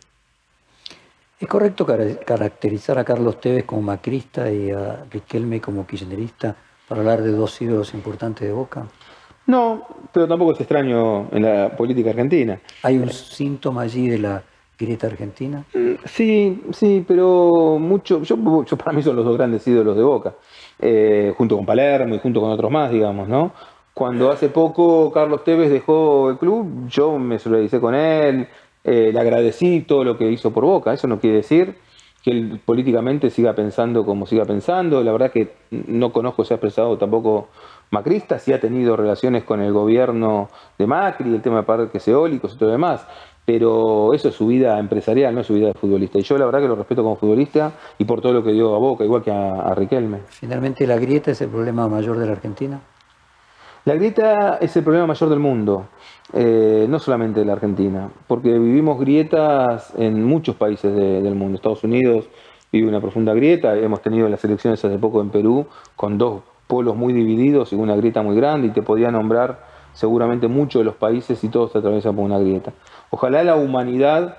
¿Es 1.39 1.47
correcto 1.47 1.85
caracterizar 1.85 2.99
a 2.99 3.03
Carlos 3.03 3.41
Tevez 3.41 3.65
como 3.65 3.81
macrista 3.81 4.49
y 4.51 4.69
a 4.69 5.03
Riquelme 5.09 5.59
como 5.59 5.85
kirchnerista 5.85 6.55
para 6.87 7.01
hablar 7.01 7.23
de 7.23 7.31
dos 7.31 7.59
ídolos 7.59 7.93
importantes 7.95 8.47
de 8.47 8.53
Boca? 8.53 8.85
No, 9.47 9.87
pero 10.13 10.27
tampoco 10.27 10.53
es 10.53 10.59
extraño 10.59 11.27
en 11.31 11.41
la 11.41 11.75
política 11.75 12.11
argentina. 12.11 12.59
¿Hay 12.83 12.99
un 12.99 13.09
síntoma 13.09 13.81
allí 13.81 14.09
de 14.09 14.19
la 14.19 14.43
grieta 14.77 15.07
argentina? 15.07 15.63
Mm, 15.73 15.93
sí, 16.05 16.61
sí, 16.71 17.03
pero 17.07 17.77
mucho. 17.79 18.21
Yo, 18.23 18.37
para 18.77 18.93
mí 18.93 19.01
son 19.01 19.15
los 19.15 19.25
dos 19.25 19.37
grandes 19.37 19.67
ídolos 19.67 19.95
de 19.95 20.03
Boca, 20.03 20.35
eh, 20.79 21.33
junto 21.37 21.55
con 21.55 21.65
Palermo 21.65 22.15
y 22.15 22.19
junto 22.19 22.41
con 22.41 22.51
otros 22.51 22.71
más, 22.71 22.91
digamos, 22.91 23.27
¿no? 23.27 23.51
Cuando 23.93 24.29
hace 24.29 24.49
poco 24.49 25.11
Carlos 25.13 25.43
Tevez 25.45 25.69
dejó 25.69 26.29
el 26.29 26.37
club, 26.37 26.89
yo 26.89 27.17
me 27.17 27.39
solidaricé 27.39 27.79
con 27.79 27.95
él, 27.95 28.47
eh, 28.83 29.11
le 29.13 29.19
agradecí 29.19 29.81
todo 29.81 30.03
lo 30.03 30.17
que 30.17 30.29
hizo 30.29 30.51
por 30.51 30.65
Boca. 30.65 30.93
Eso 30.93 31.07
no 31.07 31.19
quiere 31.19 31.37
decir 31.37 31.75
que 32.21 32.31
él 32.31 32.59
políticamente 32.65 33.29
siga 33.29 33.53
pensando 33.53 34.05
como 34.05 34.25
siga 34.25 34.45
pensando. 34.45 35.03
La 35.03 35.11
verdad 35.11 35.31
que 35.31 35.53
no 35.71 36.11
conozco, 36.11 36.43
se 36.43 36.53
ha 36.53 36.57
expresado 36.57 36.97
tampoco 36.97 37.47
macrista, 37.91 38.39
sí 38.39 38.51
ha 38.51 38.59
tenido 38.59 38.95
relaciones 38.97 39.43
con 39.43 39.61
el 39.61 39.71
gobierno 39.71 40.49
de 40.77 40.87
Macri, 40.87 41.33
el 41.33 41.41
tema 41.41 41.57
de 41.57 41.63
parques 41.63 42.07
eólicos 42.07 42.53
y 42.53 42.57
todo 42.57 42.69
lo 42.69 42.73
demás, 42.73 43.07
pero 43.45 44.13
eso 44.13 44.29
es 44.29 44.35
su 44.35 44.47
vida 44.47 44.79
empresarial, 44.79 45.33
no 45.33 45.41
es 45.41 45.47
su 45.47 45.53
vida 45.53 45.67
de 45.67 45.73
futbolista. 45.75 46.17
Y 46.17 46.23
yo 46.23 46.37
la 46.37 46.45
verdad 46.45 46.61
que 46.61 46.67
lo 46.67 46.75
respeto 46.75 47.03
como 47.03 47.15
futbolista 47.15 47.73
y 47.97 48.05
por 48.05 48.19
todo 48.19 48.33
lo 48.33 48.43
que 48.43 48.51
dio 48.51 48.75
a 48.75 48.79
Boca, 48.79 49.03
igual 49.03 49.21
que 49.21 49.31
a, 49.31 49.73
Riquelme. 49.75 50.21
Finalmente, 50.27 50.87
¿la 50.87 50.97
grieta 50.97 51.31
es 51.31 51.41
el 51.41 51.49
problema 51.49 51.87
mayor 51.87 52.17
de 52.17 52.25
la 52.25 52.31
Argentina? 52.31 52.81
La 53.85 53.93
grieta 53.93 54.57
es 54.59 54.75
el 54.75 54.83
problema 54.83 55.05
mayor 55.05 55.29
del 55.29 55.39
mundo, 55.39 55.85
eh, 56.33 56.87
no 56.89 56.97
solamente 56.97 57.41
de 57.41 57.45
la 57.45 57.53
Argentina, 57.53 58.09
porque 58.25 58.57
vivimos 58.57 58.99
grietas 58.99 59.93
en 59.95 60.23
muchos 60.23 60.55
países 60.55 60.91
del 60.95 61.35
mundo. 61.35 61.57
Estados 61.57 61.83
Unidos 61.83 62.27
vive 62.71 62.87
una 62.87 62.99
profunda 62.99 63.35
grieta, 63.35 63.77
hemos 63.77 64.01
tenido 64.01 64.27
las 64.27 64.43
elecciones 64.43 64.83
hace 64.83 64.97
poco 64.97 65.21
en 65.21 65.29
Perú 65.29 65.67
con 65.95 66.17
dos 66.17 66.41
polos 66.65 66.95
muy 66.95 67.13
divididos 67.13 67.73
y 67.73 67.75
una 67.75 67.95
grieta 67.95 68.23
muy 68.23 68.35
grande 68.35 68.67
y 68.67 68.71
te 68.71 68.81
podía 68.81 69.11
nombrar 69.11 69.75
seguramente 69.93 70.47
muchos 70.47 70.81
de 70.81 70.85
los 70.85 70.95
países 70.95 71.43
y 71.43 71.49
todos 71.49 71.71
se 71.71 71.77
atraviesan 71.77 72.15
por 72.15 72.25
una 72.25 72.37
grieta. 72.37 72.73
Ojalá 73.09 73.43
la 73.43 73.55
humanidad 73.55 74.37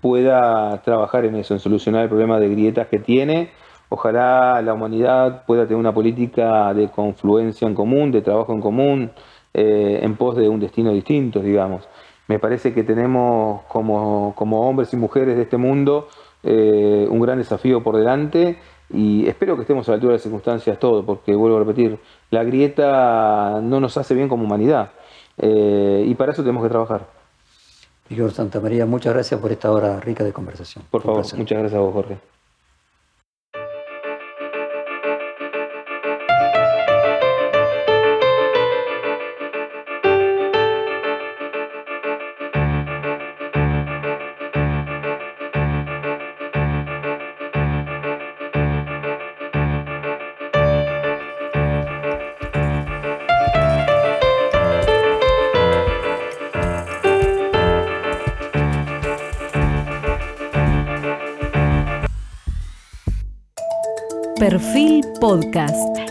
pueda 0.00 0.82
trabajar 0.82 1.24
en 1.24 1.36
eso, 1.36 1.54
en 1.54 1.60
solucionar 1.60 2.04
el 2.04 2.08
problema 2.08 2.38
de 2.38 2.48
grietas 2.48 2.88
que 2.88 2.98
tiene. 2.98 3.50
Ojalá 3.88 4.60
la 4.62 4.74
humanidad 4.74 5.44
pueda 5.46 5.64
tener 5.64 5.78
una 5.78 5.94
política 5.94 6.74
de 6.74 6.88
confluencia 6.88 7.68
en 7.68 7.74
común, 7.74 8.10
de 8.10 8.22
trabajo 8.22 8.52
en 8.52 8.60
común, 8.60 9.10
eh, 9.54 10.00
en 10.02 10.16
pos 10.16 10.36
de 10.36 10.48
un 10.48 10.60
destino 10.60 10.92
distinto, 10.92 11.40
digamos. 11.40 11.88
Me 12.28 12.38
parece 12.38 12.74
que 12.74 12.82
tenemos 12.82 13.62
como, 13.68 14.34
como 14.36 14.68
hombres 14.68 14.92
y 14.92 14.96
mujeres 14.96 15.36
de 15.36 15.42
este 15.42 15.56
mundo 15.56 16.08
eh, 16.42 17.06
un 17.08 17.20
gran 17.20 17.38
desafío 17.38 17.82
por 17.82 17.96
delante 17.96 18.58
y 18.90 19.26
espero 19.26 19.56
que 19.56 19.62
estemos 19.62 19.88
a 19.88 19.92
la 19.92 19.94
altura 19.96 20.12
de 20.12 20.16
las 20.16 20.22
circunstancias 20.22 20.78
todo, 20.78 21.04
porque 21.04 21.34
vuelvo 21.34 21.56
a 21.56 21.60
repetir, 21.60 21.98
la 22.30 22.44
grieta 22.44 23.60
no 23.62 23.80
nos 23.80 23.96
hace 23.96 24.14
bien 24.14 24.28
como 24.28 24.44
humanidad 24.44 24.90
eh, 25.38 26.04
y 26.06 26.14
para 26.14 26.32
eso 26.32 26.42
tenemos 26.42 26.62
que 26.62 26.70
trabajar. 26.70 27.15
Víctor 28.08 28.32
Santa 28.32 28.60
María, 28.60 28.86
muchas 28.86 29.12
gracias 29.12 29.40
por 29.40 29.50
esta 29.50 29.70
hora 29.70 30.00
rica 30.00 30.22
de 30.22 30.32
conversación. 30.32 30.84
Por 30.90 31.02
favor, 31.02 31.24
muchas 31.36 31.58
gracias 31.58 31.74
a 31.74 31.80
vos, 31.80 31.92
Jorge. 31.92 32.18
Podcast. 65.26 66.05